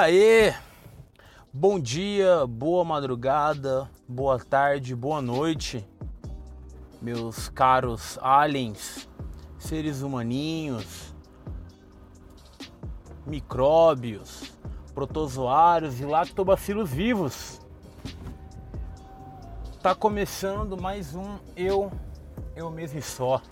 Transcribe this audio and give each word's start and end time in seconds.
Aí? 0.00 0.54
Bom 1.52 1.80
dia, 1.80 2.46
boa 2.46 2.84
madrugada, 2.84 3.90
boa 4.06 4.38
tarde, 4.38 4.94
boa 4.94 5.20
noite, 5.20 5.84
meus 7.02 7.48
caros 7.48 8.16
aliens, 8.22 9.08
seres 9.58 10.00
humaninhos, 10.00 11.12
micróbios, 13.26 14.52
protozoários 14.94 15.98
e 16.00 16.04
lactobacilos 16.04 16.88
vivos. 16.88 17.60
Tá 19.82 19.96
começando 19.96 20.80
mais 20.80 21.16
um 21.16 21.38
Eu, 21.56 21.90
Eu 22.54 22.70
Mesmo 22.70 23.00
e 23.00 23.02
Só. 23.02 23.42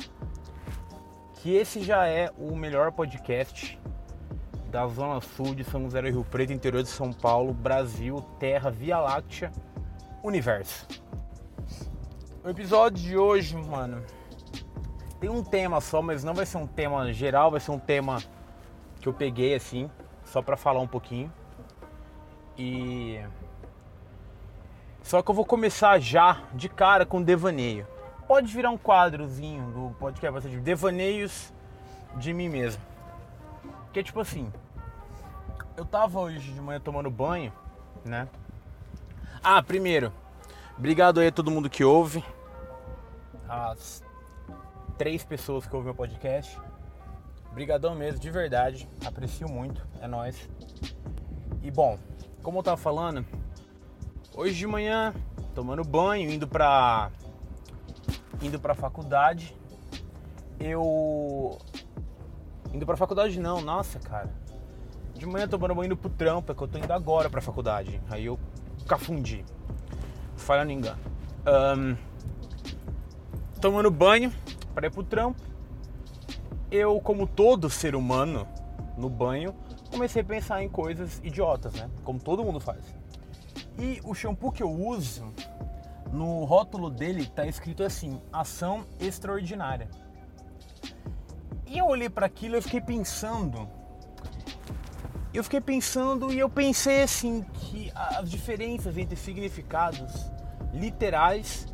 Que 1.43 1.57
esse 1.57 1.83
já 1.83 2.07
é 2.07 2.33
o 2.39 2.55
melhor 2.55 2.93
podcast 2.93 3.77
da 4.71 4.87
Zona 4.87 5.21
Sul 5.21 5.55
de 5.55 5.65
São 5.65 5.83
José 5.83 6.03
do 6.03 6.09
Rio 6.09 6.25
Preto, 6.25 6.53
interior 6.53 6.83
de 6.83 6.89
São 6.89 7.13
Paulo, 7.13 7.53
Brasil, 7.53 8.21
Terra, 8.39 8.71
Via 8.71 8.99
Láctea, 8.99 9.51
Universo. 10.23 10.87
O 12.45 12.49
episódio 12.49 13.03
de 13.03 13.17
hoje, 13.17 13.57
mano, 13.57 14.03
tem 15.21 15.31
um 15.31 15.43
tema 15.43 15.81
só, 15.81 16.03
mas 16.03 16.23
não 16.23 16.35
vai 16.35 16.47
ser 16.47 16.59
um 16.59 16.67
tema 16.67 17.13
geral, 17.13 17.51
vai 17.51 17.61
ser 17.61 17.71
um 17.71 17.79
tema 17.79 18.23
que 19.01 19.09
eu 19.09 19.13
peguei 19.13 19.55
assim, 19.55 19.91
só 20.25 20.43
para 20.43 20.57
falar 20.57 20.81
um 20.81 20.87
pouquinho. 20.87 21.33
E 22.59 23.21
só 25.03 25.23
que 25.23 25.31
eu 25.31 25.35
vou 25.35 25.45
começar 25.45 26.01
já 26.01 26.43
de 26.53 26.69
cara 26.69 27.07
com 27.07 27.23
devaneio. 27.23 27.87
Pode 28.27 28.53
virar 28.53 28.71
um 28.71 28.79
quadrozinho 28.79 29.71
do 29.71 29.95
podcast, 30.01 30.49
de 30.51 30.59
devaneios 30.59 31.53
de 32.17 32.33
mim 32.33 32.49
mesmo. 32.49 32.83
Que 33.93 34.01
é 34.01 34.03
tipo 34.03 34.19
assim, 34.19 34.53
eu 35.77 35.85
tava 35.85 36.19
hoje 36.21 36.53
de 36.53 36.61
manhã 36.61 36.81
tomando 36.81 37.11
banho, 37.11 37.53
né? 38.05 38.29
Ah, 39.43 39.63
primeiro, 39.63 40.13
obrigado 40.77 41.21
aí 41.21 41.29
a 41.29 41.33
todo 41.33 41.51
mundo 41.51 41.69
que 41.69 41.85
ouve. 41.85 42.25
As 43.49 44.03
três 44.97 45.23
pessoas 45.23 45.67
que 45.67 45.75
ouvem 45.75 45.87
meu 45.87 45.95
podcast. 45.95 46.59
Obrigadão 47.51 47.95
mesmo, 47.95 48.19
de 48.19 48.31
verdade. 48.31 48.89
Aprecio 49.05 49.49
muito, 49.49 49.87
é 50.01 50.07
nóis. 50.07 50.49
E 51.63 51.71
bom, 51.71 51.99
como 52.43 52.59
eu 52.59 52.63
tava 52.63 52.77
falando, 52.77 53.25
hoje 54.35 54.55
de 54.55 54.67
manhã, 54.67 55.15
tomando 55.55 55.85
banho, 55.85 56.31
indo 56.31 56.49
pra. 56.49 57.11
indo 58.41 58.59
pra 58.59 58.75
faculdade, 58.75 59.55
eu. 60.59 61.59
Indo 62.73 62.85
pra 62.85 62.97
faculdade 62.97 63.39
não, 63.39 63.61
nossa 63.61 63.99
cara 63.99 64.46
de 65.17 65.27
manhã 65.27 65.49
tomando 65.49 65.75
banho 65.75 65.87
indo 65.87 65.97
pro 65.97 66.11
trampo, 66.11 66.53
é 66.53 66.55
que 66.55 66.63
eu 66.63 66.69
tô 66.69 66.79
indo 66.79 66.93
agora 66.93 67.29
pra 67.31 67.41
faculdade. 67.41 68.01
Aí 68.11 68.27
eu 68.27 68.39
cafundi. 68.87 69.45
Falha 70.37 70.65
não 70.65 70.71
engano. 70.71 70.99
Um, 71.47 71.97
tomando 73.61 73.91
banho 73.91 74.33
para 74.75 74.87
ir 74.87 74.91
pro 74.91 75.03
trampo. 75.03 75.41
Eu, 76.71 77.01
como 77.01 77.27
todo 77.27 77.71
ser 77.71 77.95
humano 77.95 78.47
no 78.97 79.09
banho, 79.09 79.55
comecei 79.91 80.23
a 80.23 80.25
pensar 80.25 80.63
em 80.63 80.69
coisas 80.69 81.21
idiotas, 81.23 81.73
né? 81.75 81.89
Como 82.05 82.19
todo 82.19 82.45
mundo 82.45 82.61
faz. 82.61 82.85
E 83.79 84.01
o 84.05 84.15
shampoo 84.15 84.51
que 84.51 84.63
eu 84.63 84.71
uso, 84.71 85.33
no 86.13 86.45
rótulo 86.45 86.91
dele 86.91 87.27
tá 87.27 87.47
escrito 87.47 87.83
assim: 87.83 88.21
ação 88.33 88.85
extraordinária. 89.01 89.89
E 91.67 91.79
eu 91.79 91.87
olhei 91.87 92.09
para 92.09 92.27
aquilo 92.27 92.57
e 92.57 92.63
fiquei 92.63 92.81
pensando 92.81 93.69
eu 95.37 95.45
fiquei 95.45 95.61
pensando 95.61 96.33
e 96.33 96.39
eu 96.39 96.49
pensei 96.49 97.03
assim 97.03 97.45
que 97.53 97.93
as 97.95 98.31
diferenças 98.31 98.97
entre 98.97 99.17
significados 99.17 100.31
literais 100.73 101.67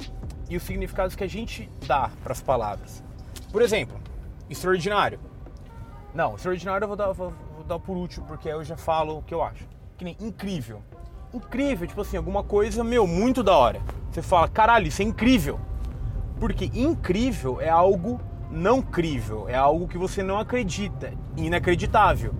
e 0.49 0.57
os 0.57 0.63
significados 0.65 1.15
que 1.15 1.23
a 1.23 1.29
gente 1.29 1.71
dá 1.87 2.11
para 2.25 2.33
as 2.33 2.43
palavras. 2.43 3.05
Por 3.53 3.63
exemplo, 3.63 4.01
extraordinário. 4.51 5.21
Não, 6.13 6.35
extraordinário 6.35 6.85
eu 6.85 6.89
vou 6.89 6.97
dar, 6.97 7.13
vou, 7.13 7.33
vou 7.55 7.65
dar 7.65 7.79
por 7.79 7.97
último 7.97 8.27
porque 8.27 8.49
eu 8.49 8.65
já 8.65 8.77
falo 8.77 9.19
o 9.19 9.23
que 9.23 9.33
eu 9.33 9.43
acho. 9.43 9.65
Que 9.97 10.05
nem 10.05 10.17
incrível. 10.19 10.83
Incrível, 11.33 11.87
tipo 11.87 12.01
assim, 12.01 12.17
alguma 12.17 12.43
coisa, 12.43 12.83
meu, 12.83 13.07
muito 13.07 13.45
da 13.45 13.57
hora. 13.57 13.81
Você 14.11 14.23
fala, 14.23 14.49
caralho, 14.49 14.89
isso 14.89 15.03
é 15.03 15.05
incrível. 15.05 15.61
Porque 16.41 16.65
incrível 16.75 17.61
é 17.61 17.69
algo 17.69 18.21
não 18.51 18.83
crível, 18.83 19.49
é 19.49 19.55
algo 19.55 19.87
que 19.87 19.97
você 19.97 20.23
não 20.23 20.39
acredita, 20.39 21.15
inacreditável. 21.37 22.35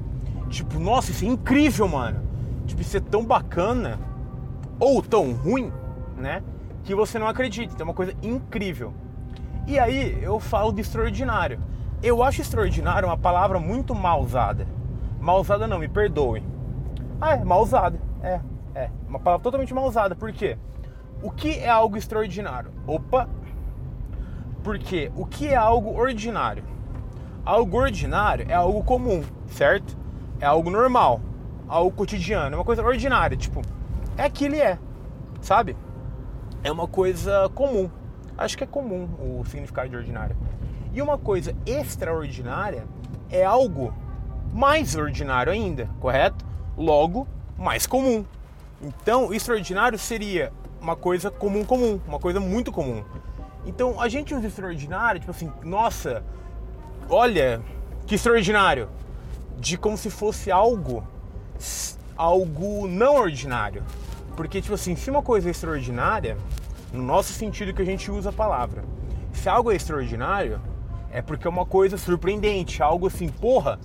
Tipo, 0.53 0.79
nossa, 0.79 1.11
isso 1.11 1.25
é 1.25 1.29
incrível, 1.29 1.89
mano. 1.89 2.21
Tipo, 2.67 2.83
isso 2.83 2.95
é 2.99 3.01
tão 3.01 3.25
bacana 3.25 3.99
ou 4.79 5.03
tão 5.03 5.33
ruim, 5.33 5.73
né? 6.15 6.43
Que 6.85 6.95
você 6.95 7.19
não 7.19 7.27
acredita. 7.27 7.73
Então 7.73 7.87
é 7.87 7.89
uma 7.89 7.95
coisa 7.95 8.13
incrível. 8.23 8.93
E 9.67 9.79
aí 9.79 10.23
eu 10.23 10.39
falo 10.39 10.71
de 10.71 10.83
extraordinário. 10.83 11.59
Eu 12.03 12.23
acho 12.23 12.43
extraordinário 12.43 13.09
uma 13.09 13.17
palavra 13.17 13.59
muito 13.59 13.95
mal 13.95 14.21
usada. 14.21 14.67
Mal 15.19 15.41
usada 15.41 15.67
não, 15.67 15.79
me 15.79 15.89
perdoe. 15.89 16.43
Ah, 17.19 17.37
é, 17.37 17.45
mal 17.45 17.63
usada. 17.63 17.99
É, 18.23 18.39
é. 18.75 18.91
Uma 19.09 19.19
palavra 19.19 19.43
totalmente 19.43 19.73
mal 19.73 19.87
usada. 19.87 20.15
Por 20.15 20.33
quê? 20.33 20.59
O 21.23 21.31
que 21.31 21.61
é 21.61 21.71
algo 21.71 21.97
extraordinário? 21.97 22.71
Opa! 22.87 23.27
Porque 24.63 25.11
o 25.17 25.25
que 25.25 25.49
é 25.49 25.57
algo 25.57 25.99
ordinário? 25.99 26.63
Algo 27.43 27.79
ordinário 27.79 28.45
é 28.51 28.55
algo 28.55 28.85
comum, 28.85 29.23
certo? 29.47 30.02
É 30.43 30.45
algo 30.45 30.71
normal, 30.71 31.21
algo 31.69 31.97
cotidiano, 31.97 32.57
é 32.57 32.59
uma 32.59 32.65
coisa 32.65 32.83
ordinária, 32.83 33.37
tipo, 33.37 33.63
é 34.17 34.29
que 34.29 34.45
ele 34.45 34.59
é, 34.59 34.77
sabe? 35.41 35.77
É 36.65 36.73
uma 36.73 36.89
coisa 36.89 37.49
comum. 37.55 37.89
Acho 38.37 38.59
que 38.59 38.65
é 38.65 38.67
comum 38.67 39.09
o 39.21 39.45
significado 39.45 39.89
de 39.89 39.97
ordinário. 39.97 40.37
E 40.93 41.01
uma 41.01 41.17
coisa 41.17 41.55
extraordinária 41.65 42.89
é 43.31 43.45
algo 43.45 43.95
mais 44.53 44.97
ordinário 44.97 45.53
ainda, 45.53 45.89
correto? 46.01 46.45
Logo, 46.77 47.29
mais 47.57 47.87
comum. 47.87 48.25
Então, 48.83 49.33
extraordinário 49.33 49.97
seria 49.97 50.53
uma 50.81 50.97
coisa 50.97 51.31
comum 51.31 51.65
comum, 51.65 52.01
uma 52.05 52.19
coisa 52.19 52.41
muito 52.41 52.73
comum. 52.73 53.05
Então, 53.65 54.01
a 54.01 54.09
gente 54.09 54.35
usa 54.35 54.49
extraordinário, 54.49 55.21
tipo 55.21 55.31
assim, 55.31 55.53
nossa, 55.63 56.25
olha 57.09 57.63
que 58.09 58.17
extraordinário 58.17 58.89
de 59.63 59.79
como 59.79 59.97
se 59.97 60.11
fosse 60.11 60.51
algo 60.51 61.07
algo 62.17 62.89
não 62.89 63.15
ordinário. 63.15 63.85
Porque 64.37 64.61
tipo 64.61 64.75
assim, 64.75 64.97
se 64.97 65.09
uma 65.09 65.23
coisa 65.23 65.49
é 65.49 65.53
extraordinária, 65.53 66.37
no 66.93 67.01
nosso 67.01 67.33
sentido 67.33 67.73
que 67.73 67.81
a 67.81 67.85
gente 67.85 68.11
usa 68.11 68.31
a 68.31 68.33
palavra, 68.33 68.85
se 69.33 69.49
algo 69.49 69.71
é 69.71 69.77
extraordinário, 69.77 70.61
é 71.13 71.23
porque 71.23 71.47
é 71.47 71.51
uma 71.51 71.65
coisa 71.65 71.97
surpreendente, 71.97 72.83
algo 72.83 73.07
assim, 73.07 73.29
porra, 73.29 73.79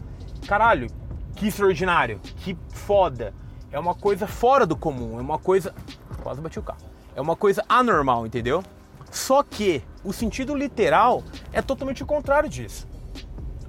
caralho, 0.47 0.87
que 1.35 1.47
extraordinário, 1.47 2.19
que 2.37 2.57
foda. 2.69 3.31
É 3.71 3.77
uma 3.77 3.93
coisa 3.93 4.25
fora 4.25 4.65
do 4.65 4.75
comum, 4.75 5.19
é 5.19 5.21
uma 5.21 5.37
coisa. 5.37 5.75
Quase 6.23 6.41
bati 6.41 6.57
o 6.57 6.63
carro. 6.63 6.81
É 7.15 7.21
uma 7.21 7.35
coisa 7.35 7.63
anormal, 7.69 8.25
entendeu? 8.25 8.63
Só 9.11 9.43
que 9.43 9.83
o 10.03 10.11
sentido 10.11 10.55
literal 10.55 11.23
é 11.53 11.61
totalmente 11.61 12.01
o 12.01 12.05
contrário 12.05 12.49
disso. 12.49 12.87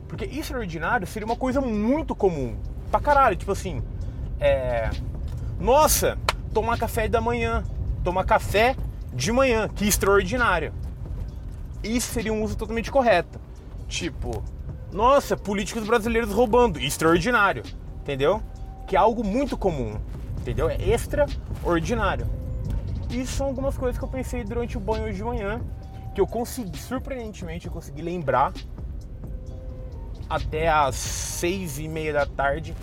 Porque 0.09 0.25
extraordinário 0.25 1.07
seria 1.07 1.27
uma 1.27 1.37
coisa 1.37 1.61
muito 1.61 2.15
comum. 2.15 2.57
Pra 2.91 2.99
caralho, 2.99 3.37
tipo 3.37 3.53
assim. 3.53 3.83
É. 4.41 4.91
Nossa, 5.61 6.19
tomar 6.53 6.79
café 6.79 7.07
da 7.07 7.21
manhã. 7.21 7.63
Tomar 8.03 8.25
café 8.25 8.75
de 9.13 9.31
manhã, 9.31 9.69
que 9.69 9.87
extraordinário. 9.87 10.73
Isso 11.83 12.13
seria 12.13 12.33
um 12.33 12.43
uso 12.43 12.57
totalmente 12.57 12.91
correto. 12.91 13.39
Tipo, 13.87 14.43
nossa, 14.93 15.37
políticos 15.37 15.87
brasileiros 15.87 16.33
roubando, 16.33 16.79
extraordinário. 16.79 17.63
Entendeu? 18.01 18.43
Que 18.87 18.97
é 18.97 18.99
algo 18.99 19.23
muito 19.23 19.57
comum. 19.57 19.99
Entendeu? 20.39 20.71
É 20.71 20.77
extraordinário. 20.77 22.27
Isso 23.11 23.33
são 23.33 23.47
algumas 23.47 23.77
coisas 23.77 23.99
que 23.99 24.05
eu 24.05 24.09
pensei 24.09 24.45
durante 24.45 24.77
o 24.77 24.81
banho 24.81 25.05
hoje 25.05 25.17
de 25.17 25.25
manhã. 25.25 25.61
Que 26.15 26.21
eu 26.21 26.27
consegui, 26.27 26.79
surpreendentemente, 26.79 27.67
eu 27.67 27.73
consegui 27.73 28.03
lembrar 28.03 28.53
até 30.29 30.69
às 30.69 30.95
seis 30.95 31.79
e 31.79 31.89
meia 31.89 32.13
da 32.13 32.27
tarde, 32.27 32.77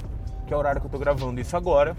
que 0.47 0.53
é 0.53 0.55
o 0.55 0.59
horário 0.59 0.81
que 0.81 0.87
eu 0.87 0.91
tô 0.91 0.97
gravando 0.97 1.39
isso 1.39 1.55
agora. 1.55 1.95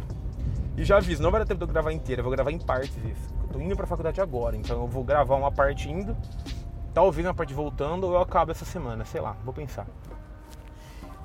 E 0.76 0.84
já 0.84 0.98
aviso, 0.98 1.22
não 1.22 1.30
vai 1.30 1.40
dar 1.40 1.46
tempo 1.46 1.58
de 1.58 1.64
eu 1.64 1.72
gravar 1.72 1.92
inteira, 1.92 2.20
eu 2.20 2.24
vou 2.24 2.32
gravar 2.32 2.50
em 2.50 2.58
partes 2.58 2.96
isso. 2.96 3.34
Eu 3.42 3.48
tô 3.48 3.60
indo 3.60 3.76
pra 3.76 3.86
faculdade 3.86 4.20
agora, 4.20 4.56
então 4.56 4.82
eu 4.82 4.86
vou 4.86 5.04
gravar 5.04 5.36
uma 5.36 5.50
parte 5.50 5.90
indo, 5.90 6.16
talvez 6.92 7.26
uma 7.26 7.34
parte 7.34 7.54
voltando, 7.54 8.04
ou 8.04 8.14
eu 8.14 8.20
acabo 8.20 8.50
essa 8.50 8.64
semana, 8.64 9.04
sei 9.04 9.20
lá, 9.20 9.36
vou 9.44 9.54
pensar. 9.54 9.86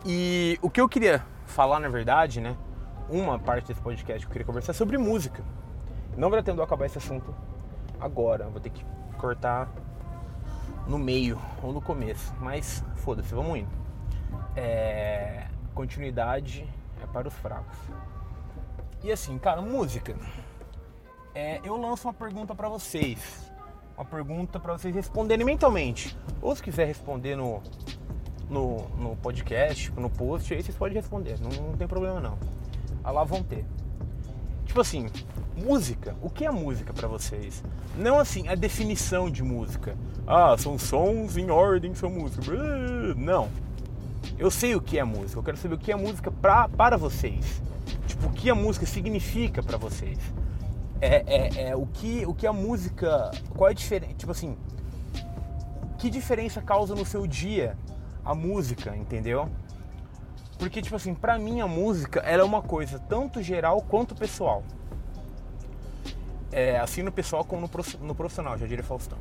E 0.06 0.58
o 0.62 0.70
que 0.70 0.80
eu 0.80 0.88
queria 0.88 1.24
falar, 1.46 1.80
na 1.80 1.90
verdade, 1.90 2.40
né? 2.40 2.56
Uma 3.10 3.38
parte 3.38 3.68
desse 3.68 3.82
podcast 3.82 4.26
que 4.26 4.30
eu 4.30 4.32
queria 4.32 4.46
conversar 4.46 4.72
é 4.72 4.76
sobre 4.76 4.98
música. 4.98 5.44
Não 6.16 6.30
vai 6.30 6.40
dar 6.40 6.46
tempo 6.46 6.56
de 6.56 6.62
eu 6.62 6.66
acabar 6.66 6.86
esse 6.86 6.98
assunto 6.98 7.36
agora, 8.00 8.48
vou 8.48 8.62
ter 8.62 8.70
que 8.70 8.86
cortar 9.18 9.70
no 10.88 10.98
meio 10.98 11.38
ou 11.62 11.74
no 11.74 11.82
começo, 11.82 12.34
mas 12.40 12.84
foda-se, 12.96 13.34
vamos 13.36 13.60
indo 13.60 13.81
é, 14.56 15.48
continuidade 15.74 16.68
é 17.02 17.06
para 17.06 17.28
os 17.28 17.34
fracos. 17.36 17.78
E 19.04 19.12
assim, 19.12 19.38
cara, 19.38 19.62
música. 19.62 20.16
É, 21.34 21.60
eu 21.64 21.78
lanço 21.78 22.08
uma 22.08 22.14
pergunta 22.14 22.54
para 22.54 22.70
vocês. 22.70 23.52
Uma 23.96 24.06
pergunta 24.06 24.60
para 24.60 24.74
vocês 24.74 24.94
responderem 24.94 25.46
mentalmente. 25.46 26.16
Ou 26.42 26.56
se 26.56 26.62
quiser 26.62 26.86
responder 26.86 27.36
no, 27.36 27.62
no, 28.50 28.88
no 28.90 29.16
podcast, 29.16 29.92
no 29.92 30.10
post, 30.10 30.54
aí 30.54 30.62
vocês 30.62 30.78
podem 30.78 30.96
responder. 30.96 31.40
Não, 31.40 31.50
não 31.50 31.78
tem 31.78 31.88
problema 31.88 32.20
não. 32.20 32.38
Ah, 33.04 33.12
lá 33.12 33.24
vão 33.24 33.42
ter. 33.42 33.66
Tipo 34.66 34.82
assim, 34.82 35.10
música. 35.56 36.16
O 36.22 36.30
que 36.30 36.46
é 36.46 36.52
música 36.52 36.94
para 36.94 37.08
vocês? 37.08 37.64
Não 37.98 38.20
assim, 38.20 38.48
a 38.48 38.56
definição 38.56 39.30
de 39.30 39.44
música. 39.44 39.98
Ah, 40.28 40.56
são 40.58 40.78
sons 40.78 41.38
em 41.38 41.50
ordem, 41.50 41.96
são 41.96 42.10
música. 42.10 42.52
Não. 43.16 43.50
Eu 44.38 44.50
sei 44.50 44.76
o 44.76 44.82
que 44.82 44.98
é 44.98 45.04
música. 45.04 45.40
Eu 45.40 45.44
quero 45.44 45.58
saber 45.58 45.76
o 45.76 45.78
que 45.78 45.92
é 45.92 45.96
música 45.96 46.32
pra, 46.32 46.68
para 46.68 46.98
vocês. 46.98 47.62
Tipo, 48.08 48.28
o 48.28 48.32
que 48.32 48.50
a 48.50 48.56
música 48.56 48.86
significa 48.86 49.62
para 49.62 49.78
vocês. 49.78 50.18
É, 51.00 51.24
é, 51.26 51.70
é, 51.70 51.76
o, 51.76 51.86
que, 51.86 52.26
o 52.26 52.34
que 52.34 52.46
a 52.46 52.54
música. 52.54 53.32
Qual 53.56 53.68
é 53.68 53.72
a 53.72 53.76
diferença? 53.76 54.14
Tipo 54.14 54.32
assim. 54.32 54.58
Que 55.98 56.10
diferença 56.10 56.62
causa 56.62 56.96
no 56.96 57.06
seu 57.06 57.28
dia 57.28 57.78
a 58.24 58.34
música, 58.34 58.96
entendeu? 58.96 59.50
Porque, 60.58 60.82
tipo 60.82 60.96
assim, 60.96 61.14
pra 61.14 61.40
mim 61.40 61.60
a 61.60 61.68
música 61.68 62.20
ela 62.20 62.44
é 62.44 62.46
uma 62.46 62.62
coisa 62.62 63.00
tanto 63.00 63.42
geral 63.42 63.82
quanto 63.82 64.14
pessoal. 64.14 64.64
É, 66.52 66.78
assim 66.78 67.02
no 67.02 67.12
pessoal 67.12 67.46
como 67.46 67.70
no 68.02 68.16
profissional, 68.16 68.58
já 68.58 68.68
diria 68.68 68.84
Faustão. 68.84 69.18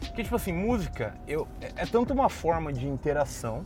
Porque, 0.00 0.22
tipo 0.22 0.36
assim, 0.36 0.52
música 0.52 1.14
eu, 1.26 1.48
é, 1.60 1.72
é 1.76 1.86
tanto 1.86 2.12
uma 2.12 2.28
forma 2.28 2.72
de 2.72 2.86
interação 2.86 3.64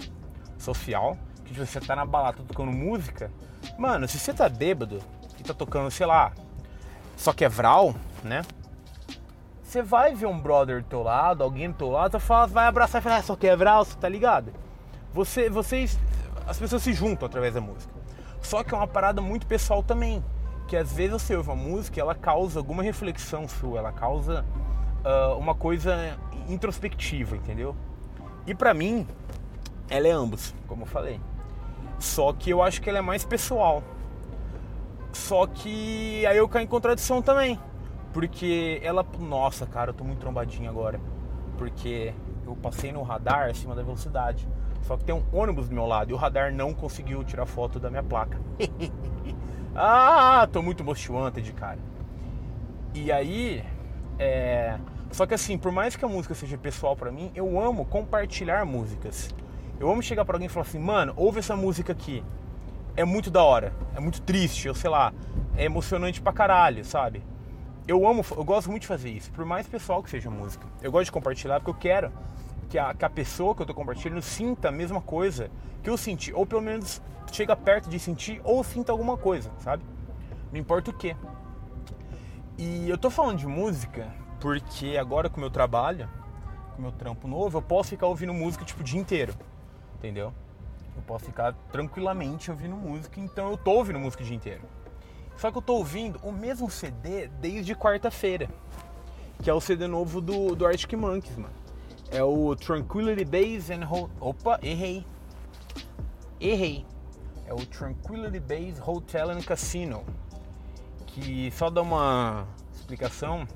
social, 0.58 1.16
que 1.44 1.54
você 1.54 1.80
tá 1.80 1.96
na 1.96 2.04
balada 2.04 2.42
tocando 2.46 2.70
música. 2.72 3.30
Mano, 3.78 4.06
se 4.06 4.18
você 4.18 4.32
tá 4.32 4.48
bêbado 4.48 5.00
e 5.38 5.42
tá 5.42 5.54
tocando, 5.54 5.90
sei 5.90 6.06
lá, 6.06 6.32
só 7.16 7.32
que 7.32 7.44
é 7.44 7.48
Vral, 7.48 7.94
né? 8.22 8.42
Você 9.62 9.82
vai 9.82 10.14
ver 10.14 10.26
um 10.26 10.38
brother 10.38 10.82
do 10.82 10.88
teu 10.88 11.02
lado, 11.02 11.42
alguém 11.44 11.70
do 11.70 11.76
teu 11.76 11.90
lado, 11.90 12.12
você 12.12 12.20
fala, 12.20 12.46
vai 12.46 12.66
abraçar 12.66 13.00
e 13.00 13.04
falar, 13.04 13.16
ah, 13.16 13.22
só 13.22 13.36
que 13.36 13.46
é 13.46 13.56
Vral, 13.56 13.84
você 13.84 13.96
tá 13.96 14.08
ligado? 14.08 14.52
Você, 15.12 15.50
vocês, 15.50 15.98
as 16.46 16.58
pessoas 16.58 16.82
se 16.82 16.92
juntam 16.92 17.26
através 17.26 17.54
da 17.54 17.60
música. 17.60 17.92
Só 18.40 18.62
que 18.62 18.74
é 18.74 18.76
uma 18.76 18.86
parada 18.86 19.20
muito 19.20 19.46
pessoal 19.46 19.82
também 19.82 20.22
que 20.68 20.76
às 20.76 20.92
vezes 20.92 21.22
você 21.22 21.34
ouve 21.34 21.48
uma 21.48 21.56
música 21.56 21.98
ela 21.98 22.14
causa 22.14 22.60
alguma 22.60 22.82
reflexão 22.82 23.48
sua, 23.48 23.78
ela 23.78 23.90
causa 23.90 24.44
uh, 25.02 25.36
uma 25.38 25.54
coisa 25.54 26.18
introspectiva, 26.46 27.36
entendeu? 27.36 27.74
E 28.46 28.54
para 28.54 28.74
mim, 28.74 29.06
ela 29.88 30.08
é 30.08 30.10
ambos, 30.10 30.54
como 30.66 30.82
eu 30.82 30.86
falei. 30.86 31.20
Só 31.98 32.32
que 32.32 32.50
eu 32.50 32.62
acho 32.62 32.80
que 32.80 32.88
ela 32.88 32.98
é 32.98 33.02
mais 33.02 33.24
pessoal. 33.24 33.82
Só 35.12 35.46
que 35.46 36.24
aí 36.26 36.36
eu 36.36 36.48
caio 36.48 36.64
em 36.64 36.68
contradição 36.68 37.20
também. 37.20 37.58
Porque 38.12 38.80
ela. 38.82 39.04
Nossa, 39.18 39.66
cara, 39.66 39.90
eu 39.90 39.94
tô 39.94 40.04
muito 40.04 40.20
trombadinho 40.20 40.70
agora. 40.70 41.00
Porque 41.56 42.14
eu 42.46 42.54
passei 42.56 42.92
no 42.92 43.02
radar 43.02 43.50
acima 43.50 43.74
da 43.74 43.82
velocidade. 43.82 44.48
Só 44.82 44.96
que 44.96 45.04
tem 45.04 45.14
um 45.14 45.22
ônibus 45.32 45.68
do 45.68 45.74
meu 45.74 45.86
lado 45.86 46.10
e 46.10 46.14
o 46.14 46.16
radar 46.16 46.52
não 46.52 46.72
conseguiu 46.72 47.22
tirar 47.24 47.46
foto 47.46 47.78
da 47.80 47.90
minha 47.90 48.02
placa. 48.02 48.40
Ah, 49.80 50.48
tô 50.50 50.60
muito 50.60 50.82
Most 50.82 51.12
Wanted, 51.12 51.52
cara. 51.52 51.78
E 52.92 53.12
aí, 53.12 53.64
é... 54.18 54.76
Só 55.12 55.24
que 55.24 55.34
assim, 55.34 55.56
por 55.56 55.70
mais 55.70 55.94
que 55.94 56.04
a 56.04 56.08
música 56.08 56.34
seja 56.34 56.58
pessoal 56.58 56.96
para 56.96 57.12
mim, 57.12 57.30
eu 57.32 57.60
amo 57.60 57.84
compartilhar 57.84 58.64
músicas. 58.64 59.32
Eu 59.80 59.90
amo 59.90 60.02
chegar 60.02 60.24
para 60.24 60.34
alguém 60.34 60.46
e 60.46 60.48
falar 60.48 60.66
assim, 60.66 60.78
mano, 60.78 61.12
ouve 61.16 61.38
essa 61.38 61.56
música 61.56 61.92
aqui. 61.92 62.24
É 62.96 63.04
muito 63.04 63.30
da 63.30 63.42
hora, 63.44 63.72
é 63.94 64.00
muito 64.00 64.20
triste, 64.22 64.66
eu 64.66 64.74
sei 64.74 64.90
lá, 64.90 65.12
é 65.56 65.64
emocionante 65.64 66.20
pra 66.20 66.32
caralho, 66.32 66.84
sabe? 66.84 67.22
Eu 67.86 68.06
amo, 68.06 68.24
eu 68.36 68.44
gosto 68.44 68.68
muito 68.70 68.82
de 68.82 68.88
fazer 68.88 69.10
isso, 69.10 69.30
por 69.30 69.44
mais 69.44 69.68
pessoal 69.68 70.02
que 70.02 70.10
seja 70.10 70.28
a 70.28 70.32
música. 70.32 70.66
Eu 70.82 70.90
gosto 70.90 71.06
de 71.06 71.12
compartilhar 71.12 71.60
porque 71.60 71.70
eu 71.70 71.74
quero 71.74 72.12
que 72.68 72.76
a, 72.76 72.92
que 72.92 73.04
a 73.04 73.10
pessoa 73.10 73.54
que 73.54 73.62
eu 73.62 73.66
tô 73.66 73.72
compartilhando 73.72 74.20
sinta 74.20 74.68
a 74.68 74.72
mesma 74.72 75.00
coisa 75.00 75.48
que 75.82 75.88
eu 75.88 75.96
senti, 75.96 76.32
ou 76.32 76.44
pelo 76.44 76.60
menos 76.60 77.00
chega 77.30 77.54
perto 77.54 77.88
de 77.88 77.98
sentir 78.00 78.40
ou 78.42 78.64
sinta 78.64 78.90
alguma 78.90 79.16
coisa, 79.16 79.50
sabe? 79.58 79.84
Não 80.52 80.58
importa 80.58 80.90
o 80.90 80.94
que. 80.94 81.16
E 82.58 82.90
eu 82.90 82.98
tô 82.98 83.10
falando 83.10 83.38
de 83.38 83.46
música 83.46 84.12
porque 84.40 84.96
agora 84.96 85.30
com 85.30 85.36
o 85.36 85.40
meu 85.40 85.50
trabalho, 85.50 86.08
com 86.72 86.78
o 86.78 86.82
meu 86.82 86.92
trampo 86.92 87.28
novo, 87.28 87.58
eu 87.58 87.62
posso 87.62 87.90
ficar 87.90 88.06
ouvindo 88.08 88.34
música 88.34 88.64
tipo 88.64 88.80
o 88.80 88.84
dia 88.84 89.00
inteiro, 89.00 89.34
entendeu? 89.98 90.32
Eu 90.96 91.02
posso 91.02 91.26
ficar 91.26 91.54
tranquilamente 91.70 92.50
ouvindo 92.50 92.74
música, 92.76 93.20
então 93.20 93.50
eu 93.50 93.56
tô 93.56 93.72
ouvindo 93.72 93.98
música 93.98 94.22
o 94.22 94.26
dia 94.26 94.36
inteiro. 94.36 94.62
Só 95.36 95.50
que 95.50 95.58
eu 95.58 95.62
tô 95.62 95.74
ouvindo 95.74 96.18
o 96.22 96.32
mesmo 96.32 96.70
CD 96.70 97.28
desde 97.40 97.74
quarta-feira, 97.74 98.48
que 99.42 99.48
é 99.48 99.54
o 99.54 99.60
CD 99.60 99.86
novo 99.86 100.20
do, 100.20 100.56
do 100.56 100.66
Arctic 100.66 100.94
Monkeys, 100.94 101.36
mano. 101.36 101.54
É 102.10 102.22
o 102.22 102.56
Tranquility 102.56 103.24
Base 103.24 103.72
and 103.72 103.84
Hold... 103.84 104.10
Opa, 104.20 104.58
errei. 104.62 105.06
Errei 106.40 106.84
é 107.48 107.54
o 107.54 107.64
Tranquility 107.64 108.38
Base 108.38 108.80
Hotel 108.84 109.30
and 109.30 109.40
Casino, 109.40 110.04
que 111.06 111.50
só 111.52 111.70
dá 111.70 111.80
uma 111.80 112.46
explicação, 112.74 113.48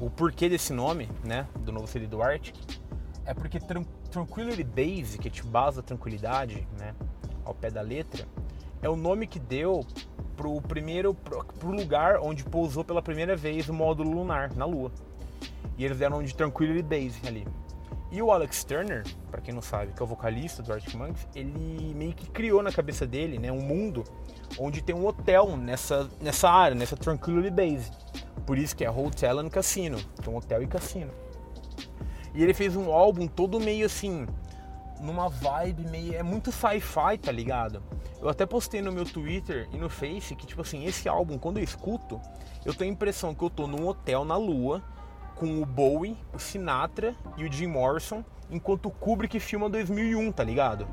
o 0.00 0.08
porquê 0.08 0.48
desse 0.48 0.72
nome, 0.72 1.10
né, 1.24 1.46
do 1.56 1.72
novo 1.72 1.88
CD 1.88 2.06
do 2.06 2.22
Arctic, 2.22 2.54
é 3.26 3.34
porque 3.34 3.58
Tran 3.58 3.84
Tranquility 4.10 4.64
Base, 4.64 5.18
que 5.18 5.42
base 5.42 5.76
da 5.76 5.82
tranquilidade, 5.82 6.66
né, 6.78 6.94
ao 7.44 7.54
pé 7.54 7.70
da 7.70 7.80
letra, 7.80 8.26
é 8.82 8.88
o 8.88 8.96
nome 8.96 9.26
que 9.26 9.38
deu 9.38 9.86
pro 10.36 10.60
primeiro 10.62 11.14
pro, 11.14 11.44
pro 11.44 11.70
lugar 11.70 12.18
onde 12.20 12.44
pousou 12.44 12.84
pela 12.84 13.02
primeira 13.02 13.36
vez 13.36 13.68
o 13.68 13.74
módulo 13.74 14.10
lunar 14.10 14.54
na 14.54 14.64
Lua. 14.64 14.90
E 15.76 15.84
eles 15.84 15.98
deram 15.98 16.22
de 16.22 16.34
Tranquility 16.34 16.82
Base 16.82 17.20
ali. 17.26 17.46
E 18.10 18.20
o 18.20 18.32
Alex 18.32 18.64
Turner, 18.64 19.04
para 19.30 19.40
quem 19.40 19.54
não 19.54 19.62
sabe, 19.62 19.92
que 19.92 20.02
é 20.02 20.04
o 20.04 20.06
vocalista 20.06 20.62
do 20.62 20.72
Arctic 20.72 20.94
Monkeys, 20.94 21.28
ele 21.34 21.94
meio 21.94 22.12
que 22.12 22.28
criou 22.28 22.62
na 22.62 22.72
cabeça 22.72 23.06
dele, 23.06 23.38
né, 23.38 23.52
um 23.52 23.60
mundo 23.60 24.02
onde 24.58 24.82
tem 24.82 24.94
um 24.94 25.06
hotel 25.06 25.56
nessa, 25.56 26.10
nessa 26.20 26.50
área, 26.50 26.74
nessa 26.74 26.96
Tranquility 26.96 27.50
Base. 27.50 27.90
Por 28.44 28.58
isso 28.58 28.74
que 28.74 28.84
é 28.84 28.90
Hotel 28.90 29.38
and 29.38 29.48
Casino, 29.48 29.98
então 30.18 30.34
hotel 30.34 30.62
e 30.62 30.66
cassino. 30.66 31.12
E 32.34 32.42
ele 32.42 32.54
fez 32.54 32.76
um 32.76 32.92
álbum 32.92 33.26
todo 33.26 33.60
meio 33.60 33.86
assim, 33.86 34.26
numa 35.00 35.28
vibe 35.28 35.88
meio. 35.88 36.14
É 36.14 36.22
muito 36.22 36.52
sci-fi, 36.52 37.18
tá 37.20 37.32
ligado? 37.32 37.82
Eu 38.20 38.28
até 38.28 38.44
postei 38.44 38.82
no 38.82 38.92
meu 38.92 39.04
Twitter 39.04 39.68
e 39.72 39.78
no 39.78 39.88
Face 39.88 40.36
que, 40.36 40.46
tipo 40.46 40.60
assim, 40.60 40.84
esse 40.84 41.08
álbum, 41.08 41.38
quando 41.38 41.58
eu 41.58 41.64
escuto, 41.64 42.20
eu 42.64 42.74
tenho 42.74 42.90
a 42.90 42.94
impressão 42.94 43.34
que 43.34 43.42
eu 43.42 43.50
tô 43.50 43.66
num 43.66 43.86
hotel 43.88 44.24
na 44.24 44.36
lua 44.36 44.82
com 45.34 45.62
o 45.62 45.64
Bowie, 45.64 46.18
o 46.34 46.38
Sinatra 46.38 47.14
e 47.38 47.44
o 47.44 47.50
Jim 47.50 47.66
Morrison, 47.66 48.22
enquanto 48.50 48.86
o 48.86 48.90
Kubrick 48.90 49.40
filma 49.40 49.70
2001, 49.70 50.32
tá 50.32 50.44
ligado? 50.44 50.86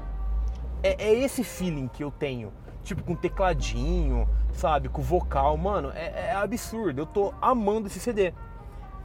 É, 0.81 1.03
é 1.03 1.13
esse 1.13 1.43
feeling 1.43 1.89
que 1.89 2.01
eu 2.01 2.11
tenho, 2.11 2.53
tipo 2.81 3.03
com 3.03 3.13
tecladinho, 3.13 4.27
sabe, 4.53 4.87
com 4.87 5.01
vocal, 5.01 5.57
mano, 5.57 5.91
é, 5.93 6.29
é, 6.29 6.31
absurdo. 6.33 7.01
Eu 7.01 7.05
tô 7.05 7.33
amando 7.41 7.87
esse 7.87 7.99
CD. 7.99 8.33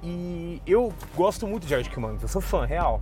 E 0.02 0.60
eu 0.66 0.92
gosto 1.14 1.46
muito 1.46 1.66
de 1.66 1.74
Arctic 1.74 1.96
Monkeys, 1.96 2.22
eu 2.22 2.28
sou 2.28 2.42
fã 2.42 2.64
real. 2.64 3.00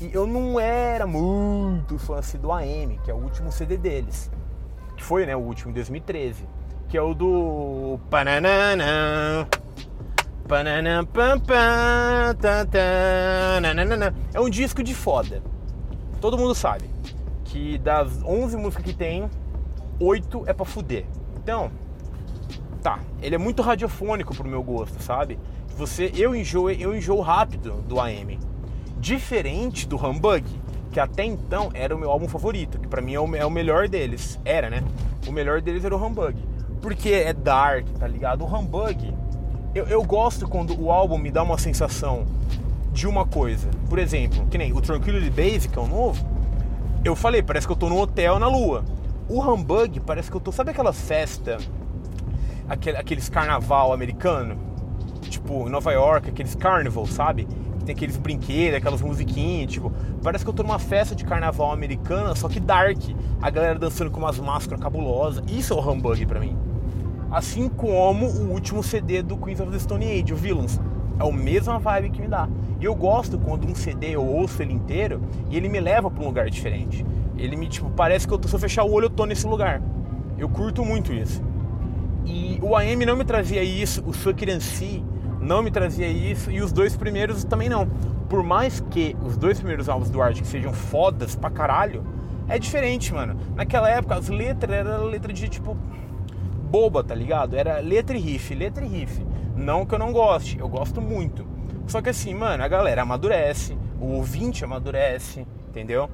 E 0.00 0.10
eu 0.12 0.26
não 0.26 0.58
era 0.58 1.06
muito 1.06 1.98
fã 1.98 2.18
assim, 2.18 2.38
do 2.38 2.50
AM, 2.50 2.98
que 3.04 3.10
é 3.10 3.14
o 3.14 3.18
último 3.18 3.52
CD 3.52 3.76
deles. 3.76 4.30
Que 4.96 5.04
foi, 5.04 5.26
né, 5.26 5.36
o 5.36 5.40
último 5.40 5.70
em 5.70 5.74
2013, 5.74 6.48
que 6.88 6.96
é 6.96 7.02
o 7.02 7.12
do 7.14 8.00
Pananana. 8.08 9.46
É 14.32 14.40
um 14.40 14.48
disco 14.48 14.82
de 14.82 14.94
foda. 14.94 15.42
Todo 16.20 16.38
mundo 16.38 16.54
sabe 16.54 16.88
que 17.44 17.78
das 17.78 18.22
11 18.22 18.56
músicas 18.56 18.84
que 18.84 18.94
tem, 18.94 19.28
8 20.00 20.44
é 20.46 20.52
pra 20.52 20.64
fuder. 20.64 21.06
Então, 21.36 21.70
tá, 22.82 22.98
ele 23.22 23.34
é 23.34 23.38
muito 23.38 23.62
radiofônico 23.62 24.34
pro 24.34 24.48
meu 24.48 24.62
gosto, 24.62 25.02
sabe? 25.02 25.38
Você, 25.76 26.12
eu 26.14 26.34
enjoo, 26.34 26.70
eu 26.70 26.96
enjoo 26.96 27.20
rápido 27.20 27.82
do 27.88 28.00
AM. 28.00 28.38
Diferente 28.98 29.86
do 29.86 29.96
Humbug, 29.96 30.44
que 30.92 31.00
até 31.00 31.24
então 31.24 31.70
era 31.74 31.94
o 31.94 31.98
meu 31.98 32.10
álbum 32.10 32.28
favorito, 32.28 32.78
que 32.78 32.88
para 32.88 33.02
mim 33.02 33.14
é 33.14 33.20
o, 33.20 33.36
é 33.36 33.44
o 33.44 33.50
melhor 33.50 33.88
deles. 33.88 34.38
Era, 34.44 34.70
né? 34.70 34.82
O 35.26 35.32
melhor 35.32 35.60
deles 35.60 35.84
era 35.84 35.94
o 35.94 36.02
Humbug. 36.02 36.36
Porque 36.80 37.10
é 37.10 37.32
dark, 37.32 37.86
tá 37.98 38.06
ligado? 38.06 38.44
O 38.44 38.46
Humbug 38.46 39.12
eu, 39.74 39.86
eu 39.86 40.04
gosto 40.04 40.46
quando 40.46 40.80
o 40.80 40.90
álbum 40.90 41.18
me 41.18 41.32
dá 41.32 41.42
uma 41.42 41.58
sensação 41.58 42.24
de 42.92 43.08
uma 43.08 43.26
coisa. 43.26 43.68
Por 43.88 43.98
exemplo, 43.98 44.46
que 44.46 44.56
nem 44.56 44.72
o 44.72 44.80
Tranquility 44.80 45.30
Base, 45.30 45.68
que 45.68 45.76
é 45.76 45.82
o 45.82 45.88
novo, 45.88 46.24
eu 47.04 47.16
falei, 47.16 47.42
parece 47.42 47.66
que 47.66 47.72
eu 47.72 47.76
tô 47.76 47.88
num 47.88 47.98
hotel 47.98 48.38
na 48.38 48.46
lua. 48.46 48.84
O 49.28 49.42
Humbug 49.42 49.98
parece 50.00 50.30
que 50.30 50.36
eu 50.36 50.40
tô. 50.40 50.52
Sabe 50.52 50.70
aquela 50.70 50.92
festa, 50.92 51.58
aquele, 52.68 52.96
aqueles 52.96 53.28
carnaval 53.28 53.92
americano? 53.92 54.56
Tipo, 55.28 55.66
em 55.66 55.70
Nova 55.70 55.92
York, 55.92 56.28
aqueles 56.28 56.54
carnival, 56.54 57.06
sabe? 57.06 57.46
Que 57.78 57.84
tem 57.84 57.94
aqueles 57.94 58.16
brinquedos, 58.16 58.76
aquelas 58.76 59.02
musiquinhas, 59.02 59.72
tipo. 59.72 59.92
Parece 60.22 60.44
que 60.44 60.50
eu 60.50 60.54
tô 60.54 60.62
numa 60.62 60.78
festa 60.78 61.14
de 61.14 61.24
carnaval 61.24 61.72
americana, 61.72 62.34
só 62.34 62.48
que 62.48 62.60
dark. 62.60 62.98
A 63.40 63.50
galera 63.50 63.78
dançando 63.78 64.10
com 64.10 64.18
umas 64.18 64.38
máscaras 64.38 64.82
cabulosas. 64.82 65.44
Isso 65.48 65.72
é 65.72 65.76
o 65.76 65.80
Humbug 65.80 66.24
pra 66.26 66.40
mim. 66.40 66.56
Assim 67.30 67.68
como 67.68 68.26
o 68.26 68.52
último 68.52 68.82
CD 68.82 69.22
do 69.22 69.36
Queens 69.36 69.60
of 69.60 69.70
the 69.70 69.78
Stone 69.78 70.04
Age, 70.04 70.32
o 70.32 70.36
Villains. 70.36 70.80
É 71.18 71.28
a 71.28 71.32
mesma 71.32 71.78
vibe 71.78 72.10
que 72.10 72.20
me 72.20 72.28
dá. 72.28 72.48
E 72.80 72.84
eu 72.84 72.94
gosto 72.94 73.38
quando 73.38 73.66
um 73.66 73.74
CD 73.74 74.10
eu 74.10 74.24
ouço 74.24 74.60
ele 74.62 74.72
inteiro 74.72 75.20
e 75.48 75.56
ele 75.56 75.68
me 75.68 75.80
leva 75.80 76.10
para 76.10 76.22
um 76.22 76.26
lugar 76.26 76.50
diferente. 76.50 77.04
Ele 77.36 77.56
me, 77.56 77.66
tipo, 77.68 77.90
parece 77.90 78.26
que 78.26 78.34
eu 78.34 78.38
tô, 78.38 78.48
se 78.48 78.54
eu 78.54 78.58
fechar 78.58 78.84
o 78.84 78.92
olho 78.92 79.06
eu 79.06 79.10
tô 79.10 79.24
nesse 79.26 79.46
lugar. 79.46 79.80
Eu 80.38 80.48
curto 80.48 80.84
muito 80.84 81.12
isso. 81.12 81.42
E 82.24 82.58
o 82.62 82.76
AM 82.76 83.04
não 83.04 83.16
me 83.16 83.24
trazia 83.24 83.62
isso, 83.62 84.02
o 84.02 84.12
MC 84.30 85.02
não 85.40 85.62
me 85.62 85.70
trazia 85.70 86.08
isso 86.08 86.50
e 86.50 86.62
os 86.62 86.72
dois 86.72 86.96
primeiros 86.96 87.44
também 87.44 87.68
não. 87.68 87.86
Por 88.28 88.42
mais 88.42 88.80
que 88.80 89.14
os 89.22 89.36
dois 89.36 89.58
primeiros 89.58 89.88
álbuns 89.88 90.08
do 90.08 90.20
Arctic 90.20 90.46
sejam 90.46 90.72
fodas 90.72 91.36
pra 91.36 91.50
caralho, 91.50 92.04
é 92.48 92.58
diferente, 92.58 93.12
mano. 93.12 93.38
Naquela 93.54 93.90
época 93.90 94.14
as 94.14 94.28
letras 94.28 94.74
eram 94.74 95.04
letra 95.04 95.32
de 95.32 95.48
tipo 95.48 95.76
boba, 96.70 97.04
tá 97.04 97.14
ligado? 97.14 97.54
Era 97.54 97.78
letra 97.78 98.16
e 98.16 98.20
riff, 98.20 98.54
letra 98.54 98.84
e 98.84 98.88
riff. 98.88 99.24
Não 99.54 99.86
que 99.86 99.94
eu 99.94 99.98
não 99.98 100.12
goste, 100.12 100.58
eu 100.58 100.68
gosto 100.68 101.00
muito. 101.00 101.46
Só 101.86 102.00
que 102.00 102.08
assim, 102.08 102.34
mano, 102.34 102.64
a 102.64 102.68
galera 102.68 103.02
amadurece, 103.02 103.76
o 104.00 104.06
ouvinte 104.06 104.64
amadurece, 104.64 105.46
entendeu? 105.68 106.08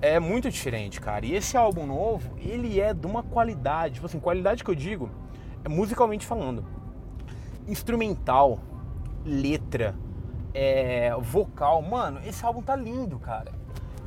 É 0.00 0.18
muito 0.18 0.50
diferente, 0.50 1.00
cara. 1.00 1.24
E 1.24 1.34
esse 1.34 1.56
álbum 1.56 1.86
novo, 1.86 2.32
ele 2.38 2.80
é 2.80 2.92
de 2.92 3.06
uma 3.06 3.22
qualidade, 3.22 3.94
tipo 3.94 4.06
assim, 4.06 4.18
qualidade 4.18 4.64
que 4.64 4.70
eu 4.70 4.74
digo, 4.74 5.08
musicalmente 5.68 6.26
falando. 6.26 6.64
Instrumental, 7.66 8.58
letra, 9.24 9.94
é, 10.54 11.14
vocal, 11.20 11.82
mano, 11.82 12.20
esse 12.26 12.44
álbum 12.44 12.62
tá 12.62 12.76
lindo, 12.76 13.18
cara. 13.18 13.52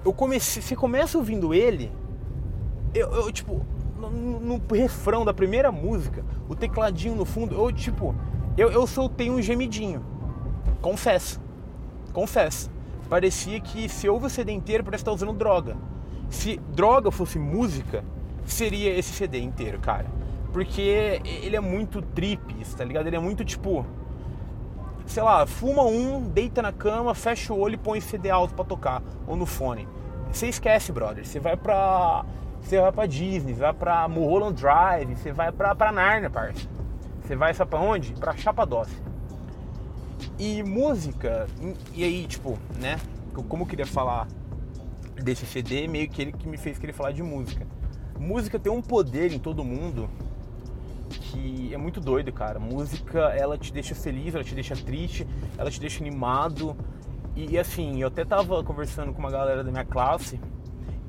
Eu 0.04 0.14
comecei, 0.14 0.62
você 0.62 0.76
começa 0.76 1.18
ouvindo 1.18 1.54
ele, 1.54 1.92
eu, 2.94 3.12
eu 3.12 3.32
tipo, 3.32 3.66
no, 4.00 4.40
no, 4.40 4.62
refrão 4.74 5.26
da 5.26 5.34
primeira 5.34 5.72
música, 5.72 6.24
o 6.48 6.56
tecladinho 6.56 7.16
no 7.16 7.26
fundo, 7.26 7.56
eu 7.56 7.72
tipo, 7.72 8.16
eu, 8.58 8.72
eu 8.72 8.86
soltei 8.86 9.30
um 9.30 9.42
gemidinho. 9.42 10.06
Confesso. 10.82 11.42
Confesso. 12.14 12.70
Parecia 13.10 13.60
que 13.60 13.90
se 13.90 14.08
ouve 14.08 14.28
o 14.28 14.30
CD 14.30 14.52
inteiro, 14.52 14.84
parece 14.84 15.02
estar 15.02 15.12
usando 15.12 15.34
droga. 15.34 15.76
Se 16.30 16.58
droga 16.74 17.12
fosse 17.12 17.38
música, 17.38 18.04
seria 18.46 18.98
esse 18.98 19.14
CD 19.14 19.40
inteiro, 19.40 19.80
cara. 19.80 20.06
Porque 20.56 21.20
ele 21.44 21.58
é 21.58 21.60
muito 21.60 22.02
trip, 22.02 22.56
tá 22.78 22.86
ligado? 22.86 23.08
Ele 23.08 23.18
é 23.18 23.20
muito 23.20 23.44
tipo. 23.44 23.86
Sei 25.06 25.22
lá, 25.22 25.46
fuma 25.46 25.84
um, 25.84 26.30
deita 26.30 26.62
na 26.62 26.72
cama, 26.72 27.14
fecha 27.14 27.54
o 27.54 27.60
olho 27.60 27.74
e 27.74 27.78
põe 27.78 28.00
CD 28.00 28.30
alto 28.30 28.54
para 28.54 28.64
tocar, 28.64 29.04
ou 29.28 29.36
no 29.36 29.46
fone. 29.46 29.86
Você 30.32 30.48
esquece, 30.48 30.94
brother. 30.94 31.28
Você 31.28 31.42
vai 31.42 31.58
pra. 31.58 32.24
Você 32.62 32.80
vai 32.80 32.90
pra 32.90 33.06
Disney, 33.06 33.52
vai 33.52 33.74
pra 33.74 34.08
Mulholland 34.08 34.54
Drive, 34.54 35.18
você 35.18 35.34
vai 35.34 35.52
pra, 35.52 35.76
pra 35.76 35.92
Narnia, 35.92 36.30
parça. 36.30 36.66
Você 37.22 37.36
vai 37.36 37.54
só 37.54 37.66
pra 37.66 37.82
onde? 37.82 38.14
Pra 38.14 38.34
Chapadócia. 38.38 38.98
E 40.40 40.64
música, 40.64 41.48
e 41.94 42.02
aí, 42.02 42.26
tipo, 42.28 42.58
né? 42.80 42.98
Como 43.50 43.64
eu 43.64 43.68
queria 43.68 43.86
falar 43.86 44.26
desse 45.22 45.46
CD, 45.46 45.86
meio 45.86 46.08
que 46.08 46.22
ele 46.22 46.32
que 46.32 46.48
me 46.48 46.56
fez 46.56 46.80
querer 46.80 46.94
falar 46.94 47.12
de 47.12 47.22
música. 47.22 47.68
Música 48.18 48.58
tem 48.58 48.72
um 48.72 48.82
poder 48.82 49.34
em 49.34 49.40
todo 49.40 49.62
mundo 49.62 50.10
que 51.36 51.74
é 51.74 51.78
muito 51.78 52.00
doido, 52.00 52.32
cara. 52.32 52.60
Música, 52.60 53.20
ela 53.36 53.58
te 53.58 53.74
deixa 53.74 53.94
feliz, 53.94 54.34
ela 54.34 54.44
te 54.44 54.56
deixa 54.56 54.76
triste, 54.76 55.28
ela 55.58 55.70
te 55.70 55.80
deixa 55.80 56.02
animado. 56.02 56.76
E, 57.36 57.52
e 57.52 57.60
assim, 57.60 58.02
eu 58.02 58.08
até 58.08 58.24
tava 58.24 58.64
conversando 58.64 59.12
com 59.12 59.20
uma 59.20 59.32
galera 59.32 59.64
da 59.64 59.70
minha 59.72 59.84
classe 59.84 60.40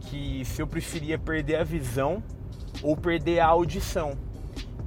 que 0.00 0.44
se 0.44 0.60
eu 0.60 0.66
preferia 0.66 1.18
perder 1.18 1.56
a 1.56 1.64
visão 1.64 2.22
ou 2.82 2.96
perder 2.96 3.38
a 3.38 3.46
audição. 3.46 4.14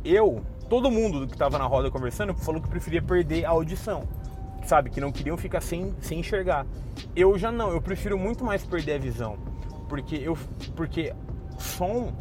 Eu, 0.04 0.44
todo 0.70 0.92
mundo 0.92 1.26
que 1.26 1.38
tava 1.38 1.58
na 1.58 1.66
roda 1.66 1.90
conversando 1.90 2.34
falou 2.34 2.62
que 2.62 2.68
preferia 2.68 3.02
perder 3.02 3.46
a 3.46 3.50
audição 3.50 4.08
sabe, 4.66 4.92
que 4.92 5.02
não 5.02 5.12
queriam 5.12 5.36
ficar 5.36 5.62
sem, 5.62 5.96
sem 6.00 6.20
enxergar. 6.20 6.66
Eu 7.16 7.38
já 7.40 7.52
não, 7.52 7.72
eu 7.72 7.82
prefiro 7.82 8.20
muito 8.20 8.46
mais 8.46 8.64
perder 8.64 8.94
a 8.94 8.98
visão, 9.00 9.36
porque 9.88 10.16
eu 10.16 10.38
porque 10.76 11.12
som, 11.58 12.14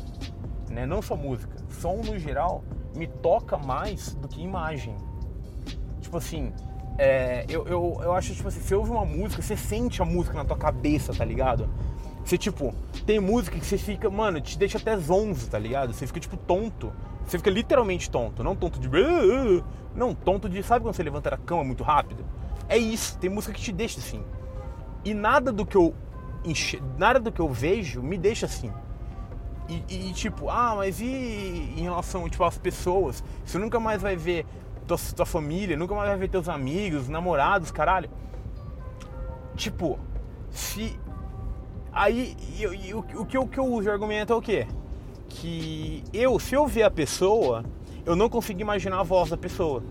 né, 0.71 0.87
não 0.87 1.03
só 1.03 1.15
música, 1.15 1.57
som 1.69 1.97
no 1.97 2.19
geral 2.19 2.65
me 2.99 3.07
toca 3.07 3.57
mais 3.57 4.15
do 4.15 4.29
que 4.29 4.43
imagem. 4.43 4.97
Tipo 6.01 6.17
assim, 6.17 6.53
é, 6.99 7.47
eu, 7.49 7.67
eu, 7.67 8.01
eu 8.03 8.13
acho 8.13 8.35
tipo 8.35 8.49
assim, 8.49 8.61
você 8.61 8.75
ouve 8.75 8.91
uma 8.91 9.05
música, 9.05 9.41
você 9.41 9.57
sente 9.57 10.03
a 10.03 10.05
música 10.05 10.37
na 10.37 10.45
tua 10.45 10.57
cabeça, 10.57 11.15
tá 11.15 11.25
ligado? 11.25 11.69
Você, 12.25 12.37
tipo, 12.37 12.75
tem 13.07 13.19
música 13.19 13.59
que 13.59 13.65
você 13.65 13.79
fica, 13.79 14.11
mano, 14.11 14.39
te 14.39 14.59
deixa 14.59 14.77
até 14.77 14.95
zonzo, 14.99 15.49
tá 15.49 15.59
ligado? 15.59 15.95
Você 15.95 16.07
fica, 16.07 16.21
tipo, 16.21 16.37
tonto. 16.37 16.93
Você 17.25 17.39
fica 17.39 17.49
literalmente 17.49 18.11
tonto. 18.11 18.45
Não 18.45 18.55
tonto 18.55 18.79
de. 18.79 18.89
Não, 19.95 20.15
tonto 20.15 20.47
de. 20.47 20.63
Sabe 20.63 20.85
quando 20.85 20.95
você 20.95 21.03
levanta 21.03 21.31
da 21.31 21.39
cama 21.39 21.65
muito 21.65 21.83
rápido? 21.83 22.23
É 22.69 22.77
isso. 22.77 23.17
Tem 23.19 23.31
música 23.31 23.55
que 23.55 23.63
te 23.63 23.73
deixa 23.73 23.99
assim. 23.99 24.23
E 25.07 25.15
nada 25.15 25.51
do 25.51 25.65
que 25.65 25.75
eu. 25.75 25.95
Nada 26.99 27.19
do 27.19 27.33
que 27.33 27.41
eu 27.41 27.49
vejo 27.49 28.03
me 28.03 28.19
deixa 28.19 28.45
assim. 28.45 28.71
E, 29.69 29.85
e, 29.89 30.13
tipo, 30.13 30.49
ah, 30.49 30.75
mas 30.77 31.01
e 31.01 31.05
em 31.07 31.83
relação 31.83 32.29
tipo, 32.29 32.43
às 32.43 32.57
pessoas? 32.57 33.23
Você 33.45 33.59
nunca 33.59 33.79
mais 33.79 34.01
vai 34.01 34.17
ver 34.17 34.47
tua, 34.87 34.97
tua 35.15 35.27
família, 35.27 35.77
nunca 35.77 35.95
mais 35.95 36.09
vai 36.09 36.19
ver 36.19 36.29
teus 36.29 36.49
amigos, 36.49 37.09
namorados, 37.09 37.71
caralho. 37.71 38.09
Tipo, 39.55 39.99
se 40.51 40.99
Aí 41.99 42.37
eu, 42.61 42.73
eu, 42.75 42.99
o, 42.99 43.27
que 43.27 43.37
eu, 43.37 43.43
o 43.43 43.49
que 43.49 43.59
eu 43.59 43.65
uso 43.65 43.83
de 43.83 43.91
argumento 43.91 44.33
é 44.33 44.37
o 44.37 44.41
quê? 44.41 44.69
Que 45.29 46.05
eu, 46.13 46.39
se 46.39 46.55
eu 46.55 46.65
ver 46.65 46.85
a 46.85 46.91
pessoa, 46.91 47.65
eu 48.07 48.15
não 48.15 48.29
consigo 48.29 48.61
imaginar 48.61 49.01
a 49.01 49.03
voz 49.03 49.31
da 49.31 49.37
pessoa. 49.37 49.83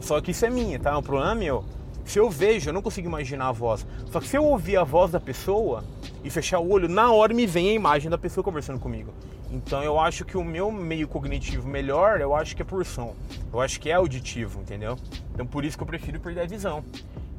Só 0.00 0.20
que 0.20 0.30
isso 0.30 0.46
é 0.46 0.50
minha, 0.50 0.78
tá? 0.78 0.96
O 0.96 1.02
problema 1.02 1.32
é 1.32 1.34
meu. 1.34 1.64
Se 2.04 2.20
eu 2.20 2.30
vejo, 2.30 2.70
eu 2.70 2.72
não 2.72 2.80
consigo 2.80 3.08
imaginar 3.08 3.48
a 3.48 3.52
voz. 3.52 3.84
Só 4.12 4.20
que 4.20 4.28
se 4.28 4.36
eu 4.36 4.44
ouvir 4.44 4.76
a 4.76 4.84
voz 4.84 5.10
da 5.10 5.18
pessoa 5.18 5.82
e 6.22 6.30
fechar 6.30 6.58
o 6.60 6.70
olho, 6.70 6.88
na 6.88 7.12
hora 7.12 7.32
me 7.32 7.46
vem 7.46 7.70
a 7.70 7.72
imagem 7.72 8.10
da 8.10 8.18
pessoa 8.18 8.44
conversando 8.44 8.78
comigo. 8.78 9.12
Então 9.50 9.82
eu 9.82 9.98
acho 9.98 10.24
que 10.24 10.36
o 10.36 10.44
meu 10.44 10.70
meio 10.70 11.08
cognitivo 11.08 11.68
melhor, 11.68 12.20
eu 12.20 12.34
acho 12.34 12.54
que 12.54 12.62
é 12.62 12.64
por 12.64 12.84
som. 12.84 13.14
Eu 13.52 13.60
acho 13.60 13.80
que 13.80 13.90
é 13.90 13.94
auditivo, 13.94 14.60
entendeu? 14.60 14.96
Então 15.32 15.46
por 15.46 15.64
isso 15.64 15.76
que 15.76 15.82
eu 15.82 15.86
prefiro 15.86 16.20
perder 16.20 16.42
a 16.42 16.46
visão. 16.46 16.84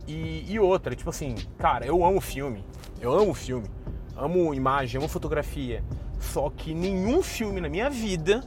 E, 0.07 0.45
e 0.51 0.59
outra, 0.59 0.95
tipo 0.95 1.09
assim, 1.09 1.35
cara, 1.57 1.85
eu 1.85 2.03
amo 2.03 2.19
filme. 2.19 2.63
Eu 2.99 3.13
amo 3.13 3.33
filme 3.33 3.67
amo 4.15 4.53
imagem, 4.53 4.99
amo 4.99 5.07
fotografia. 5.07 5.83
Só 6.19 6.49
que 6.49 6.73
nenhum 6.73 7.23
filme 7.23 7.59
na 7.59 7.67
minha 7.67 7.89
vida 7.89 8.43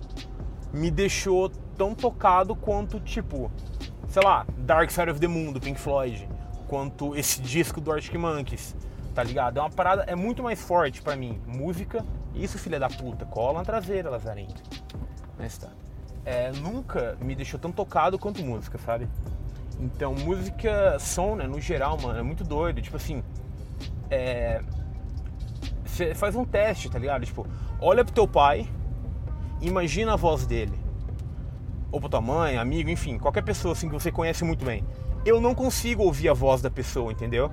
me 0.72 0.90
deixou 0.90 1.50
tão 1.76 1.94
tocado 1.94 2.54
quanto, 2.54 3.00
tipo, 3.00 3.50
sei 4.08 4.22
lá, 4.22 4.46
Dark 4.58 4.90
Side 4.90 5.10
of 5.10 5.20
the 5.20 5.26
Moon 5.26 5.52
do 5.52 5.60
Pink 5.60 5.78
Floyd, 5.78 6.28
quanto 6.68 7.16
esse 7.16 7.40
disco 7.40 7.80
do 7.80 7.90
Arctic 7.90 8.14
Monkeys, 8.14 8.76
tá 9.14 9.22
ligado? 9.22 9.58
É 9.58 9.60
uma 9.60 9.70
parada, 9.70 10.02
é 10.02 10.14
muito 10.14 10.42
mais 10.42 10.60
forte 10.60 11.00
para 11.00 11.16
mim. 11.16 11.40
Música, 11.46 12.04
isso 12.34 12.58
filha 12.58 12.80
da 12.80 12.88
puta, 12.88 13.24
cola 13.24 13.60
na 13.60 13.64
traseira, 13.64 14.10
Lazarento. 14.10 14.62
Tá. 15.60 15.68
É, 16.24 16.50
nunca 16.52 17.16
me 17.20 17.34
deixou 17.34 17.60
tão 17.60 17.70
tocado 17.70 18.18
quanto 18.18 18.42
música, 18.42 18.78
sabe? 18.78 19.08
Então, 19.78 20.14
música, 20.14 20.98
som, 20.98 21.36
né, 21.36 21.46
no 21.46 21.60
geral, 21.60 21.98
mano, 22.00 22.18
é 22.18 22.22
muito 22.22 22.42
doido. 22.42 22.80
Tipo 22.80 22.96
assim, 22.96 23.22
é, 24.10 24.62
você 25.84 26.14
faz 26.14 26.34
um 26.34 26.44
teste, 26.44 26.90
tá 26.90 26.98
ligado? 26.98 27.24
Tipo, 27.24 27.46
olha 27.80 28.04
pro 28.04 28.14
teu 28.14 28.26
pai, 28.26 28.68
imagina 29.60 30.14
a 30.14 30.16
voz 30.16 30.46
dele. 30.46 30.78
Ou 31.92 32.00
pra 32.00 32.08
tua 32.08 32.20
mãe, 32.20 32.56
amigo, 32.56 32.90
enfim, 32.90 33.18
qualquer 33.18 33.42
pessoa 33.42 33.72
assim 33.72 33.88
que 33.88 33.94
você 33.94 34.10
conhece 34.10 34.44
muito 34.44 34.64
bem. 34.64 34.84
Eu 35.24 35.40
não 35.40 35.54
consigo 35.54 36.02
ouvir 36.02 36.28
a 36.28 36.34
voz 36.34 36.60
da 36.60 36.70
pessoa, 36.70 37.12
entendeu? 37.12 37.50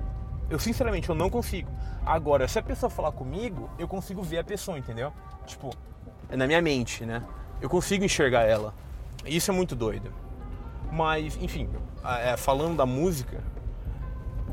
Eu 0.50 0.58
sinceramente 0.58 1.08
eu 1.08 1.14
não 1.14 1.30
consigo. 1.30 1.70
Agora, 2.04 2.46
se 2.46 2.58
a 2.58 2.62
pessoa 2.62 2.90
falar 2.90 3.12
comigo, 3.12 3.70
eu 3.78 3.88
consigo 3.88 4.22
ver 4.22 4.38
a 4.38 4.44
pessoa, 4.44 4.78
entendeu? 4.78 5.12
Tipo, 5.46 5.70
é 6.28 6.36
na 6.36 6.46
minha 6.46 6.60
mente, 6.60 7.06
né? 7.06 7.22
Eu 7.60 7.68
consigo 7.68 8.04
enxergar 8.04 8.42
ela. 8.42 8.74
Isso 9.24 9.50
é 9.50 9.54
muito 9.54 9.74
doido. 9.76 10.12
Mas, 10.90 11.36
enfim, 11.40 11.70
é, 12.04 12.36
falando 12.36 12.76
da 12.76 12.84
música, 12.84 13.42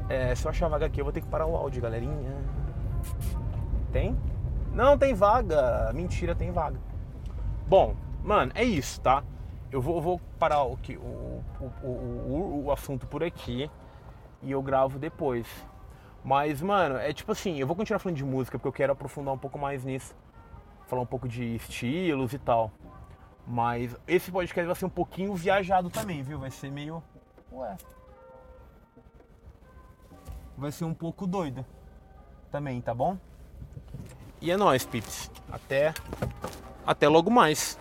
é, 0.07 0.33
se 0.35 0.45
eu 0.45 0.49
achar 0.49 0.67
vaga 0.67 0.85
aqui, 0.85 1.01
eu 1.01 1.05
vou 1.05 1.11
ter 1.11 1.21
que 1.21 1.27
parar 1.27 1.45
o 1.45 1.55
áudio, 1.55 1.81
galerinha. 1.81 2.35
Tem? 3.91 4.17
Não 4.73 4.97
tem 4.97 5.13
vaga. 5.13 5.91
Mentira, 5.93 6.35
tem 6.35 6.51
vaga. 6.51 6.79
Bom, 7.67 7.95
mano, 8.23 8.51
é 8.55 8.63
isso, 8.63 9.01
tá? 9.01 9.23
Eu 9.71 9.81
vou, 9.81 10.01
vou 10.01 10.21
parar 10.39 10.63
o, 10.63 10.73
o, 10.73 11.43
o, 11.83 11.87
o, 11.87 12.63
o 12.65 12.71
assunto 12.71 13.05
por 13.05 13.23
aqui 13.23 13.69
e 14.41 14.51
eu 14.51 14.61
gravo 14.61 14.97
depois. 14.97 15.47
Mas, 16.29 16.61
mano, 16.61 16.95
é 16.97 17.11
tipo 17.11 17.31
assim, 17.31 17.57
eu 17.57 17.65
vou 17.65 17.75
continuar 17.75 17.97
falando 17.97 18.17
de 18.17 18.23
música 18.23 18.59
porque 18.59 18.67
eu 18.67 18.71
quero 18.71 18.93
aprofundar 18.93 19.33
um 19.33 19.37
pouco 19.39 19.57
mais 19.57 19.83
nisso. 19.83 20.13
Falar 20.85 21.01
um 21.01 21.05
pouco 21.07 21.27
de 21.27 21.55
estilos 21.55 22.33
e 22.33 22.37
tal. 22.37 22.71
Mas 23.47 23.95
esse 24.07 24.31
podcast 24.31 24.67
vai 24.67 24.75
ser 24.75 24.85
um 24.85 24.91
pouquinho 24.91 25.33
viajado 25.33 25.89
também, 25.89 26.21
viu? 26.21 26.37
Vai 26.37 26.51
ser 26.51 26.69
meio. 26.69 27.01
Ué. 27.51 27.75
Vai 30.55 30.71
ser 30.71 30.85
um 30.85 30.93
pouco 30.93 31.25
doido 31.25 31.65
também, 32.51 32.79
tá 32.79 32.93
bom? 32.93 33.17
E 34.39 34.51
é 34.51 34.55
nóis, 34.55 34.85
pips. 34.85 35.31
Até, 35.51 35.95
até 36.85 37.09
logo 37.09 37.31
mais. 37.31 37.79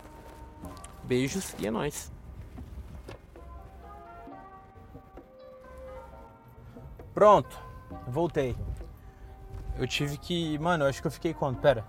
Beijos 1.05 1.55
e 1.59 1.67
é 1.67 1.71
nóis. 1.71 2.11
Pronto, 7.12 7.68
voltei. 8.07 8.57
Eu 9.76 9.87
tive 9.87 10.16
que. 10.16 10.59
Mano, 10.59 10.85
eu 10.85 10.88
acho 10.88 11.00
que 11.00 11.07
eu 11.07 11.11
fiquei 11.11 11.33
quando? 11.33 11.59
Pera. 11.61 11.85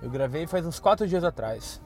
Eu 0.00 0.10
gravei 0.10 0.46
faz 0.46 0.66
uns 0.66 0.78
quatro 0.78 1.06
dias 1.06 1.24
atrás. 1.24 1.80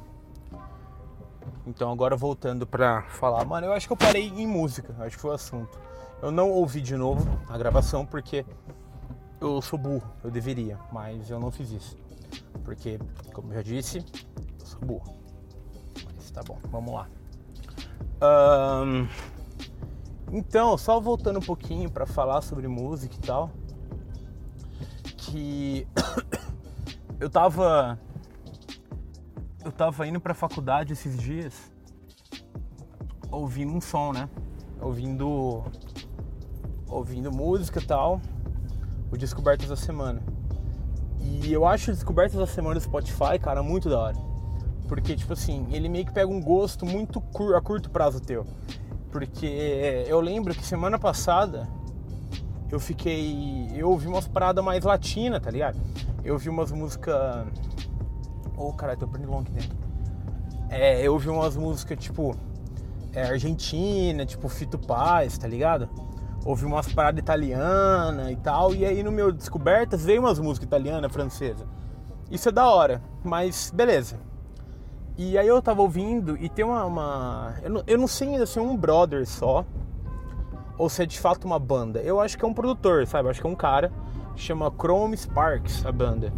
Então 1.66 1.90
agora 1.90 2.16
voltando 2.16 2.66
pra 2.66 3.02
falar, 3.02 3.44
mano, 3.44 3.66
eu 3.66 3.72
acho 3.72 3.86
que 3.86 3.92
eu 3.92 3.96
parei 3.96 4.28
em 4.28 4.46
música, 4.46 4.94
acho 4.98 5.16
que 5.16 5.22
foi 5.22 5.30
o 5.30 5.34
assunto. 5.34 5.78
Eu 6.20 6.30
não 6.30 6.50
ouvi 6.50 6.80
de 6.80 6.96
novo 6.96 7.26
a 7.48 7.56
gravação 7.56 8.04
porque 8.04 8.44
eu 9.40 9.60
sou 9.62 9.78
burro, 9.78 10.08
eu 10.22 10.30
deveria, 10.30 10.78
mas 10.92 11.30
eu 11.30 11.40
não 11.40 11.50
fiz 11.50 11.70
isso. 11.70 11.96
Porque, 12.64 12.98
como 13.32 13.52
eu 13.52 13.56
já 13.56 13.62
disse, 13.62 13.98
eu 13.98 14.66
sou 14.66 14.80
burro. 14.80 15.14
Mas 16.16 16.30
tá 16.30 16.42
bom, 16.42 16.58
vamos 16.70 16.94
lá. 16.94 17.08
Um, 18.22 19.08
então, 20.32 20.78
só 20.78 20.98
voltando 20.98 21.38
um 21.38 21.42
pouquinho 21.42 21.90
para 21.90 22.06
falar 22.06 22.40
sobre 22.40 22.66
música 22.66 23.14
e 23.14 23.18
tal. 23.18 23.50
Que 25.18 25.86
eu 27.20 27.28
tava. 27.28 27.98
Eu 29.62 29.70
tava 29.70 30.06
indo 30.06 30.18
pra 30.18 30.32
faculdade 30.32 30.92
esses 30.92 31.16
dias 31.18 31.70
ouvindo 33.30 33.72
um 33.72 33.80
som, 33.80 34.12
né? 34.12 34.28
Ouvindo. 34.80 35.64
Ouvindo 36.88 37.30
música 37.30 37.78
e 37.78 37.84
tal. 37.84 38.20
O 39.10 39.16
Descobertas 39.16 39.68
da 39.68 39.76
Semana. 39.76 40.22
E 41.20 41.52
eu 41.52 41.66
acho 41.66 41.90
o 41.90 41.94
Descobertas 41.94 42.38
da 42.38 42.46
Semana 42.46 42.74
do 42.74 42.80
Spotify, 42.80 43.38
cara, 43.40 43.62
muito 43.62 43.90
da 43.90 43.98
hora. 43.98 44.16
Porque, 44.88 45.14
tipo 45.14 45.32
assim, 45.32 45.66
ele 45.70 45.88
meio 45.88 46.04
que 46.06 46.12
pega 46.12 46.30
um 46.30 46.40
gosto 46.40 46.84
muito 46.84 47.20
cur 47.20 47.54
a 47.54 47.60
curto 47.60 47.90
prazo 47.90 48.20
teu. 48.20 48.46
Porque 49.12 50.04
eu 50.08 50.20
lembro 50.20 50.54
que 50.54 50.64
semana 50.64 50.98
passada 50.98 51.68
eu 52.70 52.80
fiquei. 52.80 53.68
Eu 53.74 53.90
ouvi 53.90 54.08
umas 54.08 54.26
paradas 54.26 54.64
mais 54.64 54.82
latina, 54.82 55.38
tá 55.38 55.50
ligado? 55.50 55.78
Eu 56.24 56.32
ouvi 56.32 56.48
umas 56.48 56.72
músicas. 56.72 57.46
Ô 58.56 58.68
oh, 58.68 58.72
caralho, 58.72 58.98
tô 58.98 59.06
prendendo 59.06 59.30
longe 59.30 59.48
aqui 59.48 59.60
dentro. 59.60 59.76
É, 60.70 61.06
eu 61.06 61.12
ouvi 61.12 61.28
umas 61.28 61.54
músicas 61.54 61.98
tipo. 61.98 62.34
É, 63.12 63.24
Argentina, 63.24 64.24
tipo 64.24 64.48
Fito 64.48 64.78
Paz, 64.78 65.36
tá 65.36 65.46
ligado? 65.46 65.86
Ouvi 66.46 66.64
umas 66.64 66.90
paradas 66.90 67.20
italianas 67.20 68.30
e 68.30 68.36
tal. 68.36 68.74
E 68.74 68.86
aí 68.86 69.02
no 69.02 69.12
meu 69.12 69.30
Descobertas 69.30 70.06
veio 70.06 70.22
umas 70.22 70.38
músicas 70.38 70.66
italianas, 70.66 71.12
francesa. 71.12 71.66
Isso 72.30 72.48
é 72.48 72.52
da 72.52 72.70
hora, 72.70 73.02
mas 73.22 73.70
beleza. 73.70 74.18
E 75.16 75.36
aí 75.36 75.46
eu 75.46 75.60
tava 75.60 75.82
ouvindo 75.82 76.36
e 76.38 76.48
tem 76.48 76.64
uma. 76.64 76.84
uma 76.84 77.54
eu, 77.62 77.70
não, 77.70 77.82
eu, 77.86 77.98
não, 77.98 78.06
sei 78.06 78.28
ainda 78.28 78.46
se 78.46 78.58
é 78.58 78.62
um 78.62 78.76
brother 78.76 79.26
só. 79.26 79.64
Ou 80.78 80.88
se 80.88 81.02
é 81.02 81.06
de 81.06 81.20
fato 81.20 81.44
uma 81.44 81.58
banda. 81.58 82.00
Eu 82.00 82.18
acho 82.18 82.36
que 82.36 82.44
é 82.44 82.48
um 82.48 82.54
produtor, 82.54 83.06
sabe? 83.06 83.26
Eu 83.26 83.30
acho 83.30 83.40
que 83.40 83.46
é 83.46 83.50
um 83.50 83.54
cara. 83.54 83.92
Chama 84.34 84.70
Chrome 84.70 85.16
Sparks 85.16 85.84
a 85.84 85.92
banda. 85.92 86.32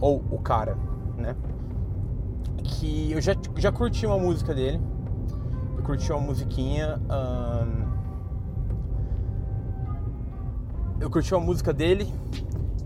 Ou 0.00 0.24
o 0.30 0.38
cara, 0.38 0.76
né? 1.18 1.36
Que 2.64 3.12
eu 3.12 3.20
já, 3.20 3.34
já 3.56 3.70
curti 3.70 4.06
uma 4.06 4.18
música 4.18 4.54
dele. 4.54 4.80
Eu 5.76 5.82
curti 5.82 6.10
uma 6.10 6.20
musiquinha. 6.20 6.98
Um, 7.10 7.92
eu 10.98 11.10
curti 11.10 11.34
uma 11.34 11.44
música 11.44 11.74
dele. 11.74 12.12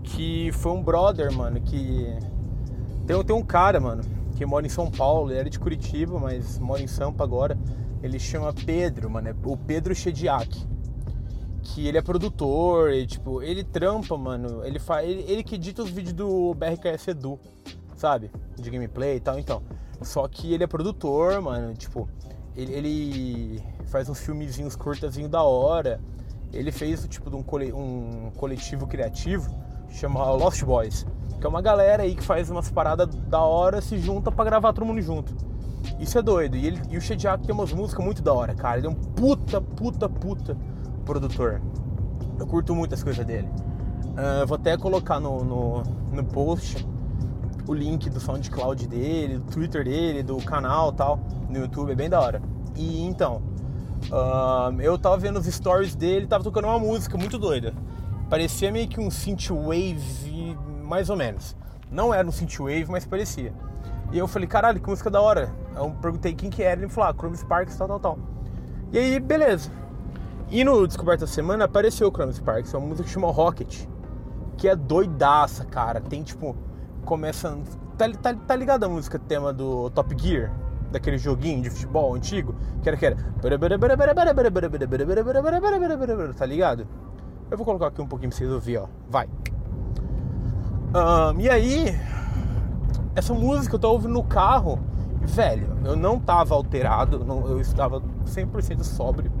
Que 0.03 0.51
foi 0.51 0.73
um 0.73 0.83
brother, 0.83 1.31
mano. 1.31 1.61
Que. 1.61 2.13
Tem, 3.05 3.23
tem 3.23 3.35
um 3.35 3.43
cara, 3.43 3.79
mano 3.79 4.16
que 4.37 4.45
mora 4.45 4.67
em 4.67 4.69
São 4.69 4.91
Paulo, 4.91 5.31
ele 5.31 5.39
era 5.39 5.49
de 5.49 5.57
Curitiba, 5.57 6.19
mas 6.19 6.59
mora 6.59 6.81
em 6.81 6.87
Sampa 6.87 7.23
agora. 7.23 7.57
Ele 8.03 8.19
chama 8.19 8.53
Pedro, 8.53 9.09
mano, 9.09 9.29
é 9.29 9.35
o 9.43 9.57
Pedro 9.57 9.95
Chediak. 9.95 10.63
Que 11.63 11.87
ele 11.87 11.97
é 11.97 12.01
produtor, 12.01 12.93
e, 12.93 13.07
tipo, 13.07 13.41
ele 13.41 13.63
trampa, 13.63 14.15
mano. 14.15 14.63
Ele, 14.63 14.77
faz, 14.77 15.09
ele, 15.09 15.25
ele 15.27 15.43
que 15.43 15.55
edita 15.55 15.81
os 15.81 15.89
vídeos 15.89 16.13
do 16.13 16.53
BRKS 16.53 17.07
Edu, 17.07 17.39
sabe? 17.95 18.29
De 18.55 18.69
gameplay 18.69 19.17
e 19.17 19.19
tal, 19.19 19.39
então. 19.39 19.63
Só 20.03 20.27
que 20.27 20.53
ele 20.53 20.63
é 20.63 20.67
produtor, 20.67 21.41
mano, 21.41 21.73
tipo, 21.73 22.07
ele, 22.55 22.73
ele 22.73 23.63
faz 23.87 24.07
uns 24.07 24.19
filmezinhos 24.19 24.75
curtazinho 24.75 25.27
da 25.27 25.41
hora. 25.41 25.99
Ele 26.53 26.71
fez, 26.71 27.07
tipo, 27.07 27.35
um, 27.35 27.39
um 28.27 28.31
coletivo 28.37 28.85
criativo 28.85 29.51
chama 29.89 30.29
Lost 30.31 30.63
Boys 30.63 31.05
que 31.39 31.45
é 31.45 31.49
uma 31.49 31.61
galera 31.61 32.03
aí 32.03 32.15
que 32.15 32.23
faz 32.23 32.49
umas 32.49 32.69
paradas 32.69 33.07
da 33.27 33.39
hora, 33.41 33.81
se 33.81 33.97
junta 33.97 34.31
para 34.31 34.45
gravar 34.45 34.73
todo 34.73 34.85
mundo 34.85 35.01
junto. 35.01 35.33
Isso 35.99 36.17
é 36.17 36.21
doido. 36.21 36.57
E, 36.57 36.65
ele, 36.65 36.81
e 36.89 36.97
o 36.97 37.01
Shediak 37.01 37.45
tem 37.45 37.53
umas 37.53 37.71
músicas 37.71 38.03
muito 38.03 38.21
da 38.21 38.33
hora, 38.33 38.53
cara. 38.53 38.77
Ele 38.77 38.87
é 38.87 38.89
um 38.89 38.95
puta, 38.95 39.61
puta, 39.61 40.09
puta 40.09 40.57
produtor. 41.05 41.61
Eu 42.39 42.45
curto 42.45 42.75
muito 42.75 42.93
as 42.93 43.03
coisas 43.03 43.25
dele. 43.25 43.47
Uh, 44.17 44.45
vou 44.45 44.55
até 44.55 44.75
colocar 44.77 45.19
no, 45.19 45.43
no, 45.43 45.83
no, 46.11 46.23
post 46.23 46.85
o 47.67 47.73
link 47.73 48.09
do 48.09 48.19
SoundCloud 48.19 48.87
dele, 48.87 49.37
do 49.37 49.51
Twitter 49.51 49.83
dele, 49.83 50.23
do 50.23 50.37
canal 50.37 50.91
tal, 50.91 51.19
no 51.49 51.59
YouTube, 51.59 51.91
é 51.91 51.95
bem 51.95 52.09
da 52.09 52.19
hora. 52.19 52.41
E 52.75 53.03
então, 53.05 53.41
uh, 54.11 54.81
eu 54.81 54.97
tava 54.97 55.17
vendo 55.17 55.37
os 55.37 55.45
stories 55.45 55.95
dele, 55.95 56.27
tava 56.27 56.43
tocando 56.43 56.65
uma 56.65 56.79
música 56.79 57.17
muito 57.17 57.37
doida. 57.37 57.73
Parecia 58.29 58.71
meio 58.71 58.87
que 58.87 58.99
um 58.99 59.09
synthwave 59.09 60.57
mais 60.87 61.09
ou 61.09 61.15
menos. 61.15 61.55
Não 61.91 62.13
era 62.13 62.27
um 62.27 62.31
synthwave, 62.31 62.85
mas 62.89 63.05
parecia. 63.05 63.53
E 64.11 64.17
eu 64.17 64.27
falei, 64.27 64.47
caralho, 64.47 64.79
que 64.79 64.89
música 64.89 65.09
da 65.09 65.21
hora. 65.21 65.53
Eu 65.75 65.91
perguntei 66.01 66.33
quem 66.33 66.49
que 66.49 66.63
era, 66.63 66.81
ele 66.81 66.89
falou, 66.89 67.09
ah, 67.09 67.13
Chrome 67.13 67.37
Sparks, 67.37 67.75
tal, 67.75 67.87
tal, 67.87 67.99
tal. 67.99 68.19
E 68.91 68.97
aí, 68.97 69.19
beleza. 69.19 69.69
E 70.49 70.63
no 70.63 70.87
Descoberta 70.87 71.25
da 71.25 71.31
Semana 71.31 71.65
apareceu 71.65 72.07
o 72.07 72.11
Chrome 72.11 72.33
Sparks, 72.33 72.73
é 72.73 72.77
uma 72.77 72.87
música 72.87 73.05
que 73.05 73.13
chama 73.13 73.29
Rocket, 73.29 73.85
que 74.57 74.67
é 74.67 74.75
doidaça, 74.75 75.65
cara. 75.65 75.99
Tem 75.99 76.23
tipo, 76.23 76.55
começa. 77.05 77.57
Tá, 77.97 78.09
tá, 78.09 78.33
tá 78.33 78.55
ligado 78.55 78.85
a 78.85 78.89
música 78.89 79.19
tema 79.19 79.51
do 79.51 79.89
Top 79.89 80.15
Gear? 80.17 80.51
Daquele 80.89 81.17
joguinho 81.17 81.61
de 81.61 81.69
futebol 81.69 82.15
antigo? 82.15 82.55
Que 82.81 82.87
era 82.87 82.97
que 82.97 83.05
era. 83.05 83.17
Tá 86.33 86.45
ligado? 86.45 86.87
Eu 87.51 87.57
vou 87.57 87.65
colocar 87.65 87.87
aqui 87.87 88.01
um 88.01 88.07
pouquinho 88.07 88.29
pra 88.29 88.37
vocês 88.37 88.49
ouvirem, 88.49 88.83
ó. 88.83 88.87
Vai. 89.09 89.27
Um, 90.97 91.39
e 91.39 91.47
aí, 91.47 91.95
essa 93.15 93.31
música 93.31 93.75
eu 93.75 93.79
tô 93.79 93.91
ouvindo 93.91 94.13
no 94.13 94.23
carro, 94.23 94.79
velho, 95.21 95.77
eu 95.85 95.95
não 95.95 96.19
tava 96.19 96.55
alterado, 96.55 97.23
não, 97.23 97.47
eu 97.47 97.61
estava 97.61 98.01
100% 98.25 98.81
sóbrio, 98.81 99.31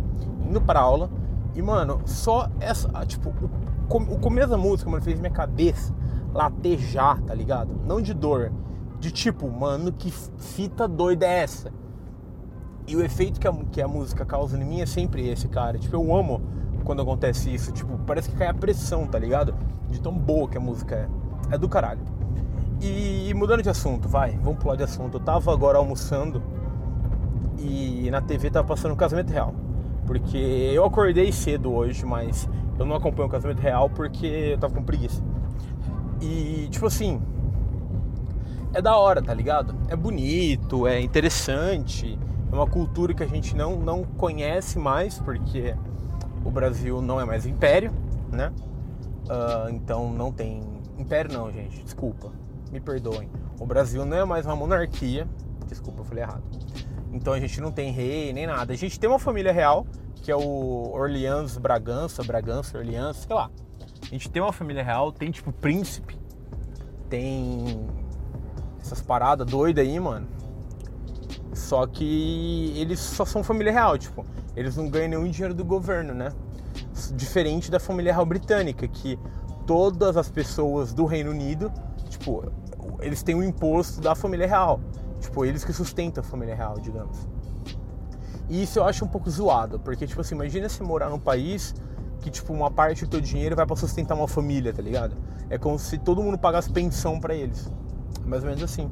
indo 0.47 0.61
pra 0.61 0.81
aula, 0.81 1.09
e 1.55 1.61
mano, 1.63 1.99
só 2.05 2.47
essa, 2.59 2.87
tipo, 3.07 3.33
o, 3.89 3.97
o 3.97 4.19
começo 4.19 4.49
da 4.49 4.57
música, 4.57 4.87
mano, 4.87 5.03
fez 5.03 5.19
minha 5.19 5.31
cabeça 5.31 5.91
latejar, 6.31 7.19
tá 7.23 7.33
ligado? 7.33 7.73
Não 7.87 7.99
de 7.99 8.13
dor, 8.13 8.51
de 8.99 9.09
tipo, 9.09 9.49
mano, 9.49 9.91
que 9.91 10.11
fita 10.11 10.87
doida 10.87 11.25
é 11.25 11.39
essa? 11.39 11.73
E 12.85 12.95
o 12.95 13.03
efeito 13.03 13.39
que 13.39 13.47
a, 13.47 13.53
que 13.71 13.81
a 13.81 13.87
música 13.87 14.23
causa 14.23 14.59
em 14.59 14.63
mim 14.63 14.81
é 14.81 14.85
sempre 14.85 15.27
esse, 15.27 15.47
cara. 15.47 15.77
Tipo, 15.77 15.95
eu 15.95 16.15
amo 16.15 16.39
quando 16.85 17.01
acontece 17.01 17.53
isso. 17.53 17.69
Tipo, 17.73 17.97
parece 18.05 18.29
que 18.29 18.37
cai 18.37 18.47
a 18.47 18.53
pressão, 18.53 19.05
tá 19.05 19.19
ligado? 19.19 19.53
De 19.89 19.99
tão 19.99 20.13
boa 20.13 20.47
que 20.47 20.57
a 20.57 20.61
música 20.61 20.95
é 20.95 21.09
é 21.51 21.57
do 21.57 21.67
caralho. 21.67 22.01
E 22.79 23.33
mudando 23.33 23.63
de 23.63 23.69
assunto, 23.69 24.07
vai, 24.07 24.31
vamos 24.37 24.59
pular 24.59 24.75
de 24.75 24.83
assunto. 24.83 25.17
Eu 25.17 25.21
tava 25.21 25.51
agora 25.51 25.77
almoçando 25.77 26.41
e 27.57 28.09
na 28.11 28.21
TV 28.21 28.49
tava 28.51 28.67
passando 28.67 28.91
um 28.93 28.97
casamento 28.97 29.31
real. 29.31 29.53
Porque 30.05 30.37
eu 30.37 30.85
acordei 30.85 31.31
cedo 31.31 31.73
hoje, 31.73 32.05
mas 32.05 32.47
eu 32.77 32.85
não 32.85 32.95
acompanho 32.95 33.27
o 33.27 33.31
casamento 33.31 33.59
real 33.59 33.89
porque 33.89 34.25
eu 34.53 34.57
tava 34.57 34.73
com 34.73 34.83
preguiça. 34.83 35.23
E 36.21 36.67
tipo 36.69 36.85
assim, 36.85 37.21
é 38.73 38.81
da 38.81 38.95
hora, 38.95 39.21
tá 39.21 39.33
ligado? 39.33 39.75
É 39.87 39.95
bonito, 39.95 40.85
é 40.85 41.01
interessante, 41.01 42.17
é 42.51 42.55
uma 42.55 42.67
cultura 42.67 43.13
que 43.13 43.23
a 43.23 43.27
gente 43.27 43.55
não, 43.55 43.75
não 43.77 44.03
conhece 44.03 44.77
mais, 44.77 45.19
porque 45.19 45.75
o 46.45 46.51
Brasil 46.51 47.01
não 47.01 47.19
é 47.19 47.25
mais 47.25 47.45
império, 47.45 47.91
né? 48.31 48.51
Uh, 49.25 49.69
então 49.71 50.11
não 50.13 50.31
tem 50.31 50.61
Império 50.97 51.31
não, 51.31 51.51
gente, 51.51 51.83
desculpa, 51.83 52.31
me 52.71 52.79
perdoem. 52.79 53.29
O 53.59 53.65
Brasil 53.65 54.05
não 54.05 54.17
é 54.17 54.25
mais 54.25 54.45
uma 54.45 54.55
monarquia, 54.55 55.27
desculpa, 55.67 56.01
eu 56.01 56.05
falei 56.05 56.23
errado. 56.23 56.43
Então 57.11 57.33
a 57.33 57.39
gente 57.39 57.61
não 57.61 57.71
tem 57.71 57.91
rei 57.91 58.33
nem 58.33 58.47
nada. 58.47 58.73
A 58.73 58.75
gente 58.75 58.99
tem 58.99 59.09
uma 59.09 59.19
família 59.19 59.51
real, 59.51 59.85
que 60.15 60.31
é 60.31 60.35
o 60.35 60.91
Orleans 60.91 61.57
Bragança, 61.57 62.23
Bragança, 62.23 62.77
Orleans, 62.77 63.17
sei 63.17 63.35
lá. 63.35 63.49
A 64.01 64.05
gente 64.05 64.29
tem 64.29 64.41
uma 64.41 64.53
família 64.53 64.83
real, 64.83 65.11
tem 65.11 65.31
tipo 65.31 65.51
príncipe, 65.51 66.17
tem 67.09 67.87
essas 68.79 69.01
paradas 69.01 69.45
doidas 69.45 69.85
aí, 69.85 69.99
mano. 69.99 70.27
Só 71.53 71.85
que 71.87 72.73
eles 72.75 72.99
só 72.99 73.25
são 73.25 73.43
família 73.43 73.71
real, 73.71 73.97
tipo, 73.97 74.25
eles 74.55 74.75
não 74.77 74.89
ganham 74.89 75.09
nenhum 75.09 75.29
dinheiro 75.29 75.53
do 75.53 75.65
governo, 75.65 76.13
né? 76.13 76.31
Diferente 77.15 77.71
da 77.71 77.79
família 77.79 78.13
real 78.13 78.25
britânica, 78.25 78.87
que 78.87 79.19
todas 79.67 80.15
as 80.17 80.29
pessoas 80.29 80.93
do 80.93 81.05
Reino 81.05 81.29
Unido, 81.29 81.71
tipo, 82.09 82.51
eles 83.01 83.21
têm 83.21 83.35
o 83.35 83.39
um 83.39 83.43
imposto 83.43 84.01
da 84.01 84.15
família 84.15 84.47
real. 84.47 84.79
Tipo, 85.19 85.45
eles 85.45 85.63
que 85.63 85.73
sustentam 85.73 86.23
a 86.23 86.25
família 86.25 86.55
real, 86.55 86.79
digamos. 86.79 87.27
E 88.49 88.63
isso 88.63 88.79
eu 88.79 88.85
acho 88.85 89.03
um 89.03 89.07
pouco 89.07 89.29
zoado, 89.29 89.77
porque, 89.79 90.07
tipo 90.07 90.21
assim, 90.21 90.35
imagina 90.35 90.69
você 90.69 90.81
morar 90.81 91.09
num 91.09 91.19
país 91.19 91.75
que, 92.21 92.31
tipo, 92.31 92.53
uma 92.53 92.71
parte 92.71 93.05
do 93.05 93.11
teu 93.11 93.19
dinheiro 93.19 93.55
vai 93.55 93.65
para 93.65 93.75
sustentar 93.75 94.15
uma 94.15 94.27
família, 94.27 94.73
tá 94.73 94.81
ligado? 94.81 95.15
É 95.49 95.57
como 95.57 95.77
se 95.77 95.97
todo 95.97 96.23
mundo 96.23 96.37
pagasse 96.37 96.71
pensão 96.71 97.19
para 97.19 97.35
eles. 97.35 97.69
Mais 98.25 98.43
ou 98.43 98.49
menos 98.49 98.63
assim. 98.63 98.89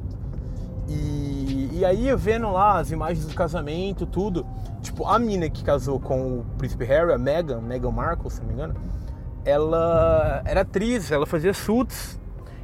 E, 0.88 1.70
e 1.72 1.86
aí, 1.86 2.14
vendo 2.16 2.52
lá 2.52 2.80
as 2.80 2.92
imagens 2.92 3.26
do 3.26 3.34
casamento, 3.34 4.06
tudo, 4.06 4.46
tipo, 4.82 5.06
a 5.08 5.18
mina 5.18 5.50
que 5.50 5.64
casou 5.64 6.00
com 6.00 6.40
o 6.40 6.46
príncipe 6.58 6.84
Harry, 6.84 7.14
a 7.14 7.18
Meghan, 7.18 7.62
Meghan 7.62 7.92
Markle, 7.92 8.30
se 8.30 8.42
não 8.42 8.48
me 8.48 8.54
engano, 8.54 8.76
ela 9.46 10.42
era 10.46 10.62
atriz, 10.62 11.12
ela 11.12 11.26
fazia 11.26 11.54
Suits. 11.54 12.20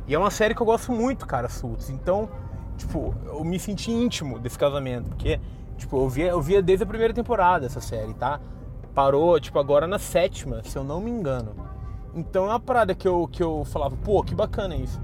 E 0.08 0.15
é 0.15 0.17
uma 0.20 0.32
série 0.32 0.54
que 0.54 0.62
eu 0.62 0.65
gosto 0.65 0.91
muito, 0.91 1.26
cara, 1.26 1.48
Suits. 1.48 1.89
Então, 1.89 2.28
tipo, 2.76 3.15
eu 3.28 3.44
me 3.44 3.60
senti 3.60 3.91
íntimo 3.91 4.39
desse 4.39 4.58
casamento, 4.58 5.10
porque 5.10 5.39
Tipo, 5.82 5.98
eu 5.98 6.08
via, 6.08 6.28
eu 6.28 6.39
via 6.39 6.62
desde 6.62 6.84
a 6.84 6.86
primeira 6.86 7.12
temporada 7.12 7.65
essa 7.65 7.82
série, 7.82 8.13
tá? 8.13 8.39
Parou, 8.94 9.39
tipo, 9.39 9.58
agora 9.58 9.88
na 9.88 9.98
sétima, 9.98 10.62
se 10.63 10.78
eu 10.78 10.84
não 10.84 11.02
me 11.02 11.10
engano. 11.10 11.56
Então 12.13 12.46
é 12.46 12.50
uma 12.50 12.60
parada 12.60 12.94
que 12.94 13.08
eu, 13.08 13.28
que 13.28 13.41
eu 13.41 13.65
falava, 13.65 13.98
pô, 13.98 14.22
que 14.22 14.36
bacana 14.36 14.76
isso. 14.76 15.02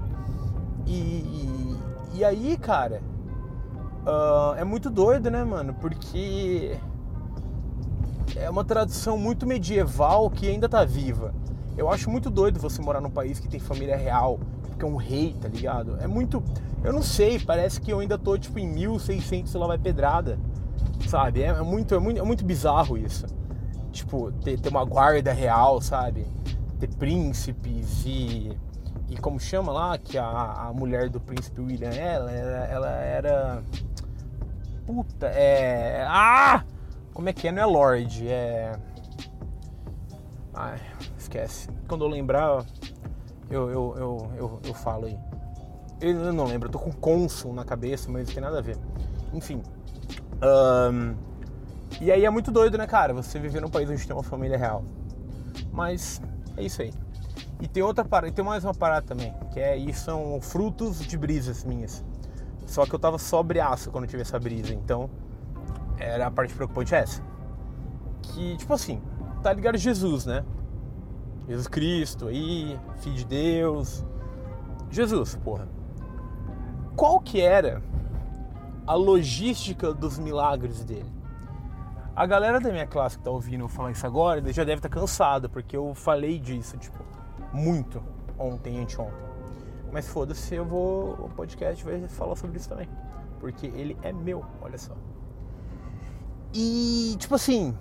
E, 0.86 1.76
e, 2.14 2.24
aí, 2.24 2.56
cara, 2.56 3.02
uh, 4.06 4.54
é 4.56 4.62
muito 4.62 4.88
doido, 4.88 5.32
né, 5.32 5.42
mano? 5.42 5.74
Porque 5.74 6.76
é 8.36 8.48
uma 8.48 8.64
tradição 8.64 9.18
muito 9.18 9.48
medieval 9.48 10.30
que 10.30 10.48
ainda 10.48 10.68
tá 10.68 10.84
viva. 10.84 11.34
Eu 11.78 11.88
acho 11.88 12.10
muito 12.10 12.28
doido 12.28 12.58
você 12.58 12.82
morar 12.82 13.00
num 13.00 13.08
país 13.08 13.38
que 13.38 13.46
tem 13.46 13.60
família 13.60 13.96
real, 13.96 14.40
que 14.76 14.84
é 14.84 14.88
um 14.88 14.96
rei, 14.96 15.36
tá 15.40 15.46
ligado? 15.46 15.96
É 16.00 16.08
muito. 16.08 16.42
Eu 16.82 16.92
não 16.92 17.02
sei, 17.02 17.38
parece 17.38 17.80
que 17.80 17.92
eu 17.92 18.00
ainda 18.00 18.18
tô 18.18 18.36
tipo 18.36 18.58
em 18.58 18.66
1600 18.66 19.54
e 19.54 19.56
lá 19.56 19.68
vai 19.68 19.78
pedrada. 19.78 20.38
Sabe? 21.06 21.42
É, 21.42 21.46
é, 21.46 21.62
muito, 21.62 21.94
é, 21.94 21.98
muito, 22.00 22.18
é 22.20 22.22
muito 22.24 22.44
bizarro 22.44 22.98
isso. 22.98 23.26
Tipo, 23.92 24.32
ter, 24.32 24.58
ter 24.58 24.68
uma 24.68 24.84
guarda 24.84 25.32
real, 25.32 25.80
sabe? 25.80 26.26
Ter 26.80 26.88
príncipes 26.96 28.04
e. 28.04 28.58
E 29.08 29.16
como 29.16 29.40
chama 29.40 29.72
lá, 29.72 29.96
que 29.96 30.18
a, 30.18 30.68
a 30.68 30.72
mulher 30.74 31.08
do 31.08 31.18
príncipe 31.18 31.60
William, 31.60 31.90
ela, 31.90 32.30
ela, 32.30 32.66
ela 32.66 32.90
era. 32.90 33.62
Puta, 34.84 35.26
é. 35.28 36.04
Ah! 36.08 36.64
Como 37.14 37.28
é 37.28 37.32
que 37.32 37.48
é? 37.48 37.52
Não 37.52 37.62
é 37.62 37.66
Lorde, 37.66 38.28
é. 38.28 38.78
Ai, 40.54 40.80
esquece. 41.28 41.68
Quando 41.86 42.04
eu 42.04 42.08
lembrar, 42.08 42.64
eu, 43.50 43.70
eu, 43.70 43.94
eu, 43.96 44.32
eu, 44.36 44.60
eu 44.64 44.74
falo 44.74 45.06
aí. 45.06 45.18
Eu 46.00 46.32
não 46.32 46.44
lembro, 46.44 46.68
eu 46.68 46.72
tô 46.72 46.78
com 46.78 46.92
cônsul 46.92 47.52
na 47.52 47.64
cabeça, 47.64 48.10
mas 48.10 48.26
não 48.26 48.34
tem 48.34 48.42
nada 48.42 48.58
a 48.58 48.62
ver. 48.62 48.78
Enfim, 49.32 49.62
um, 50.42 51.14
e 52.00 52.10
aí 52.12 52.24
é 52.24 52.30
muito 52.30 52.50
doido, 52.50 52.78
né, 52.78 52.86
cara? 52.86 53.12
Você 53.12 53.38
viver 53.38 53.60
num 53.60 53.68
país 53.68 53.90
onde 53.90 54.06
tem 54.06 54.14
uma 54.14 54.22
família 54.22 54.56
real. 54.56 54.84
Mas 55.72 56.20
é 56.56 56.62
isso 56.62 56.82
aí. 56.82 56.92
E 57.60 57.66
tem 57.66 57.82
outra 57.82 58.04
parada, 58.04 58.32
tem 58.32 58.44
mais 58.44 58.64
uma 58.64 58.74
parada 58.74 59.06
também, 59.06 59.34
que 59.52 59.58
é 59.58 59.76
isso 59.76 60.04
são 60.04 60.40
frutos 60.40 61.00
de 61.00 61.18
brisas 61.18 61.64
minhas. 61.64 62.04
Só 62.66 62.86
que 62.86 62.94
eu 62.94 62.98
tava 62.98 63.18
sobriaço 63.18 63.90
quando 63.90 64.06
tive 64.06 64.22
essa 64.22 64.38
brisa, 64.38 64.72
então 64.72 65.10
era 65.98 66.28
a 66.28 66.30
parte 66.30 66.54
preocupante 66.54 66.94
é 66.94 66.98
essa. 66.98 67.20
Que, 68.22 68.56
tipo 68.56 68.72
assim, 68.72 69.02
tá 69.42 69.52
ligado 69.52 69.76
Jesus, 69.76 70.24
né? 70.24 70.44
Jesus 71.48 71.66
Cristo 71.66 72.28
aí, 72.28 72.78
Filho 72.98 73.16
de 73.16 73.24
Deus. 73.24 74.04
Jesus, 74.90 75.34
porra. 75.36 75.66
Qual 76.94 77.20
que 77.20 77.40
era 77.40 77.82
a 78.88 78.94
logística 78.94 79.92
dos 79.92 80.18
milagres 80.18 80.82
dele. 80.82 81.12
A 82.16 82.24
galera 82.24 82.58
da 82.58 82.72
minha 82.72 82.86
classe 82.86 83.18
que 83.18 83.22
tá 83.22 83.30
ouvindo 83.30 83.64
eu 83.64 83.68
falar 83.68 83.90
isso 83.90 84.06
agora, 84.06 84.40
já 84.50 84.64
deve 84.64 84.78
estar 84.78 84.88
tá 84.88 84.94
cansada, 84.98 85.46
porque 85.46 85.76
eu 85.76 85.94
falei 85.94 86.38
disso, 86.38 86.78
tipo, 86.78 87.04
muito 87.52 88.02
ontem, 88.38 88.80
anteontem. 88.80 89.28
Mas 89.92 90.08
foda-se, 90.08 90.54
eu 90.54 90.64
vou. 90.64 91.12
O 91.26 91.28
podcast 91.28 91.84
vai 91.84 92.08
falar 92.08 92.34
sobre 92.34 92.56
isso 92.56 92.66
também. 92.66 92.88
Porque 93.38 93.66
ele 93.66 93.94
é 94.00 94.10
meu, 94.10 94.42
olha 94.62 94.78
só. 94.78 94.94
E, 96.54 97.14
tipo 97.18 97.34
assim, 97.34 97.76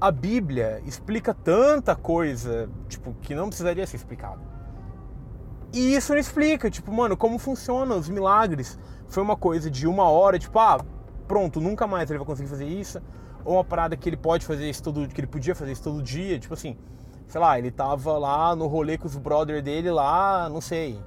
a 0.00 0.10
Bíblia 0.10 0.80
explica 0.86 1.34
tanta 1.34 1.94
coisa, 1.94 2.70
tipo, 2.88 3.14
que 3.20 3.34
não 3.34 3.48
precisaria 3.48 3.86
ser 3.86 3.96
explicado. 3.96 4.40
E 5.72 5.94
isso 5.94 6.12
não 6.12 6.18
explica, 6.18 6.70
tipo, 6.70 6.90
mano, 6.90 7.16
como 7.16 7.38
funcionam 7.38 7.98
os 7.98 8.08
milagres 8.08 8.78
foi 9.08 9.22
uma 9.22 9.36
coisa 9.36 9.70
de 9.70 9.86
uma 9.86 10.08
hora, 10.08 10.38
tipo, 10.38 10.58
ah, 10.58 10.80
pronto, 11.28 11.60
nunca 11.60 11.86
mais 11.86 12.10
ele 12.10 12.18
vai 12.18 12.26
conseguir 12.26 12.48
fazer 12.48 12.66
isso. 12.66 13.00
Ou 13.44 13.54
uma 13.54 13.64
parada 13.64 13.96
que 13.96 14.08
ele 14.08 14.16
pode 14.16 14.46
fazer 14.46 14.68
isso 14.68 14.82
todo 14.82 15.06
que 15.08 15.20
ele 15.20 15.26
podia 15.26 15.54
fazer 15.54 15.72
isso 15.72 15.82
todo 15.82 16.02
dia, 16.02 16.38
tipo 16.38 16.54
assim, 16.54 16.76
sei 17.26 17.40
lá, 17.40 17.58
ele 17.58 17.70
tava 17.70 18.16
lá 18.18 18.56
no 18.56 18.66
rolê 18.66 18.96
com 18.96 19.06
os 19.06 19.16
brother 19.16 19.62
dele 19.62 19.90
lá, 19.90 20.48
não 20.48 20.60
sei, 20.60 20.98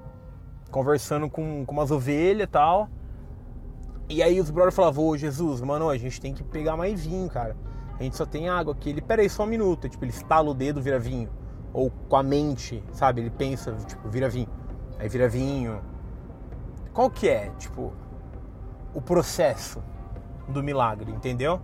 conversando 0.72 1.30
com, 1.30 1.66
com 1.66 1.72
umas 1.74 1.92
ovelhas 1.92 2.44
e 2.44 2.48
tal. 2.48 2.90
E 4.10 4.22
aí 4.22 4.40
os 4.40 4.52
brothers 4.52 4.76
falavam, 4.76 5.06
ô 5.08 5.18
Jesus, 5.18 5.62
mano, 5.62 5.90
a 5.90 5.98
gente 5.98 6.22
tem 6.22 6.34
que 6.34 6.44
pegar 6.44 6.78
mais 6.78 7.06
vinho, 7.06 7.30
cara. 7.30 7.56
A 8.04 8.06
gente 8.06 8.18
só 8.18 8.26
tem 8.26 8.50
água 8.50 8.74
aqui. 8.74 8.90
Ele, 8.90 9.02
peraí, 9.02 9.30
só 9.30 9.44
um 9.44 9.48
minuto. 9.48 9.88
Tipo, 9.88 10.04
ele 10.04 10.12
estala 10.12 10.50
o 10.50 10.54
dedo, 10.54 10.82
vira 10.82 11.00
vinho. 11.00 11.30
Ou 11.72 11.90
com 11.90 12.16
a 12.16 12.24
mente, 12.24 12.84
sabe? 12.92 13.22
Ele 13.22 13.30
pensa, 13.30 13.74
tipo, 13.88 14.10
vira 14.10 14.30
vinho. 14.30 14.50
Aí 15.00 15.08
vira 15.08 15.28
vinho 15.28 15.82
qual 16.94 17.10
que 17.10 17.28
é, 17.28 17.50
tipo, 17.58 17.92
o 18.94 19.02
processo 19.02 19.82
do 20.48 20.62
milagre, 20.62 21.12
entendeu? 21.12 21.60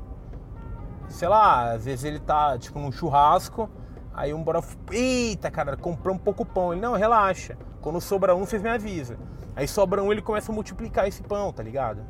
Sei 1.08 1.28
lá, 1.28 1.74
às 1.74 1.86
vezes 1.86 2.04
ele 2.04 2.20
tá, 2.20 2.58
tipo, 2.58 2.80
num 2.80 2.92
churrasco, 2.92 3.70
aí 4.12 4.34
um 4.34 4.44
bora, 4.44 4.64
eita, 4.92 5.52
cara, 5.52 5.78
comprou 5.78 6.16
um 6.16 6.18
pouco 6.18 6.44
pão. 6.44 6.74
Ele, 6.74 6.82
não, 6.82 6.94
relaxa, 6.94 7.56
quando 7.80 8.02
sobra 8.02 8.36
um, 8.36 8.46
vocês 8.46 8.62
me 8.62 8.70
avisam. 8.70 9.18
Aí 9.56 9.68
sobra 9.68 10.02
um, 10.02 10.12
ele 10.12 10.22
começa 10.22 10.52
a 10.52 10.56
multiplicar 10.56 11.08
esse 11.08 11.22
pão, 11.22 11.54
tá 11.54 11.62
ligado? 11.62 12.02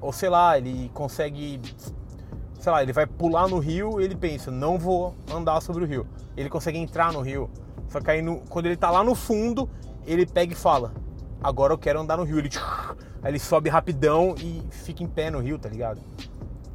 Ou 0.00 0.12
sei 0.12 0.28
lá, 0.28 0.56
ele 0.56 0.88
consegue, 0.94 1.60
sei 2.66 2.72
lá, 2.72 2.82
ele 2.82 2.92
vai 2.92 3.06
pular 3.06 3.46
no 3.46 3.60
rio 3.60 4.00
e 4.00 4.04
ele 4.04 4.16
pensa, 4.16 4.50
não 4.50 4.76
vou 4.76 5.14
andar 5.32 5.60
sobre 5.60 5.84
o 5.84 5.86
rio. 5.86 6.04
Ele 6.36 6.50
consegue 6.50 6.76
entrar 6.76 7.12
no 7.12 7.20
rio. 7.20 7.48
Só 7.86 8.00
que 8.00 8.10
aí, 8.10 8.20
no, 8.20 8.38
quando 8.48 8.66
ele 8.66 8.76
tá 8.76 8.90
lá 8.90 9.04
no 9.04 9.14
fundo, 9.14 9.70
ele 10.04 10.26
pega 10.26 10.52
e 10.52 10.56
fala, 10.56 10.92
agora 11.40 11.72
eu 11.72 11.78
quero 11.78 12.00
andar 12.00 12.16
no 12.16 12.24
rio. 12.24 12.40
Ele, 12.40 12.50
aí 13.22 13.30
ele 13.30 13.38
sobe 13.38 13.70
rapidão 13.70 14.34
e 14.36 14.64
fica 14.72 15.04
em 15.04 15.06
pé 15.06 15.30
no 15.30 15.38
rio, 15.38 15.60
tá 15.60 15.68
ligado? 15.68 16.00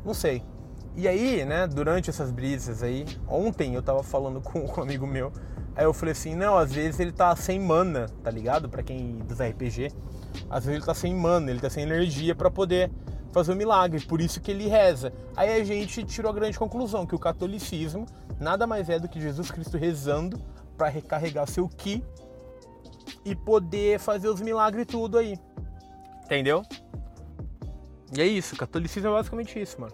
Não 0.05 0.13
sei. 0.13 0.41
E 0.95 1.09
aí, 1.09 1.43
né, 1.43 1.67
durante 1.67 2.09
essas 2.09 2.31
brisas 2.31 2.81
aí, 2.81 3.05
ontem 3.27 3.75
eu 3.75 3.81
tava 3.81 4.01
falando 4.01 4.39
com 4.39 4.59
um 4.59 4.81
amigo 4.81 5.05
meu, 5.05 5.29
aí 5.75 5.83
eu 5.83 5.91
falei 5.91 6.13
assim, 6.13 6.35
não, 6.35 6.57
às 6.57 6.71
vezes 6.71 7.01
ele 7.01 7.11
tá 7.11 7.35
sem 7.35 7.59
mana, 7.59 8.05
tá 8.23 8.31
ligado? 8.31 8.69
Para 8.69 8.81
quem 8.81 9.17
dos 9.27 9.41
RPG, 9.41 9.91
às 10.49 10.63
vezes 10.63 10.77
ele 10.77 10.85
tá 10.85 10.93
sem 10.93 11.13
mana, 11.13 11.51
ele 11.51 11.59
tá 11.59 11.69
sem 11.69 11.83
energia 11.83 12.33
para 12.33 12.49
poder 12.49 12.89
fazer 13.31 13.53
um 13.53 13.55
milagre, 13.55 14.05
por 14.05 14.21
isso 14.21 14.41
que 14.41 14.51
ele 14.51 14.67
reza. 14.67 15.13
Aí 15.35 15.61
a 15.61 15.63
gente 15.63 16.03
tirou 16.03 16.31
a 16.31 16.33
grande 16.33 16.57
conclusão 16.57 17.05
que 17.05 17.15
o 17.15 17.19
catolicismo 17.19 18.05
nada 18.39 18.65
mais 18.67 18.89
é 18.89 18.99
do 18.99 19.07
que 19.07 19.21
Jesus 19.21 19.49
Cristo 19.51 19.77
rezando 19.77 20.39
para 20.77 20.89
recarregar 20.89 21.47
seu 21.47 21.67
ki 21.67 22.03
e 23.23 23.35
poder 23.35 23.99
fazer 23.99 24.29
os 24.29 24.41
milagres 24.41 24.85
tudo 24.87 25.17
aí. 25.17 25.37
Entendeu? 26.25 26.63
E 28.15 28.21
é 28.21 28.25
isso, 28.25 28.55
catolicismo 28.55 29.09
é 29.09 29.13
basicamente 29.13 29.59
isso, 29.59 29.79
mano. 29.79 29.93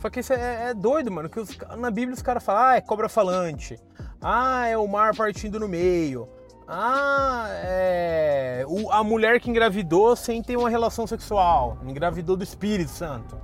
Só 0.00 0.10
que 0.10 0.20
isso 0.20 0.32
é, 0.32 0.70
é 0.70 0.74
doido, 0.74 1.10
mano. 1.10 1.28
Que 1.28 1.40
os, 1.40 1.56
na 1.78 1.90
Bíblia 1.90 2.14
os 2.14 2.22
caras 2.22 2.42
falam, 2.42 2.62
ah, 2.62 2.76
é 2.76 2.80
cobra 2.80 3.08
falante. 3.08 3.78
Ah, 4.20 4.66
é 4.66 4.76
o 4.76 4.86
mar 4.86 5.14
partindo 5.16 5.58
no 5.58 5.66
meio. 5.66 6.28
Ah, 6.66 7.46
é. 7.50 8.64
O, 8.66 8.90
a 8.90 9.04
mulher 9.04 9.40
que 9.40 9.50
engravidou 9.50 10.16
sem 10.16 10.42
ter 10.42 10.56
uma 10.56 10.70
relação 10.70 11.06
sexual. 11.06 11.78
Engravidou 11.86 12.36
do 12.36 12.44
Espírito 12.44 12.90
Santo. 12.90 13.36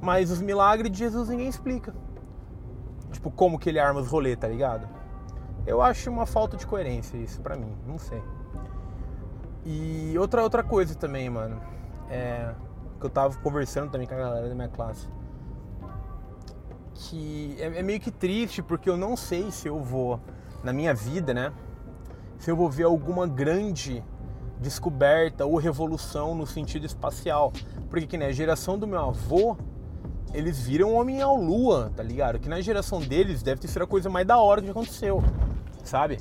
Mas 0.00 0.30
os 0.30 0.40
milagres 0.40 0.90
de 0.90 0.98
Jesus 0.98 1.28
ninguém 1.28 1.48
explica. 1.48 1.94
Tipo, 3.10 3.30
como 3.30 3.58
que 3.58 3.68
ele 3.68 3.78
arma 3.78 4.00
os 4.00 4.08
rolês, 4.08 4.36
tá 4.36 4.46
ligado? 4.46 4.86
Eu 5.66 5.80
acho 5.80 6.10
uma 6.10 6.26
falta 6.26 6.56
de 6.56 6.66
coerência 6.66 7.16
isso 7.16 7.40
pra 7.40 7.56
mim, 7.56 7.74
não 7.86 7.98
sei. 7.98 8.22
E 9.64 10.16
outra, 10.18 10.42
outra 10.42 10.62
coisa 10.62 10.94
também, 10.94 11.28
mano. 11.28 11.60
É, 12.08 12.54
que 13.00 13.06
eu 13.06 13.10
tava 13.10 13.36
conversando 13.38 13.90
também 13.90 14.06
com 14.06 14.14
a 14.14 14.18
galera 14.18 14.48
da 14.48 14.54
minha 14.54 14.68
classe. 14.68 15.08
Que 16.94 17.56
é, 17.58 17.80
é 17.80 17.82
meio 17.82 18.00
que 18.00 18.10
triste 18.10 18.62
porque 18.62 18.88
eu 18.88 18.96
não 18.96 19.16
sei 19.16 19.50
se 19.50 19.66
eu 19.66 19.82
vou, 19.82 20.20
na 20.62 20.72
minha 20.72 20.94
vida, 20.94 21.34
né? 21.34 21.52
Se 22.38 22.50
eu 22.50 22.56
vou 22.56 22.70
ver 22.70 22.84
alguma 22.84 23.26
grande 23.26 24.02
descoberta 24.60 25.44
ou 25.44 25.56
revolução 25.56 26.34
no 26.34 26.46
sentido 26.46 26.86
espacial. 26.86 27.52
Porque 27.88 28.06
que, 28.06 28.16
né, 28.16 28.26
a 28.26 28.32
geração 28.32 28.78
do 28.78 28.86
meu 28.86 29.00
avô, 29.00 29.56
eles 30.32 30.60
viram 30.60 30.94
homem 30.94 31.22
ao 31.22 31.36
lua, 31.36 31.92
tá 31.94 32.02
ligado? 32.02 32.38
Que 32.38 32.48
na 32.48 32.60
geração 32.60 33.00
deles 33.00 33.42
deve 33.42 33.60
ter 33.60 33.68
sido 33.68 33.82
a 33.82 33.86
coisa 33.86 34.08
mais 34.08 34.26
da 34.26 34.38
hora 34.38 34.60
que 34.62 34.70
aconteceu, 34.70 35.22
sabe? 35.84 36.18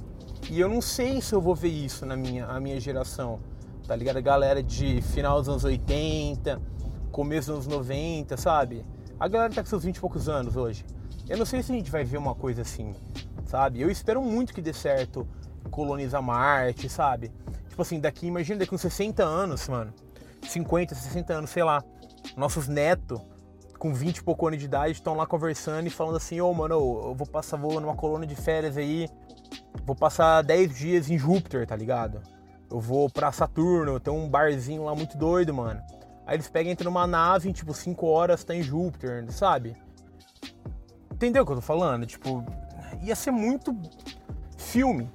E 0.49 0.59
eu 0.59 0.69
não 0.69 0.81
sei 0.81 1.21
se 1.21 1.33
eu 1.33 1.41
vou 1.41 1.55
ver 1.55 1.69
isso 1.69 2.05
na 2.05 2.15
minha, 2.15 2.45
a 2.45 2.59
minha 2.59 2.79
geração. 2.79 3.39
tá 3.87 3.95
ligado? 3.95 4.17
A 4.17 4.21
galera 4.21 4.63
de 4.63 5.01
final 5.01 5.39
dos 5.39 5.49
anos 5.49 5.63
80, 5.63 6.59
começo 7.11 7.51
dos 7.51 7.67
anos 7.67 7.67
90, 7.67 8.35
sabe? 8.35 8.85
A 9.19 9.27
galera 9.27 9.53
tá 9.53 9.61
com 9.61 9.69
seus 9.69 9.83
20 9.83 9.97
e 9.97 9.99
poucos 9.99 10.27
anos 10.27 10.55
hoje. 10.55 10.85
Eu 11.29 11.37
não 11.37 11.45
sei 11.45 11.63
se 11.63 11.71
a 11.71 11.75
gente 11.75 11.89
vai 11.89 12.03
ver 12.03 12.17
uma 12.17 12.35
coisa 12.35 12.61
assim, 12.63 12.93
sabe? 13.45 13.81
Eu 13.81 13.89
espero 13.89 14.21
muito 14.21 14.53
que 14.53 14.61
dê 14.61 14.73
certo 14.73 15.27
colonizar 15.69 16.21
Marte, 16.21 16.89
sabe? 16.89 17.31
Tipo 17.69 17.81
assim, 17.81 17.99
daqui, 17.99 18.27
imagina 18.27 18.59
daqui 18.59 18.73
uns 18.73 18.81
60 18.81 19.23
anos, 19.23 19.67
mano. 19.67 19.93
50, 20.41 20.95
60 20.95 21.33
anos, 21.33 21.49
sei 21.49 21.63
lá. 21.63 21.83
Nossos 22.37 22.67
netos, 22.67 23.19
com 23.77 23.93
20 23.93 24.17
e 24.17 24.23
pouco 24.23 24.47
anos 24.47 24.59
de 24.59 24.65
idade, 24.65 24.93
estão 24.93 25.15
lá 25.15 25.25
conversando 25.25 25.87
e 25.87 25.89
falando 25.89 26.17
assim, 26.17 26.39
ô 26.39 26.49
oh, 26.49 26.53
mano, 26.53 26.75
eu 26.75 27.15
vou 27.15 27.27
passar 27.27 27.57
voo 27.57 27.79
numa 27.79 27.95
colônia 27.95 28.27
de 28.27 28.35
férias 28.35 28.77
aí. 28.77 29.09
Vou 29.85 29.95
passar 29.95 30.41
10 30.41 30.75
dias 30.75 31.09
em 31.09 31.17
Júpiter, 31.17 31.67
tá 31.67 31.75
ligado? 31.75 32.21
Eu 32.71 32.79
vou 32.79 33.09
pra 33.09 33.31
Saturno, 33.31 33.99
tem 33.99 34.13
um 34.13 34.29
barzinho 34.29 34.83
lá 34.83 34.95
muito 34.95 35.17
doido, 35.17 35.53
mano. 35.53 35.81
Aí 36.25 36.35
eles 36.35 36.49
pegam, 36.49 36.71
entram 36.71 36.91
numa 36.91 37.05
nave, 37.05 37.49
em 37.49 37.51
tipo 37.51 37.73
5 37.73 38.07
horas 38.07 38.43
tá 38.43 38.55
em 38.55 38.63
Júpiter, 38.63 39.31
sabe? 39.31 39.77
Entendeu 41.13 41.43
o 41.43 41.45
que 41.45 41.51
eu 41.51 41.57
tô 41.57 41.61
falando? 41.61 42.05
Tipo, 42.05 42.43
ia 43.03 43.15
ser 43.15 43.31
muito 43.31 43.75
filme. 44.57 45.09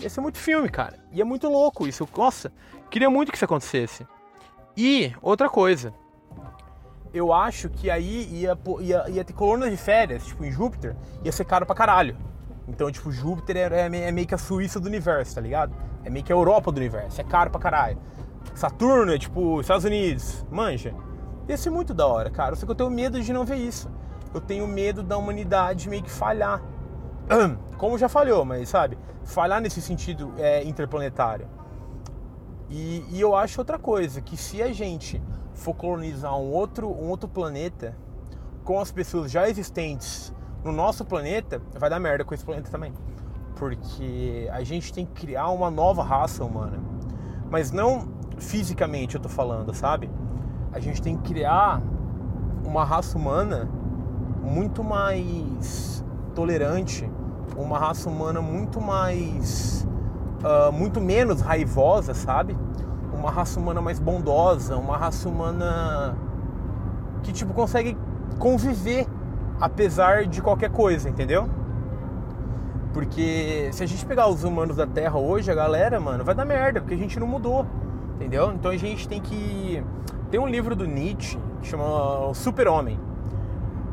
Ia 0.00 0.10
ser 0.10 0.20
muito 0.20 0.38
filme, 0.38 0.68
cara. 0.68 0.98
E 1.12 1.20
é 1.20 1.24
muito 1.24 1.48
louco 1.48 1.86
isso. 1.86 2.08
Nossa, 2.16 2.52
queria 2.90 3.08
muito 3.08 3.30
que 3.30 3.36
isso 3.36 3.44
acontecesse. 3.44 4.06
E 4.76 5.14
outra 5.22 5.48
coisa. 5.48 5.94
Eu 7.14 7.32
acho 7.32 7.70
que 7.70 7.90
aí 7.90 8.28
ia, 8.30 8.58
ia, 8.80 9.08
ia 9.08 9.24
ter 9.24 9.32
colônias 9.32 9.70
de 9.70 9.76
férias, 9.76 10.26
tipo 10.26 10.44
em 10.44 10.52
Júpiter, 10.52 10.94
ia 11.24 11.32
ser 11.32 11.46
caro 11.46 11.64
pra 11.64 11.74
caralho. 11.74 12.16
Então, 12.68 12.90
tipo, 12.90 13.10
Júpiter 13.10 13.56
é, 13.56 13.88
é, 13.88 14.08
é 14.08 14.12
meio 14.12 14.26
que 14.26 14.34
a 14.34 14.38
Suíça 14.38 14.78
do 14.78 14.86
universo, 14.86 15.34
tá 15.34 15.40
ligado? 15.40 15.74
É 16.04 16.10
meio 16.10 16.24
que 16.24 16.32
a 16.32 16.36
Europa 16.36 16.70
do 16.70 16.78
universo. 16.78 17.20
É 17.20 17.24
caro 17.24 17.50
pra 17.50 17.60
caralho. 17.60 17.98
Saturno 18.54 19.14
é 19.14 19.18
tipo 19.18 19.60
Estados 19.60 19.84
Unidos, 19.84 20.44
manja. 20.50 20.94
Ia 21.48 21.56
ser 21.56 21.70
muito 21.70 21.94
da 21.94 22.06
hora, 22.06 22.28
cara. 22.28 22.56
Só 22.56 22.66
que 22.66 22.72
eu 22.72 22.76
tenho 22.76 22.90
medo 22.90 23.20
de 23.20 23.32
não 23.32 23.44
ver 23.44 23.56
isso. 23.56 23.90
Eu 24.34 24.40
tenho 24.40 24.66
medo 24.66 25.02
da 25.02 25.16
humanidade 25.16 25.88
meio 25.88 26.02
que 26.02 26.10
falhar. 26.10 26.60
Como 27.76 27.98
já 27.98 28.08
falhou, 28.08 28.44
mas 28.44 28.68
sabe? 28.68 28.98
Falhar 29.24 29.60
nesse 29.60 29.82
sentido 29.82 30.32
é, 30.38 30.62
interplanetário. 30.64 31.48
E, 32.68 33.04
e, 33.10 33.20
eu 33.20 33.36
acho 33.36 33.60
outra 33.60 33.78
coisa, 33.78 34.20
que 34.20 34.36
se 34.36 34.62
a 34.62 34.72
gente 34.72 35.22
for 35.54 35.74
colonizar 35.74 36.36
um 36.36 36.50
outro, 36.52 36.88
um 36.88 37.08
outro 37.08 37.28
planeta 37.28 37.96
com 38.64 38.80
as 38.80 38.90
pessoas 38.90 39.30
já 39.30 39.48
existentes 39.48 40.32
no 40.64 40.72
nosso 40.72 41.04
planeta, 41.04 41.62
vai 41.78 41.88
dar 41.88 42.00
merda 42.00 42.24
com 42.24 42.34
esse 42.34 42.44
planeta 42.44 42.70
também. 42.70 42.92
Porque 43.54 44.48
a 44.52 44.62
gente 44.64 44.92
tem 44.92 45.06
que 45.06 45.12
criar 45.12 45.48
uma 45.50 45.70
nova 45.70 46.02
raça 46.02 46.44
humana. 46.44 46.78
Mas 47.48 47.70
não 47.70 48.08
fisicamente 48.38 49.14
eu 49.14 49.20
tô 49.20 49.28
falando, 49.28 49.72
sabe? 49.72 50.10
A 50.72 50.80
gente 50.80 51.00
tem 51.00 51.16
que 51.16 51.32
criar 51.32 51.80
uma 52.64 52.84
raça 52.84 53.16
humana 53.16 53.68
muito 54.42 54.82
mais 54.82 56.04
tolerante, 56.36 57.10
uma 57.56 57.78
raça 57.78 58.08
humana 58.08 58.40
muito 58.40 58.80
mais. 58.80 59.88
Uh, 60.36 60.70
muito 60.70 61.00
menos 61.00 61.40
raivosa, 61.40 62.12
sabe? 62.12 62.56
Uma 63.12 63.30
raça 63.30 63.58
humana 63.58 63.80
mais 63.80 63.98
bondosa, 63.98 64.76
uma 64.76 64.96
raça 64.96 65.28
humana 65.28 66.14
que 67.22 67.32
tipo 67.32 67.52
consegue 67.54 67.96
conviver 68.38 69.06
apesar 69.58 70.26
de 70.26 70.42
qualquer 70.42 70.70
coisa, 70.70 71.08
entendeu? 71.08 71.48
Porque 72.92 73.70
se 73.72 73.82
a 73.82 73.86
gente 73.86 74.04
pegar 74.04 74.28
os 74.28 74.44
humanos 74.44 74.76
da 74.76 74.86
Terra 74.86 75.18
hoje, 75.18 75.50
a 75.50 75.54
galera, 75.54 75.98
mano, 75.98 76.22
vai 76.22 76.34
dar 76.34 76.44
merda, 76.44 76.80
porque 76.80 76.94
a 76.94 76.98
gente 76.98 77.18
não 77.18 77.26
mudou. 77.26 77.66
Entendeu? 78.14 78.52
Então 78.52 78.70
a 78.70 78.76
gente 78.76 79.08
tem 79.08 79.20
que. 79.20 79.82
Tem 80.30 80.38
um 80.40 80.46
livro 80.46 80.76
do 80.76 80.86
Nietzsche 80.86 81.38
que 81.60 81.66
chama 81.66 81.84
O 82.28 82.34
Super-Homem. 82.34 82.98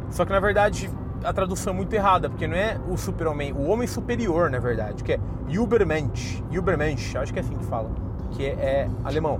Só 0.10 0.25
que 0.25 0.32
na 0.32 0.39
verdade 0.39 0.89
a 1.24 1.34
tradução 1.34 1.74
é 1.74 1.76
muito 1.76 1.94
errada, 1.94 2.30
porque 2.30 2.48
não 2.48 2.56
é 2.56 2.80
o 2.90 2.98
super-homem, 2.98 3.54
o 3.54 3.68
homem 3.68 3.88
superior, 3.88 4.50
na 4.50 4.60
verdade, 4.60 5.04
que 5.04 5.14
é 5.14 5.20
Übermensch. 5.50 6.44
Übermensch, 6.52 7.16
acho 7.16 7.34
que 7.34 7.40
é 7.40 7.42
assim 7.42 7.56
que 7.56 7.66
fala, 7.66 7.90
que 8.32 8.46
é, 8.46 8.52
é 8.52 8.90
alemão. 9.04 9.40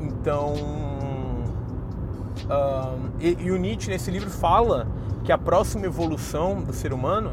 Então. 0.00 0.54
Uh, 2.44 3.10
e, 3.18 3.36
e 3.40 3.50
o 3.50 3.56
Nietzsche 3.56 3.90
nesse 3.90 4.10
livro 4.10 4.30
fala 4.30 4.86
que 5.24 5.32
a 5.32 5.38
próxima 5.38 5.86
evolução 5.86 6.62
do 6.62 6.72
ser 6.72 6.92
humano 6.92 7.32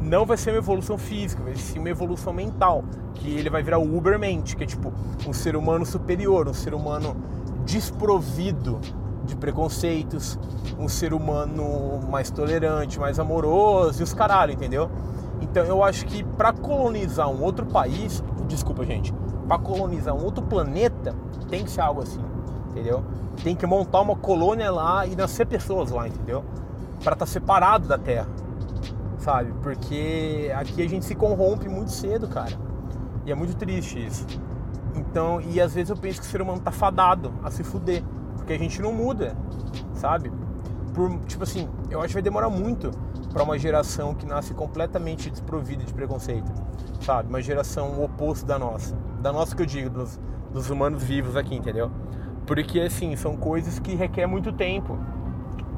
não 0.00 0.24
vai 0.24 0.36
ser 0.36 0.50
uma 0.50 0.58
evolução 0.58 0.96
física, 0.96 1.42
vai 1.42 1.56
ser 1.56 1.78
uma 1.78 1.90
evolução 1.90 2.32
mental, 2.32 2.84
que 3.14 3.28
ele 3.28 3.50
vai 3.50 3.62
virar 3.62 3.78
o 3.78 3.96
Ubermente, 3.96 4.54
que 4.54 4.62
é 4.62 4.66
tipo 4.66 4.92
um 5.26 5.32
ser 5.32 5.56
humano 5.56 5.84
superior, 5.84 6.48
um 6.48 6.54
ser 6.54 6.74
humano 6.74 7.16
desprovido 7.64 8.80
de 9.28 9.36
preconceitos, 9.36 10.38
um 10.78 10.88
ser 10.88 11.12
humano 11.12 12.00
mais 12.10 12.30
tolerante, 12.30 12.98
mais 12.98 13.18
amoroso 13.18 14.00
e 14.00 14.02
os 14.02 14.12
caralho, 14.12 14.52
entendeu? 14.52 14.90
Então 15.40 15.64
eu 15.64 15.84
acho 15.84 16.04
que 16.06 16.24
para 16.24 16.52
colonizar 16.52 17.28
um 17.28 17.42
outro 17.42 17.66
país, 17.66 18.22
desculpa 18.48 18.84
gente, 18.84 19.12
para 19.46 19.58
colonizar 19.58 20.14
um 20.14 20.24
outro 20.24 20.42
planeta 20.42 21.14
tem 21.48 21.64
que 21.64 21.70
ser 21.70 21.82
algo 21.82 22.02
assim, 22.02 22.24
entendeu? 22.70 23.04
Tem 23.44 23.54
que 23.54 23.66
montar 23.66 24.00
uma 24.00 24.16
colônia 24.16 24.70
lá 24.70 25.06
e 25.06 25.14
nascer 25.14 25.46
pessoas 25.46 25.90
lá, 25.90 26.08
entendeu? 26.08 26.44
Para 27.04 27.12
estar 27.12 27.24
tá 27.24 27.26
separado 27.26 27.86
da 27.86 27.96
Terra 27.96 28.26
sabe? 29.18 29.52
Porque 29.62 30.50
aqui 30.56 30.82
a 30.82 30.88
gente 30.88 31.04
se 31.04 31.14
corrompe 31.14 31.68
muito 31.68 31.90
cedo, 31.90 32.28
cara. 32.28 32.52
E 33.26 33.30
é 33.30 33.34
muito 33.34 33.54
triste 33.56 34.04
isso. 34.04 34.26
Então, 34.94 35.40
e 35.40 35.60
às 35.60 35.74
vezes 35.74 35.90
eu 35.90 35.96
penso 35.96 36.20
que 36.20 36.26
o 36.26 36.30
ser 36.30 36.40
humano 36.40 36.60
tá 36.60 36.70
fadado 36.70 37.32
a 37.44 37.50
se 37.50 37.62
fuder, 37.62 38.02
porque 38.48 38.54
a 38.54 38.58
gente 38.58 38.80
não 38.80 38.94
muda, 38.94 39.36
sabe? 39.92 40.32
Por, 40.94 41.18
tipo 41.26 41.42
assim, 41.42 41.68
eu 41.90 41.98
acho 41.98 42.08
que 42.08 42.14
vai 42.14 42.22
demorar 42.22 42.48
muito 42.48 42.90
para 43.30 43.42
uma 43.42 43.58
geração 43.58 44.14
que 44.14 44.24
nasce 44.24 44.54
completamente 44.54 45.28
desprovida 45.28 45.84
de 45.84 45.92
preconceito, 45.92 46.50
sabe? 47.02 47.28
Uma 47.28 47.42
geração 47.42 48.02
oposta 48.02 48.46
da 48.46 48.58
nossa. 48.58 48.96
Da 49.20 49.30
nossa 49.30 49.54
que 49.54 49.60
eu 49.60 49.66
digo, 49.66 49.90
dos, 49.90 50.18
dos 50.50 50.70
humanos 50.70 51.04
vivos 51.04 51.36
aqui, 51.36 51.54
entendeu? 51.56 51.90
Porque 52.46 52.80
assim, 52.80 53.14
são 53.16 53.36
coisas 53.36 53.78
que 53.78 53.94
requer 53.94 54.26
muito 54.26 54.50
tempo. 54.50 54.98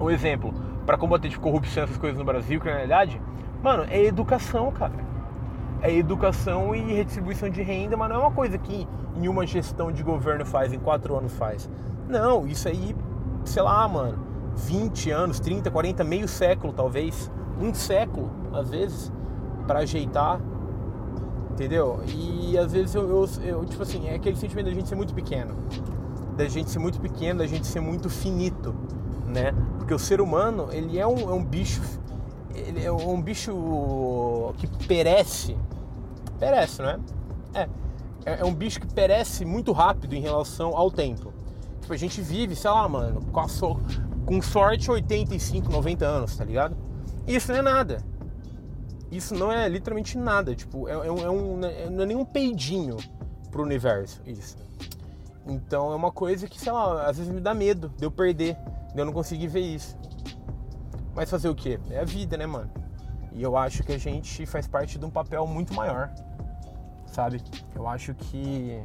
Um 0.01 0.09
exemplo, 0.09 0.55
para 0.87 0.97
combater 0.97 1.29
de 1.29 1.41
corrupção 1.41 1.83
essas 1.83 1.97
coisas 1.97 2.17
no 2.21 2.25
Brasil, 2.25 2.61
realidade 2.61 3.21
Mano, 3.65 3.85
é 3.91 4.01
educação, 4.05 4.71
cara. 4.71 4.95
É 5.83 5.93
educação 5.93 6.73
e 6.73 6.81
redistribuição 6.81 7.51
de 7.51 7.63
renda, 7.63 7.97
mas 7.97 8.09
não 8.09 8.17
é 8.17 8.19
uma 8.21 8.31
coisa 8.31 8.57
que 8.57 8.87
em 9.17 9.27
uma 9.27 9.45
gestão 9.45 9.91
de 9.91 10.05
governo 10.05 10.47
faz, 10.47 10.73
em 10.73 10.79
quatro 10.79 11.17
anos 11.17 11.33
faz. 11.33 11.69
Não, 12.11 12.47
isso 12.47 12.69
aí, 12.69 12.95
sei 13.45 13.63
lá, 13.63 13.87
mano, 13.89 14.19
20 14.57 15.11
anos, 15.11 15.41
30, 15.41 15.71
40, 15.71 16.05
meio 16.05 16.29
século 16.29 16.73
talvez, 16.73 17.31
um 17.61 17.73
século, 17.73 18.31
às 18.53 18.71
vezes, 18.71 19.13
para 19.67 19.81
ajeitar, 19.81 20.41
entendeu? 21.53 22.01
E 22.07 22.59
às 22.59 22.73
vezes 22.73 22.95
eu, 22.95 23.09
eu, 23.09 23.29
eu, 23.43 23.65
tipo 23.65 23.83
assim, 23.83 24.09
é 24.09 24.15
aquele 24.15 24.37
sentimento 24.37 24.67
da 24.67 24.73
gente 24.73 24.89
ser 24.89 24.97
muito 24.97 25.15
pequeno, 25.15 25.55
da 26.37 26.49
gente 26.49 26.71
ser 26.71 26.79
muito 26.79 27.01
pequeno, 27.01 27.39
da 27.39 27.47
gente 27.47 27.67
ser 27.67 27.81
muito 27.81 28.11
finito, 28.11 28.75
né? 29.27 29.55
Porque 29.79 29.95
o 29.95 29.99
ser 29.99 30.21
humano, 30.21 30.69
ele 30.73 30.99
é 30.99 31.07
um, 31.07 31.31
é 31.31 31.33
um 31.33 31.45
bicho 31.45 31.81
ele 32.55 32.85
é 32.85 32.93
um 32.93 33.21
bicho 33.21 34.55
que 34.59 34.67
perece. 34.87 35.57
Perece, 36.39 36.83
não 36.83 36.91
é? 36.91 36.99
É. 37.55 37.69
É, 38.25 38.41
é 38.41 38.45
um 38.45 38.55
bicho 38.55 38.81
que 38.81 38.87
perece 38.87 39.45
muito 39.45 39.73
rápido 39.73 40.15
em 40.15 40.21
relação 40.21 40.77
ao 40.77 40.91
tempo. 40.91 41.33
Tipo, 41.91 41.95
a 41.95 41.97
gente 41.97 42.21
vive, 42.21 42.55
sei 42.55 42.71
lá, 42.71 42.89
mano, 42.89 43.21
com, 43.33 43.49
so... 43.49 43.81
com 44.25 44.41
sorte 44.41 44.89
85, 44.89 45.73
90 45.73 46.07
anos, 46.07 46.37
tá 46.37 46.45
ligado? 46.45 46.77
Isso 47.27 47.51
não 47.51 47.59
é 47.59 47.63
nada. 47.63 48.05
Isso 49.11 49.35
não 49.35 49.51
é 49.51 49.69
literalmente 49.69 50.17
nada. 50.17 50.55
Tipo, 50.55 50.89
é, 50.89 50.93
é 50.93 51.11
um, 51.11 51.19
é 51.19 51.31
um, 51.31 51.65
é, 51.65 51.91
não 51.91 52.05
é 52.05 52.07
nenhum 52.07 52.25
peidinho 52.25 52.97
pro 53.51 53.63
universo, 53.63 54.23
isso. 54.25 54.57
Então 55.45 55.91
é 55.91 55.97
uma 55.97 56.13
coisa 56.13 56.47
que, 56.47 56.61
sei 56.61 56.71
lá, 56.71 57.07
às 57.09 57.19
vezes 57.19 57.33
me 57.33 57.41
dá 57.41 57.53
medo 57.53 57.93
de 57.97 58.05
eu 58.05 58.11
perder, 58.11 58.57
de 58.95 59.01
eu 59.01 59.05
não 59.05 59.13
conseguir 59.13 59.49
ver 59.49 59.61
isso. 59.61 59.99
Mas 61.13 61.29
fazer 61.29 61.49
o 61.49 61.57
quê? 61.57 61.81
É 61.91 61.99
a 61.99 62.05
vida, 62.05 62.37
né, 62.37 62.47
mano? 62.47 62.71
E 63.33 63.43
eu 63.43 63.57
acho 63.57 63.83
que 63.83 63.93
a 63.93 63.99
gente 63.99 64.47
faz 64.47 64.69
parte 64.69 64.97
de 64.97 65.05
um 65.05 65.11
papel 65.11 65.45
muito 65.45 65.75
maior, 65.75 66.09
sabe? 67.07 67.43
Eu 67.75 67.89
acho 67.89 68.15
que 68.15 68.81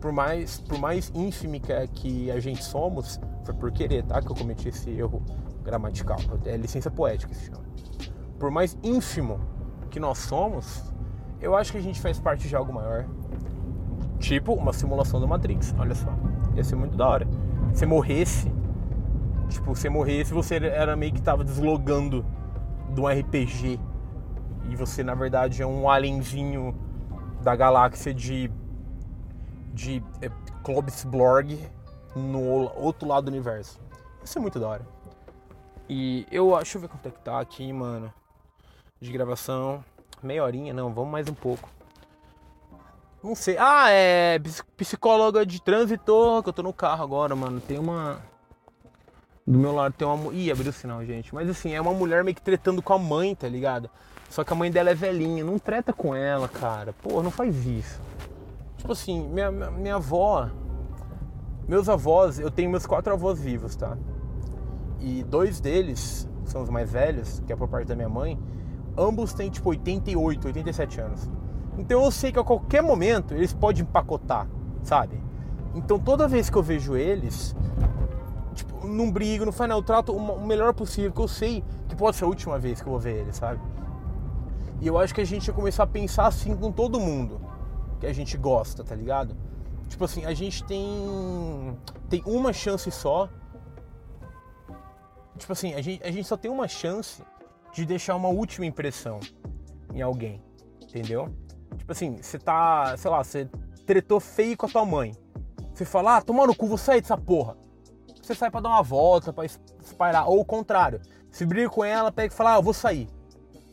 por 0.00 0.12
mais 0.12 0.60
por 0.60 0.78
mais 0.78 1.10
ínfime 1.14 1.60
que, 1.60 1.86
que 1.88 2.30
a 2.30 2.40
gente 2.40 2.62
somos, 2.62 3.20
foi 3.44 3.54
por 3.54 3.70
querer, 3.72 4.04
tá? 4.04 4.20
Que 4.20 4.30
eu 4.30 4.36
cometi 4.36 4.68
esse 4.68 4.90
erro 4.90 5.22
gramatical. 5.64 6.18
É 6.44 6.56
licença 6.56 6.90
poética 6.90 7.34
se 7.34 7.46
chama. 7.46 7.64
Por 8.38 8.50
mais 8.50 8.76
ínfimo 8.82 9.40
que 9.90 9.98
nós 9.98 10.18
somos, 10.18 10.82
eu 11.40 11.56
acho 11.56 11.72
que 11.72 11.78
a 11.78 11.82
gente 11.82 12.00
faz 12.00 12.18
parte 12.18 12.48
de 12.48 12.56
algo 12.56 12.72
maior. 12.72 13.06
Tipo 14.18 14.54
uma 14.54 14.72
simulação 14.72 15.20
do 15.20 15.28
Matrix, 15.28 15.74
olha 15.78 15.94
só. 15.94 16.12
Ia 16.54 16.64
ser 16.64 16.76
muito 16.76 16.96
da 16.96 17.06
hora. 17.06 17.28
Se 17.74 17.84
morresse 17.84 18.50
Tipo, 19.48 19.74
você 19.74 19.88
morresse, 19.88 20.32
você 20.32 20.56
era 20.56 20.96
meio 20.96 21.12
que 21.12 21.22
tava 21.22 21.44
deslogando 21.44 22.24
de 22.92 23.00
um 23.00 23.06
RPG. 23.06 23.78
E 24.68 24.76
você, 24.76 25.04
na 25.04 25.14
verdade, 25.14 25.62
é 25.62 25.66
um 25.66 25.88
alienzinho 25.88 26.74
da 27.42 27.54
galáxia 27.54 28.12
de 28.12 28.50
de 29.76 30.02
é, 30.22 30.30
Klobsblorg 30.64 31.60
no 32.16 32.72
outro 32.74 33.06
lado 33.06 33.24
do 33.24 33.28
universo. 33.28 33.78
Isso 34.24 34.38
é 34.38 34.40
muito 34.40 34.58
da 34.58 34.66
hora. 34.66 34.86
E 35.88 36.26
eu 36.32 36.56
acho, 36.56 36.78
ver 36.78 36.88
quanto 36.88 37.06
é 37.06 37.10
que 37.10 37.20
tá 37.20 37.38
aqui, 37.38 37.70
mano. 37.72 38.12
De 38.98 39.12
gravação. 39.12 39.84
Meia 40.22 40.42
horinha, 40.42 40.72
não, 40.72 40.92
vamos 40.92 41.12
mais 41.12 41.28
um 41.28 41.34
pouco. 41.34 41.68
Não 43.22 43.34
sei. 43.34 43.56
Ah, 43.58 43.90
é 43.90 44.40
psicóloga 44.76 45.44
de 45.44 45.60
trânsito, 45.60 46.42
que 46.42 46.48
eu 46.48 46.52
tô 46.52 46.62
no 46.62 46.72
carro 46.72 47.04
agora, 47.04 47.36
mano. 47.36 47.60
Tem 47.60 47.78
uma. 47.78 48.18
Do 49.46 49.58
meu 49.58 49.74
lado 49.74 49.92
tem 49.92 50.08
uma. 50.08 50.32
Ih, 50.32 50.50
abriu 50.50 50.70
o 50.70 50.72
sinal, 50.72 51.04
gente. 51.04 51.34
Mas 51.34 51.50
assim, 51.50 51.74
é 51.74 51.80
uma 51.80 51.92
mulher 51.92 52.24
meio 52.24 52.34
que 52.34 52.42
tretando 52.42 52.80
com 52.80 52.94
a 52.94 52.98
mãe, 52.98 53.34
tá 53.34 53.48
ligado? 53.48 53.90
Só 54.30 54.42
que 54.42 54.52
a 54.52 54.56
mãe 54.56 54.70
dela 54.70 54.90
é 54.90 54.94
velhinha. 54.94 55.44
Não 55.44 55.58
treta 55.58 55.92
com 55.92 56.14
ela, 56.14 56.48
cara. 56.48 56.94
Pô, 56.94 57.22
não 57.22 57.30
faz 57.30 57.66
isso. 57.66 58.00
Tipo 58.86 58.92
assim, 58.92 59.26
minha, 59.26 59.50
minha 59.50 59.96
avó. 59.96 60.48
Meus 61.66 61.88
avós, 61.88 62.38
eu 62.38 62.48
tenho 62.52 62.70
meus 62.70 62.86
quatro 62.86 63.12
avós 63.12 63.40
vivos, 63.40 63.74
tá? 63.74 63.98
E 65.00 65.24
dois 65.24 65.58
deles, 65.58 66.28
são 66.44 66.62
os 66.62 66.70
mais 66.70 66.92
velhos, 66.92 67.42
que 67.44 67.52
é 67.52 67.56
por 67.56 67.66
parte 67.66 67.88
da 67.88 67.96
minha 67.96 68.08
mãe, 68.08 68.38
ambos 68.96 69.32
têm 69.32 69.50
tipo 69.50 69.70
88, 69.70 70.46
87 70.46 71.00
anos. 71.00 71.28
Então 71.76 72.04
eu 72.04 72.12
sei 72.12 72.30
que 72.30 72.38
a 72.38 72.44
qualquer 72.44 72.80
momento 72.80 73.34
eles 73.34 73.52
podem 73.52 73.82
empacotar, 73.82 74.46
sabe? 74.84 75.20
Então 75.74 75.98
toda 75.98 76.28
vez 76.28 76.48
que 76.48 76.56
eu 76.56 76.62
vejo 76.62 76.96
eles, 76.96 77.56
tipo, 78.54 78.86
não 78.86 79.10
brigo, 79.10 79.44
não 79.44 79.50
faz 79.50 79.68
nada, 79.68 79.80
eu 79.80 79.84
trato 79.84 80.12
o 80.12 80.46
melhor 80.46 80.72
possível, 80.72 81.10
porque 81.10 81.24
eu 81.24 81.28
sei 81.28 81.64
que 81.88 81.96
pode 81.96 82.14
ser 82.14 82.24
a 82.24 82.28
última 82.28 82.56
vez 82.56 82.80
que 82.80 82.86
eu 82.86 82.92
vou 82.92 83.00
ver 83.00 83.16
eles, 83.22 83.34
sabe? 83.34 83.60
E 84.80 84.86
eu 84.86 84.96
acho 84.96 85.12
que 85.12 85.22
a 85.22 85.26
gente 85.26 85.48
ia 85.48 85.52
começar 85.52 85.82
a 85.82 85.88
pensar 85.88 86.28
assim 86.28 86.54
com 86.54 86.70
todo 86.70 87.00
mundo 87.00 87.45
que 88.00 88.06
a 88.06 88.12
gente 88.12 88.36
gosta, 88.36 88.84
tá 88.84 88.94
ligado? 88.94 89.36
Tipo 89.88 90.04
assim, 90.04 90.24
a 90.24 90.34
gente 90.34 90.64
tem 90.64 91.76
tem 92.08 92.22
uma 92.26 92.52
chance 92.52 92.90
só. 92.90 93.28
Tipo 95.38 95.52
assim, 95.52 95.74
a 95.74 95.80
gente, 95.80 96.02
a 96.02 96.10
gente 96.10 96.26
só 96.26 96.36
tem 96.36 96.50
uma 96.50 96.66
chance 96.66 97.22
de 97.72 97.84
deixar 97.84 98.16
uma 98.16 98.28
última 98.28 98.64
impressão 98.64 99.20
em 99.92 100.00
alguém, 100.00 100.42
entendeu? 100.82 101.28
Tipo 101.76 101.92
assim, 101.92 102.16
você 102.16 102.38
tá, 102.38 102.96
sei 102.96 103.10
lá, 103.10 103.22
você 103.22 103.48
tretou 103.84 104.18
feio 104.18 104.56
com 104.56 104.66
a 104.66 104.68
tua 104.68 104.84
mãe. 104.84 105.14
Você 105.74 105.84
fala, 105.84 106.16
ah, 106.16 106.22
toma 106.22 106.46
no 106.46 106.54
cu, 106.54 106.66
vou 106.66 106.78
sair 106.78 107.02
dessa 107.02 107.18
porra. 107.18 107.56
Você 108.20 108.34
sai 108.34 108.50
pra 108.50 108.60
dar 108.60 108.70
uma 108.70 108.82
volta, 108.82 109.32
pra 109.32 109.44
espairar. 109.44 110.28
Ou 110.28 110.40
o 110.40 110.44
contrário, 110.44 111.00
se 111.30 111.44
briga 111.44 111.68
com 111.68 111.84
ela, 111.84 112.10
pega 112.10 112.32
e 112.32 112.36
fala, 112.36 112.54
ah, 112.54 112.56
eu 112.56 112.62
vou 112.62 112.72
sair. 112.72 113.08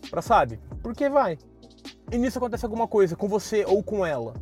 Pra 0.10 0.22
sabe? 0.22 0.60
Porque 0.82 1.10
vai. 1.10 1.40
E 2.12 2.18
nisso 2.18 2.38
acontece 2.38 2.66
alguma 2.66 2.88
coisa 2.88 3.16
com 3.16 3.28
você 3.28 3.66
ou 3.66 3.84
com 3.84 4.06
ela. 4.06 4.34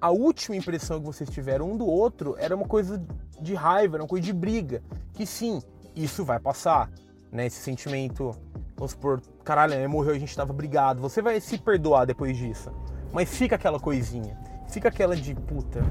A 0.00 0.10
última 0.10 0.56
impressão 0.56 1.00
que 1.00 1.06
vocês 1.06 1.30
tiveram 1.30 1.70
um 1.70 1.76
do 1.76 1.86
outro 1.86 2.36
era 2.38 2.54
uma 2.54 2.66
coisa 2.66 3.02
de 3.40 3.54
raiva, 3.54 3.96
era 3.96 4.02
uma 4.02 4.08
coisa 4.08 4.24
de 4.24 4.32
briga. 4.32 4.82
Que 5.12 5.24
sim, 5.24 5.62
isso 5.96 6.24
vai 6.24 6.38
passar, 6.38 6.90
né? 7.32 7.46
Esse 7.46 7.60
sentimento, 7.60 8.32
vamos 8.76 8.92
supor, 8.92 9.22
caralho, 9.42 9.88
morreu, 9.88 10.14
a 10.14 10.18
gente 10.18 10.36
tava 10.36 10.52
brigado. 10.52 11.00
Você 11.00 11.22
vai 11.22 11.40
se 11.40 11.56
perdoar 11.56 12.04
depois 12.04 12.36
disso. 12.36 12.70
Mas 13.12 13.34
fica 13.34 13.54
aquela 13.56 13.80
coisinha. 13.80 14.38
Fica 14.68 14.88
aquela 14.88 15.14
de 15.14 15.34
puta, 15.34 15.84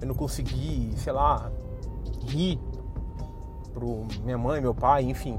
eu 0.00 0.08
não 0.08 0.14
consegui, 0.14 0.92
sei 0.96 1.12
lá, 1.12 1.50
rir 2.26 2.58
pro 3.72 4.06
minha 4.22 4.38
mãe, 4.38 4.60
meu 4.60 4.74
pai, 4.74 5.02
enfim, 5.04 5.38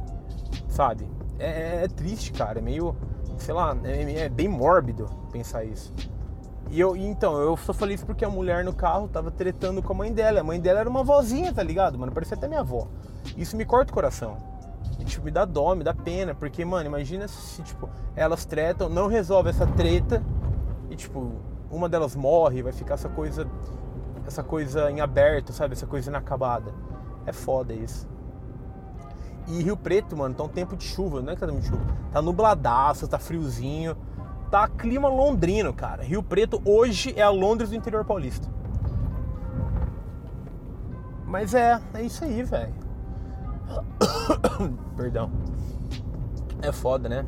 sabe? 0.68 1.08
É, 1.40 1.80
é, 1.80 1.84
é 1.84 1.88
triste, 1.88 2.32
cara. 2.32 2.60
É 2.60 2.62
meio, 2.62 2.96
sei 3.38 3.54
lá, 3.54 3.76
é, 3.84 4.26
é, 4.26 4.30
bem 4.30 4.48
mórbido 4.48 5.06
pensar 5.32 5.64
isso. 5.64 5.94
E 6.70 6.80
eu, 6.80 6.96
então, 6.96 7.38
eu 7.38 7.56
só 7.58 7.74
falei 7.74 7.96
isso 7.96 8.06
porque 8.06 8.26
a 8.26 8.30
mulher 8.30 8.64
no 8.64 8.74
carro 8.74 9.08
tava 9.08 9.30
tretando 9.30 9.84
com 9.84 9.94
a 9.94 9.96
mãe 9.96 10.12
dela. 10.12 10.42
A 10.42 10.44
mãe 10.44 10.60
dela 10.60 10.80
era 10.80 10.90
uma 10.90 11.04
vozinha, 11.04 11.54
tá 11.54 11.62
ligado, 11.62 11.98
mano? 11.98 12.12
Parecia 12.12 12.36
até 12.36 12.48
minha 12.48 12.62
avó. 12.62 12.88
Isso 13.38 13.56
me 13.56 13.66
corta 13.66 13.92
o 13.92 13.94
coração. 13.94 14.38
E, 15.00 15.06
tipo, 15.06 15.26
me 15.26 15.32
dá 15.32 15.46
dó, 15.46 15.76
me 15.76 15.84
dá 15.84 15.94
pena. 15.94 16.34
Porque, 16.34 16.66
mano, 16.66 16.88
imagina 16.88 17.28
se, 17.28 17.62
tipo, 17.62 17.88
elas 18.16 18.46
tretam, 18.46 18.90
não 18.90 19.08
resolve 19.08 19.50
essa 19.50 19.68
treta 19.68 20.24
e 20.90 20.96
tipo, 20.96 21.32
uma 21.70 21.90
delas 21.90 22.16
morre, 22.16 22.64
vai 22.64 22.72
ficar 22.72 22.94
essa 22.94 23.10
coisa 23.10 23.48
essa 24.28 24.42
coisa 24.44 24.90
em 24.90 25.02
aberto, 25.02 25.54
sabe? 25.54 25.74
Essa 25.74 25.86
coisa 25.86 26.10
inacabada. 26.10 26.74
É 27.26 27.32
foda 27.32 27.74
isso. 27.74 28.08
E 29.48 29.62
Rio 29.62 29.78
Preto, 29.78 30.18
mano, 30.18 30.34
tá 30.34 30.44
um 30.44 30.50
tempo 30.50 30.76
de 30.76 30.84
chuva, 30.84 31.22
não 31.22 31.32
é 31.32 31.36
que 31.36 31.42
tá 31.42 31.48
de 31.48 31.62
chuva. 31.62 31.82
Tá 32.12 32.22
nubladaço, 32.22 33.08
tá 33.08 33.20
friozinho. 33.20 33.96
Tá 34.50 34.68
clima 34.68 35.08
londrino, 35.08 35.74
cara. 35.74 36.04
Rio 36.04 36.24
Preto 36.24 36.62
hoje 36.66 37.14
é 37.16 37.22
a 37.22 37.30
Londres 37.30 37.70
do 37.70 37.76
interior 37.76 38.06
paulista. 38.06 38.48
Mas 41.26 41.54
é, 41.54 41.80
é 41.94 42.02
isso 42.02 42.24
aí, 42.24 42.44
velho. 42.44 42.74
Perdão. 44.96 45.32
É 46.62 46.72
foda, 46.72 47.10
né? 47.10 47.26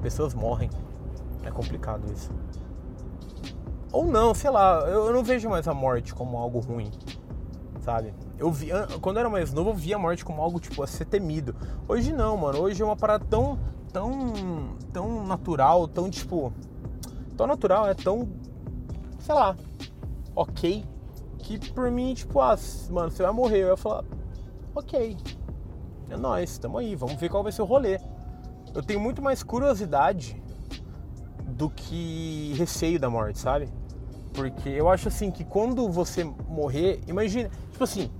Pessoas 0.00 0.34
morrem. 0.34 0.70
É 1.42 1.50
complicado 1.50 2.10
isso. 2.12 2.30
Ou 3.92 4.06
não, 4.06 4.34
sei 4.34 4.50
lá, 4.50 4.80
eu, 4.88 5.12
não 5.12 5.22
vejo 5.22 5.50
mais 5.50 5.68
a 5.68 5.74
morte 5.74 6.14
como 6.14 6.38
algo 6.38 6.60
ruim, 6.60 6.90
sabe? 7.80 8.14
Eu 8.42 8.50
vi, 8.50 8.70
quando 9.00 9.18
eu 9.18 9.20
era 9.20 9.30
mais 9.30 9.52
novo, 9.52 9.70
eu 9.70 9.74
via 9.74 9.94
a 9.94 9.98
morte 10.00 10.24
como 10.24 10.42
algo 10.42 10.58
tipo 10.58 10.82
a 10.82 10.86
ser 10.88 11.04
temido. 11.04 11.54
Hoje 11.86 12.12
não, 12.12 12.36
mano. 12.36 12.58
Hoje 12.58 12.82
é 12.82 12.84
uma 12.84 12.96
parada 12.96 13.24
tão, 13.24 13.56
tão, 13.92 14.10
tão 14.92 15.24
natural, 15.24 15.86
tão 15.86 16.10
tipo, 16.10 16.52
tão 17.36 17.46
natural, 17.46 17.86
é 17.86 17.94
tão, 17.94 18.28
sei 19.20 19.32
lá, 19.32 19.56
ok, 20.34 20.84
que 21.38 21.70
por 21.70 21.88
mim 21.88 22.14
tipo, 22.14 22.40
ah, 22.40 22.58
mano, 22.90 23.12
você 23.12 23.22
vai 23.22 23.30
morrer, 23.30 23.58
eu 23.58 23.68
ia 23.68 23.76
falar, 23.76 24.02
ok, 24.74 25.16
é 26.10 26.16
nóis, 26.16 26.58
tamo 26.58 26.78
aí, 26.78 26.96
vamos 26.96 27.14
ver 27.14 27.28
qual 27.28 27.44
vai 27.44 27.52
ser 27.52 27.62
o 27.62 27.64
rolê. 27.64 28.00
Eu 28.74 28.82
tenho 28.82 28.98
muito 28.98 29.22
mais 29.22 29.44
curiosidade 29.44 30.42
do 31.46 31.70
que 31.70 32.54
receio 32.56 32.98
da 32.98 33.08
morte, 33.08 33.38
sabe? 33.38 33.68
Porque 34.34 34.68
eu 34.68 34.88
acho 34.88 35.06
assim 35.06 35.30
que 35.30 35.44
quando 35.44 35.88
você 35.88 36.24
morrer, 36.24 37.00
imagina, 37.06 37.48
tipo 37.70 37.84
assim, 37.84 38.10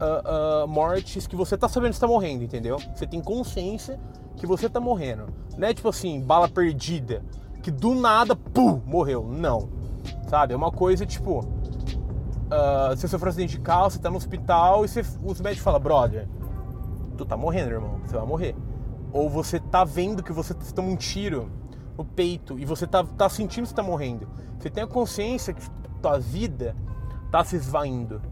uh, 0.00 0.66
mortes 0.66 1.26
que 1.26 1.36
você 1.36 1.56
tá 1.56 1.68
sabendo 1.68 1.90
que 1.90 1.96
está 1.96 2.06
morrendo, 2.06 2.44
entendeu? 2.44 2.78
Você 2.94 3.06
tem 3.06 3.20
consciência 3.20 3.98
que 4.36 4.46
você 4.46 4.68
tá 4.68 4.80
morrendo. 4.80 5.26
Não 5.56 5.68
é 5.68 5.74
tipo 5.74 5.88
assim, 5.88 6.20
bala 6.20 6.48
perdida, 6.48 7.22
que 7.62 7.70
do 7.70 7.94
nada, 7.94 8.36
pum, 8.36 8.80
morreu. 8.86 9.26
Não. 9.28 9.68
Sabe? 10.28 10.54
É 10.54 10.56
uma 10.56 10.70
coisa 10.70 11.04
tipo. 11.04 11.40
Uh, 11.40 12.96
você 12.96 13.06
sofreu 13.06 13.28
acidente 13.28 13.58
de 13.58 13.60
carro, 13.60 13.90
você 13.90 13.98
tá 13.98 14.08
no 14.10 14.16
hospital 14.16 14.84
e 14.84 14.88
você, 14.88 15.00
os 15.22 15.38
médicos 15.38 15.62
falam, 15.62 15.80
brother, 15.80 16.26
tu 17.16 17.26
tá 17.26 17.36
morrendo, 17.36 17.72
irmão, 17.72 18.00
você 18.06 18.16
vai 18.16 18.26
morrer. 18.26 18.56
Ou 19.12 19.28
você 19.28 19.60
tá 19.60 19.84
vendo 19.84 20.22
que 20.22 20.32
você 20.32 20.54
toma 20.74 20.88
um 20.88 20.96
tiro 20.96 21.50
no 21.96 22.04
peito 22.04 22.58
e 22.58 22.64
você 22.64 22.86
tá, 22.86 23.04
tá 23.04 23.28
sentindo 23.28 23.64
que 23.64 23.70
você 23.70 23.74
tá 23.74 23.82
morrendo. 23.82 24.26
Você 24.58 24.70
tem 24.70 24.82
a 24.82 24.86
consciência 24.86 25.52
que 25.52 25.62
tua 26.00 26.18
vida 26.18 26.74
tá 27.30 27.44
se 27.44 27.56
esvaindo. 27.56 28.22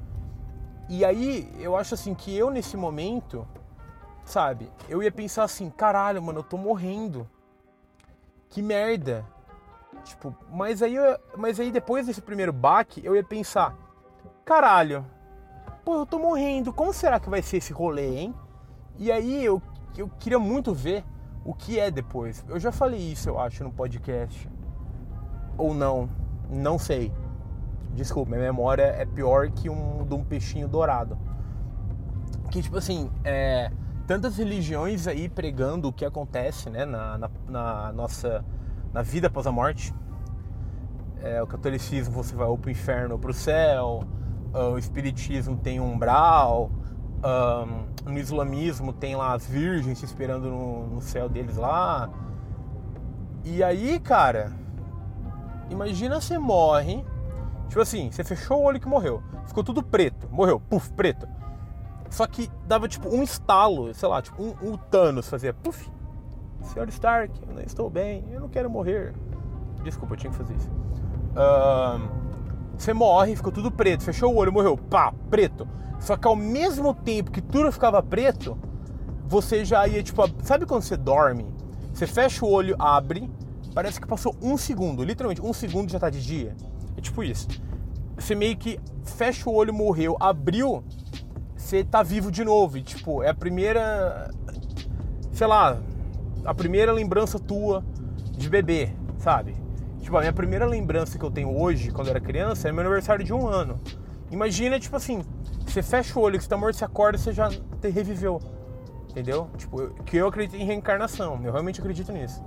E 0.89 1.05
aí, 1.05 1.53
eu 1.59 1.77
acho 1.77 1.95
assim 1.95 2.15
que 2.15 2.37
eu 2.37 2.51
nesse 2.51 2.77
momento, 2.77 3.47
sabe, 4.25 4.71
eu 4.89 5.03
ia 5.03 5.11
pensar 5.11 5.45
assim, 5.45 5.69
caralho, 5.69 6.23
mano, 6.23 6.41
eu 6.41 6.45
tô 6.45 6.57
morrendo. 6.57 7.29
Que 8.49 8.63
merda. 8.63 9.25
Tipo, 10.05 10.35
mas 10.51 10.83
aí, 10.83 10.95
mas 11.37 11.59
aí 11.59 11.73
depois 11.73 12.07
desse 12.07 12.23
primeiro 12.23 12.53
baque, 12.53 13.05
eu 13.05 13.17
ia 13.17 13.25
pensar, 13.25 13.77
caralho, 14.45 15.05
pô, 15.85 15.97
eu 15.97 16.07
tô 16.07 16.19
morrendo, 16.19 16.73
como 16.73 16.93
será 16.93 17.19
que 17.19 17.29
vai 17.29 17.43
ser 17.43 17.57
esse 17.57 17.73
rolê, 17.73 18.19
hein? 18.19 18.35
E 18.99 19.11
aí 19.11 19.45
eu, 19.45 19.61
eu 19.97 20.09
queria 20.21 20.39
muito 20.39 20.73
ver 20.73 21.05
o 21.45 21.53
que 21.53 21.79
é 21.79 21.91
depois. 21.91 22.45
Eu 22.49 22.61
já 22.61 22.71
falei 22.71 23.01
isso, 23.01 23.29
eu 23.29 23.39
acho, 23.41 23.65
no 23.65 23.73
podcast 23.73 24.49
ou 25.59 25.75
não, 25.75 26.09
não 26.51 26.79
sei. 26.79 27.13
Desculpa, 27.97 28.31
minha 28.31 28.43
memória 28.43 28.83
é 28.83 29.05
pior 29.05 29.51
que 29.51 29.69
um 29.71 30.05
de 30.05 30.15
um 30.15 30.23
peixinho 30.23 30.69
dourado. 30.69 31.19
Que 32.51 32.63
tipo 32.63 32.77
assim, 32.77 33.11
é, 33.25 33.73
tantas 34.07 34.37
religiões 34.37 35.09
aí 35.09 35.29
pregando 35.29 35.89
o 35.89 35.93
que 35.93 36.05
acontece, 36.05 36.71
né, 36.71 36.85
na, 36.85 37.19
na, 37.19 37.31
na 37.49 37.93
nossa 37.93 38.45
na 38.93 39.03
vida 39.03 39.27
após 39.27 39.47
a 39.47 39.53
morte. 39.53 39.95
É, 41.23 41.43
o 41.43 41.47
catolicismo 41.47 42.15
você 42.15 42.37
vai 42.37 42.47
ou 42.47 42.59
pro 42.59 42.71
inferno 42.71 43.15
ou 43.15 43.19
pro 43.19 43.33
céu. 43.33 44.05
O 44.73 44.79
espiritismo 44.79 45.57
tem 45.57 45.81
um 45.81 45.93
umbral. 45.93 46.71
Um, 47.25 48.11
no 48.11 48.19
islamismo 48.19 48.93
tem 48.93 49.17
lá 49.17 49.35
as 49.35 49.47
virgens 49.47 50.03
esperando 50.03 50.51
no, 50.51 50.87
no 50.87 51.01
céu 51.01 51.29
deles 51.29 51.57
lá. 51.57 52.09
E 53.45 53.63
aí, 53.63 53.99
cara, 53.99 54.53
Imagina 55.69 56.21
você 56.21 56.39
morre, 56.39 57.05
tipo 57.69 57.81
assim, 57.81 58.11
você 58.11 58.25
fechou 58.25 58.59
o 58.61 58.65
olho 58.65 58.81
que 58.81 58.89
morreu, 58.89 59.23
ficou 59.47 59.63
tudo 59.63 59.83
preto, 59.83 60.29
morreu, 60.31 60.61
puf, 60.61 60.93
preto. 60.93 61.29
Só 62.11 62.27
que 62.27 62.51
dava 62.67 62.89
tipo 62.89 63.09
um 63.09 63.23
estalo, 63.23 63.93
sei 63.93 64.09
lá, 64.09 64.23
tipo 64.23 64.43
um, 64.43 64.55
um 64.63 64.77
Thanos 64.77 65.29
fazia 65.29 65.53
puf. 65.53 65.91
Senhor 66.63 66.89
Stark, 66.89 67.33
eu 67.47 67.55
não 67.55 67.63
estou 67.63 67.91
bem, 67.91 68.25
eu 68.31 68.41
não 68.41 68.49
quero 68.49 68.71
morrer. 68.71 69.15
Desculpa, 69.83 70.15
eu 70.15 70.19
tinha 70.19 70.31
que 70.31 70.37
fazer 70.37 70.55
isso. 70.55 70.71
Você 72.77 72.93
morre, 72.93 73.37
ficou 73.37 73.53
tudo 73.53 73.71
preto, 73.71 74.03
fechou 74.03 74.33
o 74.33 74.37
olho, 74.37 74.53
morreu, 74.53 74.77
pá, 74.77 75.13
preto. 75.31 75.67
Só 75.99 76.17
que 76.17 76.27
ao 76.27 76.37
mesmo 76.37 76.95
tempo 76.95 77.31
que 77.31 77.41
tudo 77.41 77.71
ficava 77.73 78.03
preto, 78.03 78.57
você 79.27 79.65
já 79.65 79.87
ia, 79.87 80.03
tipo, 80.03 80.23
sabe 80.43 80.67
quando 80.67 80.83
você 80.83 80.97
dorme? 80.97 81.47
Você 81.93 82.07
fecha 82.07 82.45
o 82.45 82.51
olho, 82.51 82.77
abre, 82.79 83.31
parece 83.75 84.01
que 84.01 84.07
passou 84.07 84.35
um 84.43 84.57
segundo, 84.57 85.03
literalmente, 85.03 85.41
um 85.41 85.53
segundo 85.53 85.91
já 85.91 85.99
tá 85.99 86.11
de 86.11 86.23
dia. 86.23 86.55
Tipo 87.07 87.23
isso. 87.23 87.47
Você 88.17 88.35
meio 88.35 88.57
que 88.57 88.81
fecha 89.05 89.49
o 89.49 89.55
olho, 89.55 89.73
morreu, 89.73 90.17
abriu, 90.19 90.83
você 91.57 91.85
tá 91.85 92.03
vivo 92.03 92.33
de 92.33 92.45
novo. 92.45 92.79
E, 92.79 92.83
tipo, 92.83 93.23
é 93.23 93.31
a 93.31 93.35
primeira. 93.35 94.31
Sei 95.31 95.47
lá, 95.47 95.79
a 96.45 96.55
primeira 96.55 96.93
lembrança 96.93 97.39
tua 97.39 97.85
de 98.33 98.49
bebê, 98.49 98.91
sabe? 99.19 99.55
Tipo, 100.01 100.17
a 100.17 100.21
minha 100.21 100.33
primeira 100.33 100.67
lembrança 100.67 101.17
que 101.17 101.25
eu 101.25 101.31
tenho 101.31 101.57
hoje, 101.57 101.93
quando 101.93 102.09
eu 102.09 102.11
era 102.11 102.21
criança, 102.21 102.69
é 102.69 102.73
meu 102.73 102.81
aniversário 102.81 103.25
de 103.25 103.33
um 103.33 103.47
ano. 103.47 103.79
Imagina, 104.31 104.81
tipo 104.81 104.97
assim, 104.97 105.23
você 105.65 105.83
fecha 105.83 106.19
o 106.19 106.23
olho, 106.23 106.39
que 106.39 106.45
você 106.45 106.51
tá 106.51 106.57
morto, 106.57 106.77
você 106.77 106.85
acorda, 106.85 107.19
você 107.19 107.33
já 107.33 107.49
te 107.49 107.89
reviveu. 107.89 108.41
Entendeu? 109.11 109.49
Tipo, 109.57 109.91
que 110.05 110.17
eu 110.17 110.27
acredito 110.27 110.61
em 110.61 110.65
reencarnação, 110.65 111.41
eu 111.45 111.53
realmente 111.53 111.81
acredito 111.81 112.11
nisso. 112.13 112.43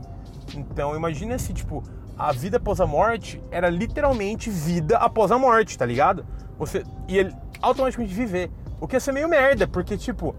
Então, 0.53 0.95
imagina 0.95 1.37
se, 1.39 1.53
tipo, 1.53 1.81
a 2.19 2.33
vida 2.33 2.57
após 2.57 2.81
a 2.81 2.85
morte 2.85 3.41
era 3.49 3.69
literalmente 3.69 4.49
vida 4.49 4.97
após 4.97 5.31
a 5.31 5.37
morte, 5.37 5.77
tá 5.77 5.85
ligado? 5.85 6.25
Você 6.57 6.83
ia 7.07 7.31
automaticamente 7.61 8.13
viver. 8.13 8.51
O 8.81 8.87
que 8.87 8.97
ia 8.97 8.99
ser 8.99 9.13
meio 9.13 9.29
merda, 9.29 9.65
porque, 9.65 9.97
tipo, 9.97 10.35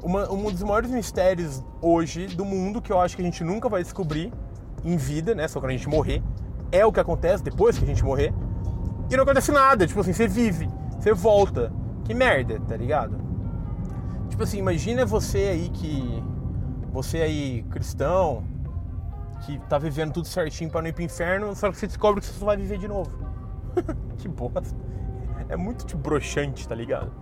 uma, 0.00 0.30
um 0.30 0.44
dos 0.44 0.62
maiores 0.62 0.88
mistérios 0.88 1.64
hoje 1.82 2.28
do 2.28 2.44
mundo, 2.44 2.80
que 2.80 2.92
eu 2.92 3.00
acho 3.00 3.16
que 3.16 3.22
a 3.22 3.24
gente 3.24 3.42
nunca 3.42 3.68
vai 3.68 3.82
descobrir 3.82 4.32
em 4.84 4.96
vida, 4.96 5.34
né? 5.34 5.48
Só 5.48 5.58
quando 5.58 5.70
a 5.70 5.76
gente 5.76 5.88
morrer, 5.88 6.22
é 6.70 6.86
o 6.86 6.92
que 6.92 7.00
acontece 7.00 7.42
depois 7.42 7.76
que 7.76 7.84
a 7.84 7.88
gente 7.88 8.04
morrer. 8.04 8.32
E 9.10 9.16
não 9.16 9.24
acontece 9.24 9.50
nada, 9.50 9.84
tipo 9.84 9.98
assim, 10.00 10.12
você 10.12 10.28
vive, 10.28 10.68
você 10.98 11.12
volta. 11.12 11.72
Que 12.04 12.14
merda, 12.14 12.60
tá 12.60 12.76
ligado? 12.76 13.18
Tipo 14.28 14.44
assim, 14.44 14.58
imagina 14.58 15.04
você 15.04 15.38
aí 15.38 15.68
que. 15.70 16.22
Você 16.92 17.18
aí, 17.18 17.64
cristão, 17.70 18.44
que 19.46 19.60
tá 19.68 19.78
vivendo 19.78 20.12
tudo 20.12 20.26
certinho 20.26 20.68
pra 20.68 20.82
não 20.82 20.88
ir 20.88 20.92
pro 20.92 21.04
inferno, 21.04 21.54
só 21.54 21.70
que 21.70 21.78
você 21.78 21.86
descobre 21.86 22.20
que 22.20 22.26
você 22.26 22.32
só 22.32 22.46
vai 22.46 22.56
viver 22.56 22.78
de 22.78 22.88
novo. 22.88 23.16
que 24.18 24.28
bosta. 24.28 24.74
É 25.48 25.56
muito 25.56 25.86
tipo 25.86 26.02
broxante, 26.02 26.66
tá 26.68 26.74
ligado? 26.74 27.12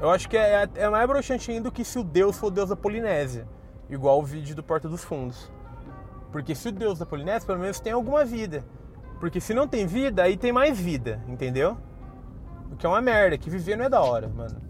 Eu 0.00 0.10
acho 0.10 0.26
que 0.26 0.38
é, 0.38 0.66
é 0.74 0.88
mais 0.88 1.06
broxante 1.06 1.50
ainda 1.50 1.70
que 1.70 1.84
se 1.84 1.98
o 1.98 2.02
Deus 2.04 2.38
for 2.38 2.46
o 2.46 2.50
Deus 2.50 2.70
da 2.70 2.76
Polinésia. 2.76 3.46
Igual 3.90 4.20
o 4.20 4.22
vídeo 4.22 4.56
do 4.56 4.62
Porta 4.62 4.88
dos 4.88 5.04
Fundos. 5.04 5.52
Porque 6.32 6.54
se 6.54 6.68
o 6.68 6.72
Deus 6.72 6.98
da 6.98 7.04
Polinésia, 7.04 7.46
pelo 7.46 7.58
menos 7.58 7.78
tem 7.78 7.92
alguma 7.92 8.24
vida. 8.24 8.64
Porque 9.20 9.40
se 9.40 9.52
não 9.52 9.68
tem 9.68 9.86
vida, 9.86 10.22
aí 10.22 10.36
tem 10.36 10.52
mais 10.52 10.78
vida, 10.78 11.22
entendeu? 11.28 11.76
O 12.72 12.76
que 12.76 12.86
é 12.86 12.88
uma 12.88 13.00
merda, 13.02 13.36
que 13.36 13.50
viver 13.50 13.76
não 13.76 13.84
é 13.84 13.88
da 13.88 14.00
hora, 14.00 14.28
mano. 14.28 14.60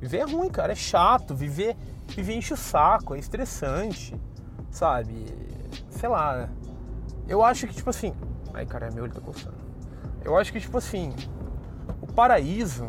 Viver 0.00 0.18
é 0.18 0.24
ruim, 0.24 0.48
cara, 0.48 0.72
é 0.72 0.76
chato. 0.76 1.34
Viver, 1.34 1.76
viver 2.08 2.34
enche 2.34 2.54
o 2.54 2.56
saco, 2.56 3.14
é 3.14 3.18
estressante, 3.18 4.18
sabe? 4.70 5.26
Sei 5.88 6.08
lá. 6.08 6.48
Eu 7.28 7.44
acho 7.44 7.66
que, 7.66 7.74
tipo 7.74 7.90
assim. 7.90 8.14
Ai, 8.52 8.66
cara, 8.66 8.90
meu 8.90 9.04
olho 9.04 9.12
tá 9.12 9.20
coçando. 9.20 9.56
Eu 10.24 10.36
acho 10.36 10.52
que, 10.52 10.60
tipo 10.60 10.78
assim. 10.78 11.14
O 12.00 12.06
paraíso. 12.06 12.88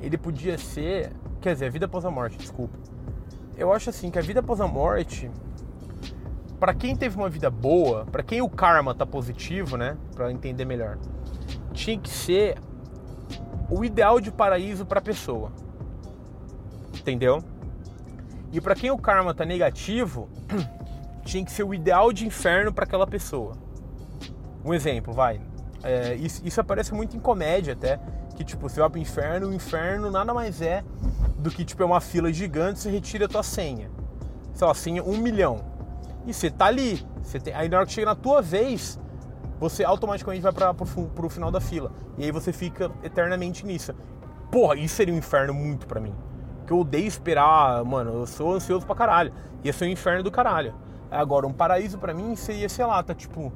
Ele 0.00 0.16
podia 0.16 0.58
ser. 0.58 1.12
Quer 1.40 1.54
dizer, 1.54 1.66
a 1.66 1.70
vida 1.70 1.86
após 1.86 2.04
a 2.04 2.10
morte, 2.10 2.36
desculpa. 2.36 2.78
Eu 3.56 3.72
acho 3.72 3.90
assim 3.90 4.10
que 4.10 4.18
a 4.18 4.22
vida 4.22 4.40
após 4.40 4.60
a 4.60 4.66
morte 4.66 5.30
para 6.58 6.74
quem 6.74 6.96
teve 6.96 7.16
uma 7.16 7.28
vida 7.28 7.50
boa, 7.50 8.06
para 8.06 8.22
quem 8.22 8.40
o 8.40 8.48
karma 8.48 8.94
tá 8.94 9.04
positivo, 9.06 9.76
né, 9.76 9.96
para 10.14 10.32
entender 10.32 10.64
melhor, 10.64 10.98
tinha 11.72 11.98
que 11.98 12.08
ser 12.08 12.58
o 13.70 13.84
ideal 13.84 14.20
de 14.20 14.30
paraíso 14.30 14.86
para 14.86 15.00
pessoa. 15.00 15.52
Entendeu? 16.98 17.42
E 18.52 18.60
para 18.60 18.74
quem 18.74 18.90
o 18.90 18.98
karma 18.98 19.34
tá 19.34 19.44
negativo, 19.44 20.28
tinha 21.26 21.44
que 21.44 21.52
ser 21.52 21.64
o 21.64 21.74
ideal 21.74 22.12
de 22.12 22.26
inferno 22.26 22.72
para 22.72 22.84
aquela 22.84 23.06
pessoa. 23.06 23.54
Um 24.64 24.72
exemplo, 24.72 25.12
vai. 25.12 25.40
É, 25.82 26.14
isso, 26.14 26.40
isso, 26.44 26.60
aparece 26.60 26.94
muito 26.94 27.16
em 27.16 27.20
comédia 27.20 27.74
até, 27.74 28.00
que 28.34 28.44
tipo, 28.44 28.68
você 28.68 28.80
vai 28.80 28.88
pro 28.88 28.98
inferno, 28.98 29.48
o 29.48 29.54
inferno 29.54 30.10
nada 30.10 30.32
mais 30.32 30.62
é 30.62 30.82
do 31.38 31.50
que 31.50 31.64
tipo 31.64 31.82
é 31.82 31.86
uma 31.86 32.00
fila 32.00 32.32
gigante, 32.32 32.78
você 32.78 32.90
retira 32.90 33.26
a 33.26 33.28
tua 33.28 33.42
senha. 33.42 33.90
Sei 34.54 34.66
lá, 34.66 34.74
senha 34.74 35.02
um 35.02 35.18
milhão 35.18 35.76
e 36.26 36.34
você 36.34 36.50
tá 36.50 36.66
ali. 36.66 37.06
Você 37.22 37.38
tem, 37.38 37.54
aí 37.54 37.68
na 37.68 37.78
hora 37.78 37.86
que 37.86 37.92
chega 37.92 38.06
na 38.06 38.14
tua 38.14 38.42
vez, 38.42 38.98
você 39.60 39.84
automaticamente 39.84 40.42
vai 40.42 40.52
para 40.52 40.74
pro 40.74 41.28
final 41.28 41.50
da 41.50 41.60
fila. 41.60 41.92
E 42.18 42.24
aí 42.24 42.32
você 42.32 42.52
fica 42.52 42.90
eternamente 43.02 43.64
nisso. 43.64 43.94
Porra, 44.50 44.76
isso 44.76 44.94
seria 44.96 45.14
um 45.14 45.18
inferno 45.18 45.54
muito 45.54 45.86
para 45.86 46.00
mim. 46.00 46.14
Que 46.66 46.72
eu 46.72 46.80
odeio 46.80 47.06
esperar, 47.06 47.84
mano, 47.84 48.12
eu 48.12 48.26
sou 48.26 48.54
ansioso 48.54 48.84
pra 48.84 48.94
caralho. 48.94 49.32
Ia 49.62 49.72
ser 49.72 49.84
um 49.84 49.88
inferno 49.88 50.22
do 50.22 50.30
caralho. 50.30 50.74
Agora, 51.10 51.46
um 51.46 51.52
paraíso 51.52 51.98
para 51.98 52.12
mim 52.12 52.34
seria, 52.34 52.68
sei 52.68 52.84
lá, 52.84 53.02
tá 53.02 53.14
tipo 53.14 53.52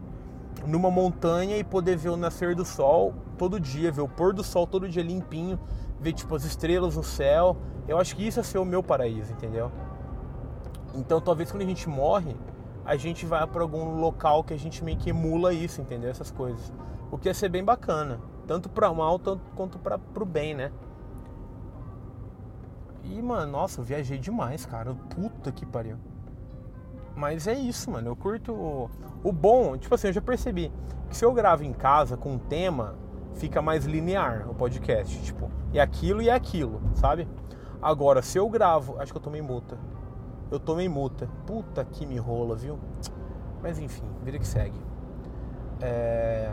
numa 0.66 0.90
montanha 0.90 1.56
e 1.56 1.64
poder 1.64 1.96
ver 1.96 2.10
o 2.10 2.16
nascer 2.16 2.54
do 2.54 2.64
sol 2.64 3.14
todo 3.38 3.58
dia, 3.58 3.90
ver 3.90 4.02
o 4.02 4.08
pôr 4.08 4.34
do 4.34 4.44
sol 4.44 4.66
todo 4.66 4.88
dia 4.88 5.02
limpinho, 5.02 5.58
ver 5.98 6.12
tipo 6.12 6.34
as 6.34 6.44
estrelas 6.44 6.96
no 6.96 7.02
céu. 7.02 7.56
Eu 7.88 7.98
acho 7.98 8.14
que 8.14 8.26
isso 8.26 8.38
ia 8.38 8.44
ser 8.44 8.58
o 8.58 8.64
meu 8.64 8.82
paraíso, 8.82 9.32
entendeu? 9.32 9.70
Então, 10.94 11.20
talvez 11.20 11.50
quando 11.50 11.62
a 11.62 11.66
gente 11.66 11.88
morre, 11.88 12.36
a 12.84 12.96
gente 12.96 13.24
vai 13.26 13.46
para 13.46 13.62
algum 13.62 14.00
local 14.00 14.44
que 14.44 14.52
a 14.52 14.58
gente 14.58 14.82
meio 14.84 14.98
que 14.98 15.10
emula 15.10 15.52
isso, 15.52 15.80
entendeu? 15.80 16.10
Essas 16.10 16.30
coisas. 16.30 16.72
O 17.10 17.18
que 17.18 17.28
ia 17.28 17.34
ser 17.34 17.48
bem 17.48 17.64
bacana, 17.64 18.20
tanto 18.46 18.68
para 18.68 18.92
mal 18.92 19.18
tanto 19.18 19.42
quanto 19.54 19.78
para 19.78 19.98
pro 19.98 20.24
bem, 20.24 20.54
né? 20.54 20.70
E, 23.04 23.20
mano, 23.22 23.50
nossa, 23.50 23.80
eu 23.80 23.84
viajei 23.84 24.18
demais, 24.18 24.66
cara. 24.66 24.94
Puta 24.94 25.50
que 25.50 25.64
pariu. 25.64 25.96
Mas 27.20 27.46
é 27.46 27.54
isso, 27.54 27.90
mano. 27.90 28.08
Eu 28.08 28.16
curto. 28.16 28.52
O, 28.52 28.90
o 29.22 29.30
bom, 29.30 29.76
tipo 29.76 29.94
assim, 29.94 30.08
eu 30.08 30.12
já 30.12 30.22
percebi 30.22 30.72
que 31.08 31.16
se 31.16 31.24
eu 31.24 31.32
gravo 31.32 31.62
em 31.62 31.72
casa 31.72 32.16
com 32.16 32.32
um 32.32 32.38
tema, 32.38 32.96
fica 33.34 33.60
mais 33.60 33.84
linear 33.84 34.50
o 34.50 34.54
podcast. 34.54 35.20
Tipo, 35.22 35.50
é 35.74 35.80
aquilo 35.80 36.22
e 36.22 36.30
é 36.30 36.32
aquilo, 36.32 36.80
sabe? 36.94 37.28
Agora, 37.80 38.22
se 38.22 38.38
eu 38.38 38.48
gravo. 38.48 38.98
Acho 38.98 39.12
que 39.12 39.18
eu 39.18 39.22
tomei 39.22 39.42
multa 39.42 39.78
eu 40.50 40.58
tomei 40.58 40.88
multa. 40.88 41.28
Puta 41.46 41.84
que 41.84 42.04
me 42.04 42.18
rola, 42.18 42.56
viu? 42.56 42.78
Mas 43.62 43.78
enfim, 43.78 44.04
vida 44.22 44.38
que 44.38 44.46
segue. 44.46 44.78
É... 45.80 46.50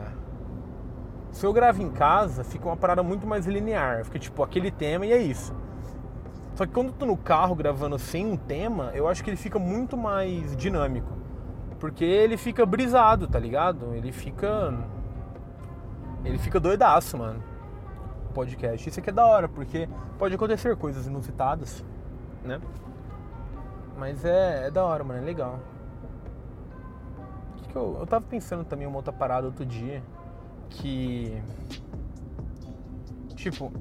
Se 1.32 1.46
eu 1.46 1.52
gravo 1.52 1.82
em 1.82 1.90
casa, 1.90 2.44
fica 2.44 2.68
uma 2.68 2.78
parada 2.78 3.02
muito 3.02 3.26
mais 3.26 3.46
linear. 3.46 4.04
Fica 4.06 4.20
tipo 4.20 4.44
aquele 4.44 4.72
tema 4.72 5.06
e 5.06 5.12
é 5.12 5.18
isso. 5.18 5.54
Só 6.58 6.66
que 6.66 6.74
quando 6.74 6.88
eu 6.88 6.94
tô 6.94 7.06
no 7.06 7.16
carro 7.16 7.54
gravando 7.54 8.00
sem 8.00 8.26
um 8.26 8.36
tema, 8.36 8.90
eu 8.96 9.08
acho 9.08 9.24
que 9.24 9.30
ele 9.30 9.38
fica 9.38 9.60
muito 9.60 9.96
mais 9.96 10.58
dinâmico. 10.58 11.14
Porque 11.80 12.04
ele 12.04 12.36
fica 12.36 12.66
brisado, 12.66 13.28
tá 13.28 13.38
ligado? 13.38 13.94
Ele 13.94 14.12
fica. 14.12 14.74
Ele 16.26 16.40
fica 16.40 16.60
doidaço, 16.60 17.16
mano. 17.16 17.44
Podcast. 18.34 18.90
Isso 18.90 19.00
aqui 19.00 19.12
é 19.12 19.14
da 19.14 19.24
hora, 19.28 19.48
porque 19.48 19.88
pode 20.18 20.34
acontecer 20.34 20.76
coisas 20.78 21.06
inusitadas, 21.06 21.86
né? 22.44 22.60
Mas 23.96 24.26
é, 24.26 24.66
é 24.66 24.72
da 24.72 24.84
hora, 24.84 25.04
mano, 25.04 25.22
é 25.22 25.24
legal. 25.24 25.60
Que 27.58 27.68
que 27.68 27.76
eu, 27.76 27.98
eu 28.00 28.08
tava 28.08 28.26
pensando 28.26 28.66
também 28.66 28.88
uma 28.88 28.98
outra 28.98 29.14
parada 29.14 29.46
outro 29.46 29.64
dia. 29.64 30.02
Que. 30.72 31.40
Tipo, 33.36 33.72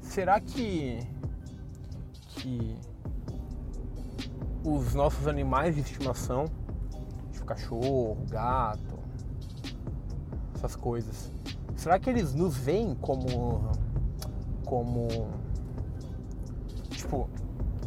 será 0.00 0.40
que. 0.40 1.16
Que. 2.28 2.76
Os 4.64 4.94
nossos 4.94 5.26
animais 5.26 5.74
de 5.74 5.80
estimação, 5.80 6.46
tipo 7.32 7.46
cachorro, 7.46 8.18
gato, 8.28 8.98
essas 10.54 10.74
coisas, 10.74 11.30
será 11.76 11.98
que 11.98 12.10
eles 12.10 12.34
nos 12.34 12.56
veem 12.56 12.94
como. 12.94 13.70
Como. 14.64 15.08
Tipo, 16.90 17.30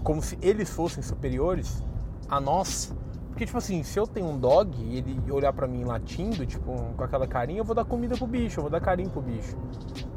como 0.04 0.22
se 0.22 0.38
eles 0.42 0.70
fossem 0.70 1.04
superiores 1.04 1.84
a 2.28 2.40
nós. 2.40 2.94
Porque, 3.30 3.46
tipo 3.46 3.58
assim, 3.58 3.82
se 3.84 3.98
eu 3.98 4.06
tenho 4.06 4.28
um 4.28 4.38
dog 4.38 4.78
e 4.82 4.98
ele 4.98 5.32
olhar 5.32 5.54
para 5.54 5.68
mim 5.68 5.84
latindo, 5.84 6.46
tipo, 6.46 6.76
com 6.96 7.04
aquela 7.04 7.28
carinha, 7.28 7.60
eu 7.60 7.66
vou 7.66 7.76
dar 7.76 7.86
comida 7.86 8.16
pro 8.16 8.28
bicho, 8.28 8.60
eu 8.60 8.64
vou 8.64 8.72
dar 8.72 8.82
carinho 8.82 9.10
pro 9.10 9.22
bicho. 9.22 9.56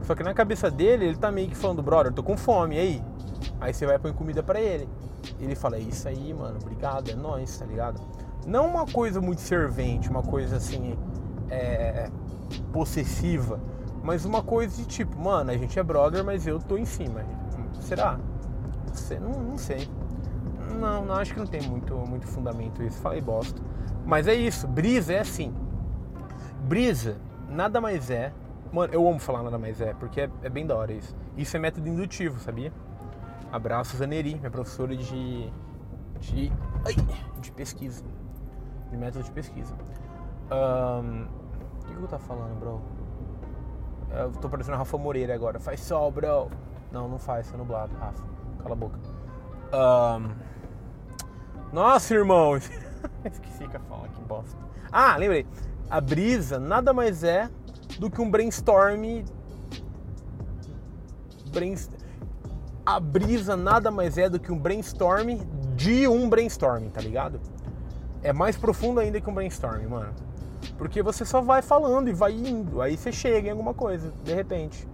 Só 0.03 0.15
que 0.15 0.23
na 0.23 0.35
cabeça 0.35 0.71
dele, 0.71 1.07
ele 1.07 1.17
tá 1.17 1.31
meio 1.31 1.49
que 1.49 1.55
falando, 1.55 1.83
brother, 1.83 2.13
eu 2.13 2.15
tô 2.15 2.23
com 2.23 2.37
fome, 2.37 2.77
e 2.77 2.79
aí? 2.79 3.03
Aí 3.61 3.73
você 3.73 3.87
vai 3.87 3.99
pôr 3.99 4.13
comida 4.13 4.43
para 4.43 4.61
ele. 4.61 4.89
Ele 5.41 5.55
fala, 5.55 5.77
é 5.77 5.81
isso 5.81 6.07
aí, 6.09 6.35
mano, 6.35 6.59
obrigado, 6.61 7.11
é 7.11 7.15
nóis, 7.15 7.59
tá 7.59 7.65
ligado? 7.65 8.01
Não 8.47 8.67
uma 8.67 8.87
coisa 8.87 9.21
muito 9.21 9.41
servente, 9.41 10.09
uma 10.11 10.23
coisa 10.23 10.57
assim, 10.57 10.99
é, 11.51 12.11
possessiva, 12.73 13.59
mas 14.03 14.25
uma 14.25 14.43
coisa 14.43 14.77
de 14.77 14.87
tipo, 14.87 15.19
mano, 15.19 15.51
a 15.51 15.57
gente 15.57 15.79
é 15.79 15.83
brother, 15.83 16.23
mas 16.23 16.47
eu 16.47 16.59
tô 16.59 16.77
em 16.77 16.85
cima. 16.85 17.25
Será? 17.81 18.19
Não, 19.21 19.43
não 19.43 19.59
sei. 19.59 19.89
Não, 20.79 21.05
não 21.05 21.15
acho 21.15 21.33
que 21.33 21.39
não 21.39 21.47
tem 21.47 21.63
muito, 21.63 21.95
muito 21.97 22.27
fundamento 22.27 22.83
isso. 22.83 22.99
Falei 22.99 23.21
bosta. 23.21 23.61
Mas 24.05 24.29
é 24.29 24.35
isso. 24.35 24.69
Brisa 24.69 25.15
é 25.15 25.21
assim. 25.21 25.55
Brisa 26.61 27.17
nada 27.49 27.81
mais 27.81 28.11
é. 28.11 28.33
Mano, 28.73 28.93
eu 28.93 29.07
amo 29.09 29.19
falar 29.19 29.43
nada 29.43 29.57
mais 29.59 29.81
é, 29.81 29.95
porque 29.95 30.23
é, 30.23 30.31
é 30.43 30.49
bem 30.49 30.67
da 30.67 30.77
hora 30.77 30.93
isso. 30.93 31.15
Isso 31.37 31.57
é 31.57 31.61
método 31.61 31.89
indutivo, 31.89 32.41
sabia? 32.41 32.73
Abraço, 33.55 33.97
Zaneri, 33.97 34.35
minha 34.35 34.51
professora 34.51 34.97
de. 34.97 35.49
de. 36.19 36.53
Ai, 36.85 36.97
de 37.41 37.53
pesquisa. 37.53 38.05
De 38.91 38.97
método 38.97 39.23
de 39.23 39.31
pesquisa. 39.31 39.77
Um, 40.51 41.23
o 41.23 41.87
que, 41.87 41.95
que 41.95 42.03
eu 42.03 42.09
tô 42.09 42.19
falando, 42.19 42.59
bro? 42.59 42.83
Eu 44.11 44.33
tô 44.33 44.49
parecendo 44.49 44.77
Rafa 44.77 44.99
Moreira 44.99 45.33
agora. 45.37 45.61
Faz 45.61 45.79
sol, 45.79 46.11
bro. 46.11 46.51
Não, 46.91 47.09
não 47.09 47.17
faz, 47.17 47.49
tá 47.49 47.57
nublado, 47.57 47.95
Rafa. 47.95 48.25
Cala 48.61 48.73
a 48.73 48.77
boca. 48.77 48.99
Um, 49.73 50.35
nossa, 51.73 52.13
irmão! 52.13 52.57
Esqueci 53.25 53.69
que 53.69 53.77
eu 53.77 53.81
falo, 53.83 54.09
que 54.09 54.21
bosta. 54.23 54.59
Ah, 54.91 55.17
lembrei. 55.17 55.47
A 55.89 56.01
brisa 56.01 56.59
nada 56.59 56.93
mais 56.93 57.23
é 57.23 57.49
do 58.01 58.11
que 58.11 58.21
um 58.21 58.29
brainstorm. 58.29 59.25
Brainstorm. 61.53 62.04
A 62.87 63.01
brisa 63.01 63.57
nada 63.57 63.91
mais 63.91 64.19
é 64.19 64.29
do 64.29 64.39
que 64.39 64.53
um 64.53 64.59
brainstorm 64.59 65.39
de 65.75 66.07
um 66.07 66.29
brainstorm, 66.29 66.89
tá 66.91 67.01
ligado? 67.01 67.41
É 68.23 68.31
mais 68.31 68.57
profundo 68.57 69.01
ainda 69.01 69.19
que 69.21 69.31
um 69.31 69.33
brainstorm, 69.33 69.89
mano. 69.89 70.13
Porque 70.77 71.03
você 71.03 71.25
só 71.25 71.41
vai 71.41 71.63
falando 71.63 72.09
e 72.09 72.13
vai 72.13 72.33
indo, 72.33 72.83
aí 72.83 72.97
você 72.97 73.11
chega 73.11 73.49
em 73.49 73.51
alguma 73.53 73.73
coisa, 73.73 74.13
de 74.23 74.35
repente. 74.35 74.87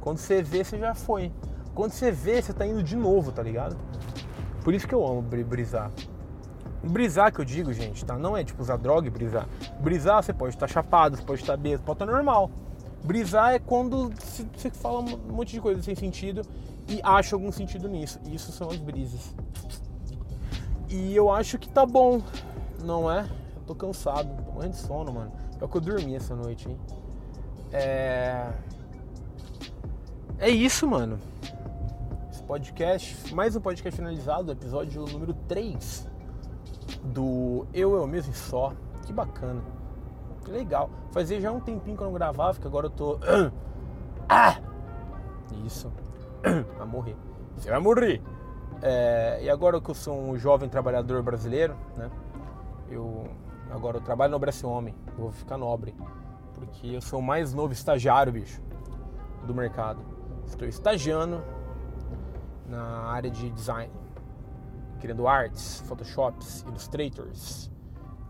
Quando 0.00 0.16
você 0.16 0.42
vê, 0.42 0.64
você 0.64 0.78
já 0.78 0.94
foi. 0.94 1.30
Quando 1.74 1.92
você 1.92 2.10
vê, 2.10 2.40
você 2.40 2.54
tá 2.54 2.66
indo 2.66 2.82
de 2.82 2.96
novo, 2.96 3.30
tá 3.30 3.42
ligado? 3.42 3.76
Por 4.64 4.72
isso 4.72 4.88
que 4.88 4.94
eu 4.94 5.06
amo 5.06 5.20
brisar. 5.20 5.90
Brisar 6.82 7.30
que 7.30 7.40
eu 7.40 7.44
digo, 7.44 7.74
gente, 7.74 8.06
tá? 8.06 8.16
Não 8.16 8.36
é 8.36 8.42
tipo 8.42 8.62
usar 8.62 8.76
droga 8.76 9.06
e 9.06 9.10
brisar. 9.10 9.46
Brisar, 9.80 10.22
você 10.22 10.32
pode 10.32 10.54
estar 10.54 10.66
chapado, 10.66 11.16
você 11.16 11.22
pode 11.22 11.42
estar 11.42 11.58
bêbado, 11.58 11.82
pode 11.84 12.02
estar 12.02 12.06
normal. 12.06 12.50
Brisar 13.04 13.52
é 13.52 13.58
quando 13.58 14.10
você 14.56 14.70
fala 14.70 15.00
um 15.00 15.32
monte 15.32 15.52
de 15.52 15.60
coisa 15.60 15.82
sem 15.82 15.94
sentido 15.94 16.42
e 16.88 17.00
acha 17.02 17.36
algum 17.36 17.52
sentido 17.52 17.88
nisso. 17.88 18.18
Isso 18.26 18.50
são 18.50 18.68
as 18.70 18.78
brisas. 18.78 19.34
E 20.88 21.14
eu 21.14 21.30
acho 21.30 21.58
que 21.58 21.68
tá 21.68 21.84
bom, 21.84 22.22
não 22.82 23.10
é? 23.10 23.28
Eu 23.56 23.62
tô 23.66 23.74
cansado, 23.74 24.28
tô 24.44 24.52
morrendo 24.52 24.72
de 24.72 24.78
sono, 24.78 25.12
mano. 25.12 25.32
É 25.60 25.64
o 25.64 25.68
que 25.68 25.76
eu 25.76 25.80
dormi 25.80 26.14
essa 26.14 26.34
noite, 26.34 26.68
hein? 26.68 26.78
É. 27.72 28.50
É 30.38 30.48
isso, 30.48 30.86
mano. 30.86 31.18
Esse 32.30 32.42
podcast, 32.44 33.34
mais 33.34 33.54
um 33.54 33.60
podcast 33.60 33.94
finalizado, 33.94 34.50
episódio 34.50 35.04
número 35.06 35.34
3 35.46 36.08
do 37.04 37.66
Eu, 37.74 37.94
Eu 37.94 38.06
Mesmo 38.06 38.32
e 38.32 38.36
Só. 38.36 38.72
Que 39.04 39.12
bacana. 39.12 39.62
Que 40.44 40.50
legal. 40.50 40.88
Fazia 41.10 41.40
já 41.40 41.52
um 41.52 41.60
tempinho 41.60 41.96
que 41.96 42.02
eu 42.02 42.06
não 42.06 42.14
gravava, 42.14 42.58
que 42.58 42.66
agora 42.66 42.86
eu 42.86 42.90
tô. 42.90 43.18
Ah! 44.30 44.60
Isso. 45.64 45.90
Vai 46.78 46.86
morrer. 46.86 47.16
Você 47.56 47.70
vai 47.70 47.80
morrer. 47.80 48.22
É, 48.80 49.40
e 49.42 49.50
agora 49.50 49.80
que 49.80 49.90
eu 49.90 49.94
sou 49.94 50.16
um 50.16 50.36
jovem 50.38 50.68
trabalhador 50.68 51.22
brasileiro, 51.22 51.76
né? 51.96 52.10
Eu 52.88 53.24
agora 53.70 53.96
eu 53.96 54.00
trabalho 54.00 54.30
no 54.30 54.38
Brasil 54.38 54.68
Homem. 54.68 54.94
Vou 55.16 55.32
ficar 55.32 55.58
nobre. 55.58 55.94
Porque 56.54 56.86
eu 56.86 57.00
sou 57.00 57.18
o 57.18 57.22
mais 57.22 57.52
novo 57.52 57.72
estagiário, 57.72 58.32
bicho, 58.32 58.62
do 59.44 59.54
mercado. 59.54 60.00
Estou 60.46 60.68
estagiando 60.68 61.42
na 62.68 62.82
área 63.10 63.30
de 63.30 63.50
design 63.50 63.92
criando 64.98 65.26
arts, 65.26 65.80
photoshops, 65.86 66.64
illustrators, 66.66 67.70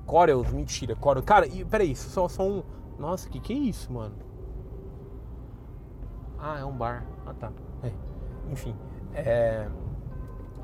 Corels, 0.07 0.51
mentira, 0.53 0.95
Corel. 0.97 1.23
Cara, 1.23 1.47
e, 1.47 1.65
peraí, 1.65 1.95
só, 1.95 2.29
só 2.29 2.43
um. 2.47 2.63
Nossa, 2.99 3.29
que 3.29 3.41
que 3.41 3.53
é 3.53 3.57
isso, 3.57 3.93
mano? 3.93 4.15
Ah, 6.39 6.59
é 6.59 6.65
um 6.65 6.77
bar. 6.77 7.05
Ah, 7.27 7.35
tá. 7.35 7.53
É. 7.83 7.91
Enfim, 8.51 8.75
é. 9.15 9.69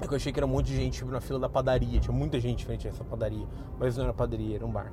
É 0.00 0.06
que 0.06 0.12
eu 0.12 0.16
achei 0.16 0.32
que 0.32 0.38
era 0.38 0.46
um 0.46 0.50
monte 0.50 0.66
de 0.66 0.76
gente 0.76 0.98
tipo, 0.98 1.10
na 1.10 1.20
fila 1.20 1.38
da 1.38 1.48
padaria. 1.48 2.00
Tinha 2.00 2.14
muita 2.14 2.40
gente 2.40 2.64
frente 2.64 2.86
a 2.86 2.90
essa 2.90 3.04
padaria. 3.04 3.46
Mas 3.78 3.96
não 3.96 4.04
era 4.04 4.12
padaria, 4.12 4.56
era 4.56 4.66
um 4.66 4.70
bar. 4.70 4.92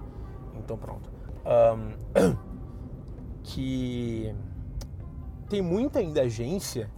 Então 0.58 0.78
pronto. 0.78 1.10
Um, 1.46 2.38
que 3.44 4.34
tem 5.50 5.62
muita 5.62 6.00
ainda 6.00 6.22
agência 6.22 6.90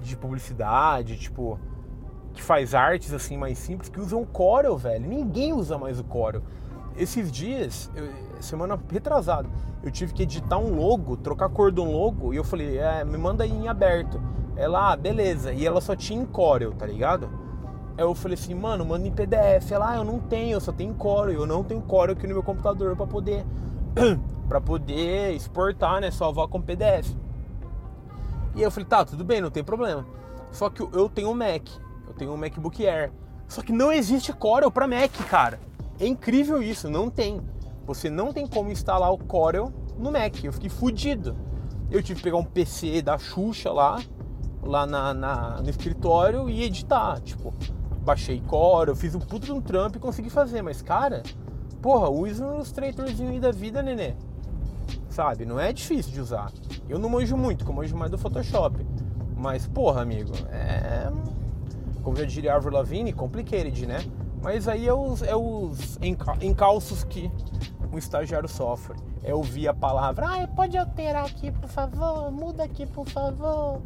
de 0.00 0.16
publicidade, 0.16 1.18
tipo, 1.18 1.58
que 2.32 2.42
faz 2.42 2.74
artes 2.74 3.12
assim 3.12 3.36
mais 3.36 3.58
simples 3.58 3.88
que 3.88 4.00
usam 4.00 4.24
Corel, 4.24 4.76
velho. 4.76 5.08
Ninguém 5.08 5.52
usa 5.52 5.76
mais 5.76 5.98
o 5.98 6.04
Corel. 6.04 6.42
Esses 6.96 7.30
dias, 7.30 7.90
eu, 7.94 8.08
semana 8.40 8.78
retrasada, 8.90 9.48
eu 9.82 9.90
tive 9.90 10.12
que 10.12 10.22
editar 10.22 10.58
um 10.58 10.74
logo, 10.74 11.16
trocar 11.16 11.46
a 11.46 11.48
cor 11.48 11.72
de 11.72 11.80
um 11.80 11.90
logo, 11.92 12.32
e 12.32 12.36
eu 12.36 12.44
falei, 12.44 12.78
é, 12.78 13.04
me 13.04 13.16
manda 13.16 13.44
aí 13.44 13.52
em 13.52 13.68
aberto. 13.68 14.20
Ela, 14.58 14.92
ah, 14.92 14.96
beleza. 14.96 15.52
E 15.52 15.66
ela 15.66 15.80
só 15.80 15.96
tinha 15.96 16.20
em 16.20 16.26
Corel, 16.26 16.72
tá 16.72 16.84
ligado? 16.84 17.30
Aí 17.96 18.04
eu 18.04 18.14
falei 18.14 18.34
assim, 18.34 18.54
mano, 18.54 18.84
manda 18.84 19.06
em 19.06 19.12
PDF. 19.12 19.70
Ela, 19.70 19.92
ah, 19.92 19.96
eu 19.96 20.04
não 20.04 20.18
tenho, 20.18 20.52
eu 20.52 20.60
só 20.60 20.72
tenho 20.72 20.92
Corel. 20.94 21.40
Eu 21.40 21.46
não 21.46 21.64
tenho 21.64 21.80
Corel 21.80 22.14
aqui 22.14 22.26
no 22.26 22.34
meu 22.34 22.42
computador 22.42 22.94
para 22.96 23.06
poder 23.06 23.46
para 24.48 24.60
poder 24.60 25.34
exportar, 25.34 26.00
né, 26.00 26.10
salvar 26.10 26.48
com 26.48 26.60
PDF. 26.60 27.14
E 28.54 28.62
eu 28.62 28.70
falei, 28.70 28.86
tá, 28.86 29.04
tudo 29.04 29.24
bem, 29.24 29.40
não 29.40 29.50
tem 29.50 29.62
problema. 29.62 30.04
Só 30.50 30.68
que 30.68 30.82
eu 30.82 31.08
tenho 31.08 31.30
um 31.30 31.34
Mac 31.34 31.68
eu 32.08 32.14
tenho 32.14 32.32
um 32.32 32.36
MacBook 32.36 32.86
Air. 32.86 33.12
Só 33.46 33.62
que 33.62 33.72
não 33.72 33.92
existe 33.92 34.32
Corel 34.32 34.70
para 34.70 34.88
Mac, 34.88 35.12
cara. 35.28 35.60
É 36.00 36.06
incrível 36.06 36.62
isso, 36.62 36.88
não 36.88 37.10
tem. 37.10 37.40
Você 37.86 38.08
não 38.10 38.32
tem 38.32 38.46
como 38.46 38.70
instalar 38.70 39.12
o 39.12 39.18
Corel 39.18 39.72
no 39.98 40.10
Mac. 40.10 40.42
Eu 40.42 40.52
fiquei 40.52 40.70
fudido. 40.70 41.36
Eu 41.90 42.02
tive 42.02 42.18
que 42.18 42.24
pegar 42.24 42.36
um 42.38 42.44
PC 42.44 43.00
da 43.02 43.18
Xuxa 43.18 43.70
lá, 43.70 44.00
lá 44.68 44.86
na, 44.86 45.14
na 45.14 45.60
no 45.62 45.68
escritório 45.70 46.48
e 46.48 46.62
editar. 46.62 47.20
Tipo, 47.20 47.52
baixei 48.02 48.40
Corel, 48.46 48.94
fiz 48.94 49.14
um 49.14 49.20
puto 49.20 49.46
de 49.46 49.52
um 49.52 49.60
trampo 49.60 49.96
e 49.96 50.00
consegui 50.00 50.30
fazer. 50.30 50.62
Mas, 50.62 50.82
cara, 50.82 51.22
porra, 51.82 52.08
use 52.08 52.42
um 52.42 52.54
Illustratorzinho 52.54 53.30
aí 53.30 53.40
da 53.40 53.50
vida, 53.50 53.82
nenê. 53.82 54.14
Sabe? 55.10 55.44
Não 55.44 55.58
é 55.58 55.72
difícil 55.72 56.12
de 56.12 56.20
usar. 56.20 56.52
Eu 56.88 56.98
não 56.98 57.08
manjo 57.08 57.36
muito, 57.36 57.64
como 57.64 57.80
eu 57.80 57.84
manjo 57.84 57.96
mais 57.96 58.10
do 58.10 58.18
Photoshop. 58.18 58.86
Mas, 59.36 59.66
porra, 59.66 60.02
amigo, 60.02 60.32
é 60.50 61.10
como 62.08 62.16
já 62.16 62.24
diria 62.24 62.54
Arthur 62.54 62.72
Lavigne, 62.72 63.12
complicated, 63.12 63.86
né? 63.86 63.98
Mas 64.42 64.66
aí 64.66 64.88
é 64.88 64.94
os, 64.94 65.22
é 65.22 65.36
os 65.36 65.98
encalços 66.40 67.04
que 67.04 67.30
um 67.92 67.98
estagiário 67.98 68.48
sofre. 68.48 68.96
É 69.22 69.34
ouvir 69.34 69.68
a 69.68 69.74
palavra, 69.74 70.26
ah, 70.26 70.48
pode 70.48 70.78
alterar 70.78 71.26
aqui, 71.26 71.50
por 71.50 71.68
favor, 71.68 72.30
muda 72.30 72.64
aqui, 72.64 72.86
por 72.86 73.06
favor. 73.06 73.82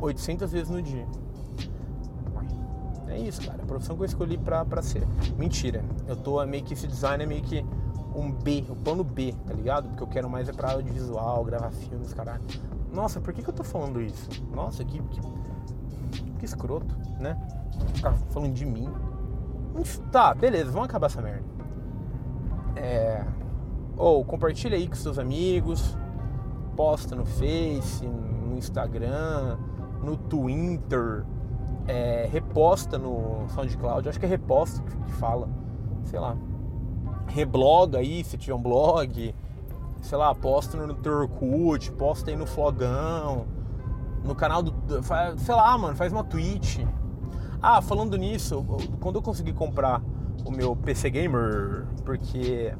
800 0.00 0.52
vezes 0.52 0.70
no 0.70 0.82
dia. 0.82 1.06
É 3.08 3.18
isso, 3.18 3.46
cara. 3.46 3.62
A 3.62 3.66
profissão 3.66 3.96
que 3.96 4.02
eu 4.02 4.06
escolhi 4.06 4.36
pra, 4.36 4.64
pra 4.64 4.82
ser. 4.82 5.06
Mentira. 5.38 5.84
Eu 6.06 6.16
tô 6.16 6.44
meio 6.44 6.64
que 6.64 6.74
esse 6.74 6.86
design 6.86 7.24
é 7.24 7.26
meio 7.26 7.42
que 7.42 7.64
um 8.14 8.32
B, 8.32 8.64
o 8.68 8.76
plano 8.76 9.04
B, 9.04 9.34
tá 9.46 9.52
ligado? 9.52 9.88
Porque 9.88 10.02
eu 10.02 10.06
quero 10.06 10.28
mais 10.28 10.48
é 10.48 10.52
pra 10.52 10.72
audiovisual, 10.72 11.44
gravar 11.44 11.70
filmes, 11.70 12.12
caralho. 12.12 12.42
Nossa, 12.92 13.20
por 13.20 13.32
que, 13.32 13.42
que 13.42 13.48
eu 13.48 13.54
tô 13.54 13.62
falando 13.62 14.00
isso? 14.00 14.28
Nossa, 14.54 14.84
que, 14.84 14.98
que 14.98 15.20
que 16.38 16.44
escroto, 16.44 16.94
né? 17.18 17.36
Ficar 17.94 18.12
falando 18.30 18.54
de 18.54 18.64
mim. 18.64 18.88
Tá, 20.10 20.34
beleza, 20.34 20.70
vamos 20.70 20.88
acabar 20.88 21.06
essa 21.06 21.20
merda. 21.20 21.44
É. 22.76 23.24
Ou 23.96 24.24
compartilha 24.24 24.76
aí 24.76 24.88
com 24.88 24.94
seus 24.94 25.18
amigos, 25.18 25.96
posta 26.76 27.14
no 27.14 27.24
Face, 27.24 28.06
no 28.06 28.56
Instagram, 28.56 29.58
no 30.06 30.16
Twitter, 30.16 31.24
é, 31.86 32.28
reposta 32.30 32.96
no 32.96 33.46
SoundCloud, 33.50 34.08
acho 34.08 34.18
que 34.18 34.26
é 34.26 34.28
reposta 34.28 34.82
que 34.82 35.12
fala, 35.12 35.48
sei 36.04 36.18
lá. 36.18 36.36
Rebloga 37.26 37.98
aí 37.98 38.24
se 38.24 38.38
tiver 38.38 38.54
um 38.54 38.62
blog, 38.62 39.34
sei 40.00 40.16
lá, 40.16 40.34
posta 40.34 40.76
no 40.78 40.94
Turkut, 40.94 41.90
posta 41.92 42.30
aí 42.30 42.36
no 42.36 42.46
Flogão 42.46 43.46
no 44.26 44.34
canal 44.34 44.62
do. 44.62 44.74
Sei 45.38 45.54
lá, 45.54 45.78
mano, 45.78 45.96
faz 45.96 46.12
uma 46.12 46.24
tweet. 46.24 46.86
Ah, 47.62 47.80
falando 47.80 48.16
nisso, 48.16 48.64
quando 49.00 49.16
eu 49.16 49.22
consegui 49.22 49.52
comprar 49.52 50.02
o 50.44 50.50
meu 50.50 50.76
PC 50.76 51.10
Gamer, 51.10 51.86
porque. 52.04 52.74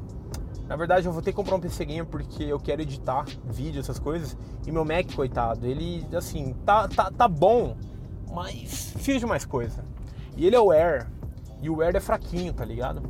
Na 0.67 0.75
verdade, 0.75 1.05
eu 1.05 1.13
vou 1.13 1.21
ter 1.21 1.31
que 1.31 1.35
comprar 1.35 1.55
um 1.55 1.59
PC 1.59 1.85
Gamer 1.85 2.05
porque 2.05 2.43
eu 2.43 2.59
quero 2.59 2.81
editar 2.81 3.25
vídeo, 3.45 3.79
essas 3.79 3.97
coisas. 3.97 4.37
E 4.65 4.71
meu 4.71 4.83
Mac, 4.83 5.13
coitado, 5.15 5.65
ele, 5.65 6.05
assim, 6.13 6.53
tá, 6.65 6.87
tá, 6.87 7.09
tá 7.09 7.27
bom, 7.27 7.77
mas 8.33 8.91
precisa 8.93 9.19
de 9.19 9.25
mais 9.25 9.45
coisa. 9.45 9.83
E 10.35 10.45
ele 10.45 10.55
é 10.55 10.59
o 10.59 10.71
Air, 10.71 11.07
e 11.61 11.69
o 11.69 11.81
Air 11.81 11.95
é 11.95 11.99
fraquinho, 11.99 12.53
tá 12.53 12.65
ligado? 12.65 13.01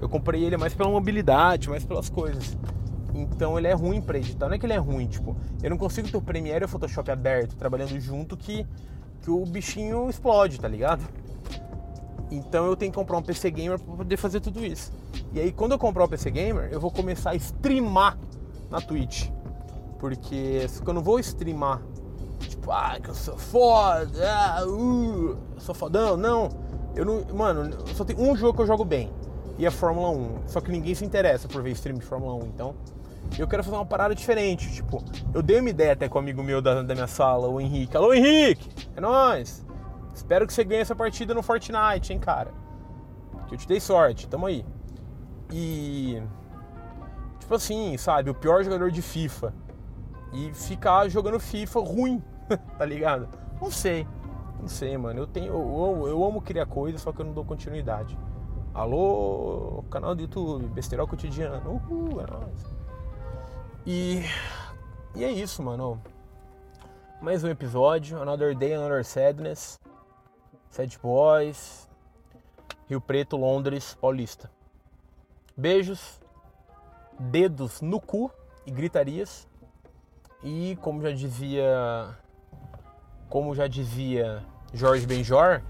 Eu 0.00 0.08
comprei 0.08 0.44
ele 0.44 0.56
mais 0.56 0.74
pela 0.74 0.90
mobilidade, 0.90 1.68
mais 1.68 1.84
pelas 1.84 2.10
coisas. 2.10 2.56
Então 3.14 3.58
ele 3.58 3.66
é 3.66 3.72
ruim 3.72 4.00
para 4.00 4.18
editar. 4.18 4.46
Não 4.46 4.54
é 4.54 4.58
que 4.58 4.66
ele 4.66 4.74
é 4.74 4.78
ruim, 4.78 5.06
tipo, 5.06 5.34
eu 5.62 5.70
não 5.70 5.78
consigo 5.78 6.08
ter 6.08 6.16
o 6.16 6.22
Premiere 6.22 6.64
e 6.64 6.66
o 6.66 6.68
Photoshop 6.68 7.10
aberto, 7.10 7.56
trabalhando 7.56 7.98
junto, 7.98 8.36
que, 8.36 8.66
que 9.22 9.30
o 9.30 9.44
bichinho 9.44 10.08
explode, 10.10 10.60
tá 10.60 10.68
ligado? 10.68 11.02
Então 12.30 12.66
eu 12.66 12.76
tenho 12.76 12.92
que 12.92 12.98
comprar 12.98 13.16
um 13.16 13.22
PC 13.22 13.50
Gamer 13.50 13.78
para 13.78 13.96
poder 13.96 14.16
fazer 14.16 14.40
tudo 14.40 14.64
isso. 14.64 14.92
E 15.32 15.40
aí 15.40 15.52
quando 15.52 15.72
eu 15.72 15.78
comprar 15.78 16.04
um 16.04 16.08
PC 16.08 16.30
Gamer, 16.30 16.68
eu 16.70 16.80
vou 16.80 16.90
começar 16.90 17.30
a 17.30 17.34
streamar 17.34 18.18
na 18.70 18.80
Twitch. 18.80 19.28
Porque 19.98 20.66
eu 20.86 20.94
não 20.94 21.02
vou 21.02 21.18
streamar. 21.18 21.82
Tipo, 22.40 22.70
ah, 22.70 22.98
que 23.02 23.08
eu 23.10 23.14
sou 23.14 23.36
foda, 23.36 24.30
ah, 24.30 24.64
uh, 24.66 25.36
eu 25.54 25.60
sou 25.60 25.74
fodão. 25.74 26.16
Não, 26.16 26.48
eu 26.94 27.04
não. 27.04 27.24
Mano, 27.34 27.76
só 27.94 28.04
tem 28.04 28.16
um 28.16 28.36
jogo 28.36 28.54
que 28.54 28.62
eu 28.62 28.66
jogo 28.66 28.84
bem. 28.84 29.10
E 29.58 29.66
é 29.66 29.70
Fórmula 29.70 30.10
1. 30.10 30.48
Só 30.48 30.60
que 30.60 30.70
ninguém 30.70 30.94
se 30.94 31.04
interessa 31.04 31.48
por 31.48 31.62
ver 31.62 31.72
stream 31.72 31.98
de 31.98 32.04
Fórmula 32.04 32.34
1. 32.34 32.46
Então, 32.46 32.74
eu 33.36 33.48
quero 33.48 33.64
fazer 33.64 33.76
uma 33.76 33.84
parada 33.84 34.14
diferente. 34.14 34.72
Tipo, 34.72 35.02
eu 35.34 35.42
dei 35.42 35.58
uma 35.58 35.70
ideia 35.70 35.92
até 35.92 36.08
com 36.08 36.18
um 36.18 36.22
amigo 36.22 36.42
meu 36.42 36.62
da, 36.62 36.82
da 36.82 36.94
minha 36.94 37.08
sala, 37.08 37.48
o 37.48 37.60
Henrique. 37.60 37.96
Alô, 37.96 38.14
Henrique! 38.14 38.68
É 38.96 39.00
nóis! 39.00 39.66
Espero 40.18 40.48
que 40.48 40.52
você 40.52 40.64
ganhe 40.64 40.80
essa 40.80 40.96
partida 40.96 41.32
no 41.32 41.44
Fortnite, 41.44 42.12
hein, 42.12 42.18
cara. 42.18 42.52
Que 43.46 43.54
eu 43.54 43.58
te 43.58 43.68
dei 43.68 43.78
sorte, 43.78 44.26
tamo 44.26 44.46
aí. 44.46 44.66
E. 45.52 46.20
Tipo 47.38 47.54
assim, 47.54 47.96
sabe? 47.96 48.28
O 48.28 48.34
pior 48.34 48.64
jogador 48.64 48.90
de 48.90 49.00
FIFA 49.00 49.54
e 50.32 50.52
ficar 50.52 51.08
jogando 51.08 51.38
FIFA 51.38 51.80
ruim, 51.80 52.22
tá 52.76 52.84
ligado? 52.84 53.28
Não 53.60 53.70
sei, 53.70 54.08
não 54.60 54.66
sei, 54.66 54.98
mano. 54.98 55.20
Eu 55.20 55.26
tenho, 55.28 55.52
eu, 55.52 56.08
eu, 56.08 56.24
amo 56.24 56.42
criar 56.42 56.66
coisas, 56.66 57.00
só 57.00 57.12
que 57.12 57.20
eu 57.20 57.24
não 57.24 57.32
dou 57.32 57.44
continuidade. 57.44 58.18
Alô, 58.74 59.84
canal 59.88 60.16
do 60.16 60.22
YouTube, 60.22 60.66
Besterol 60.66 61.06
Cotidiano, 61.06 61.80
uhul, 61.88 62.20
é 62.20 62.26
nóis. 62.26 62.66
E, 63.86 64.24
e 65.14 65.22
é 65.22 65.30
isso, 65.30 65.62
mano. 65.62 66.02
Mais 67.22 67.44
um 67.44 67.48
episódio, 67.48 68.20
Another 68.20 68.54
Day, 68.54 68.74
Another 68.74 69.04
Sadness, 69.04 69.78
Sad 70.70 70.96
Boys, 71.02 71.88
Rio 72.88 73.00
Preto, 73.00 73.36
Londres, 73.36 73.96
Paulista. 74.00 74.50
Beijos, 75.56 76.20
dedos 77.18 77.80
no 77.80 78.00
cu 78.00 78.30
e 78.66 78.70
gritarias. 78.70 79.48
E 80.42 80.76
como 80.80 81.02
já 81.02 81.10
dizia, 81.10 82.16
como 83.28 83.54
já 83.54 83.66
dizia 83.66 84.44
Jorge 84.72 85.06
Benjor, 85.06 85.62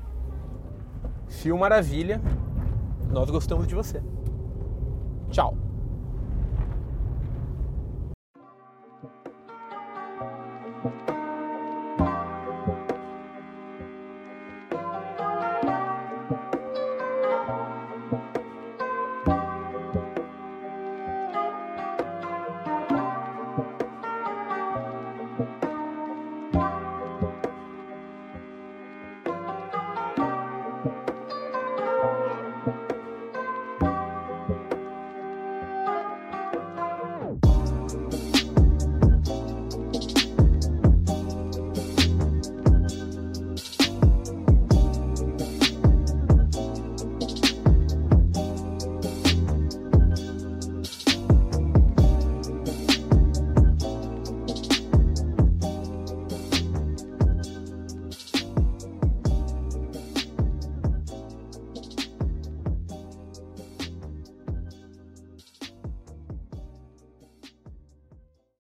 Fio 1.29 1.57
Maravilha, 1.57 2.21
nós 3.11 3.31
gostamos 3.31 3.67
de 3.67 3.75
você. 3.75 4.03
Tchau. 5.31 5.68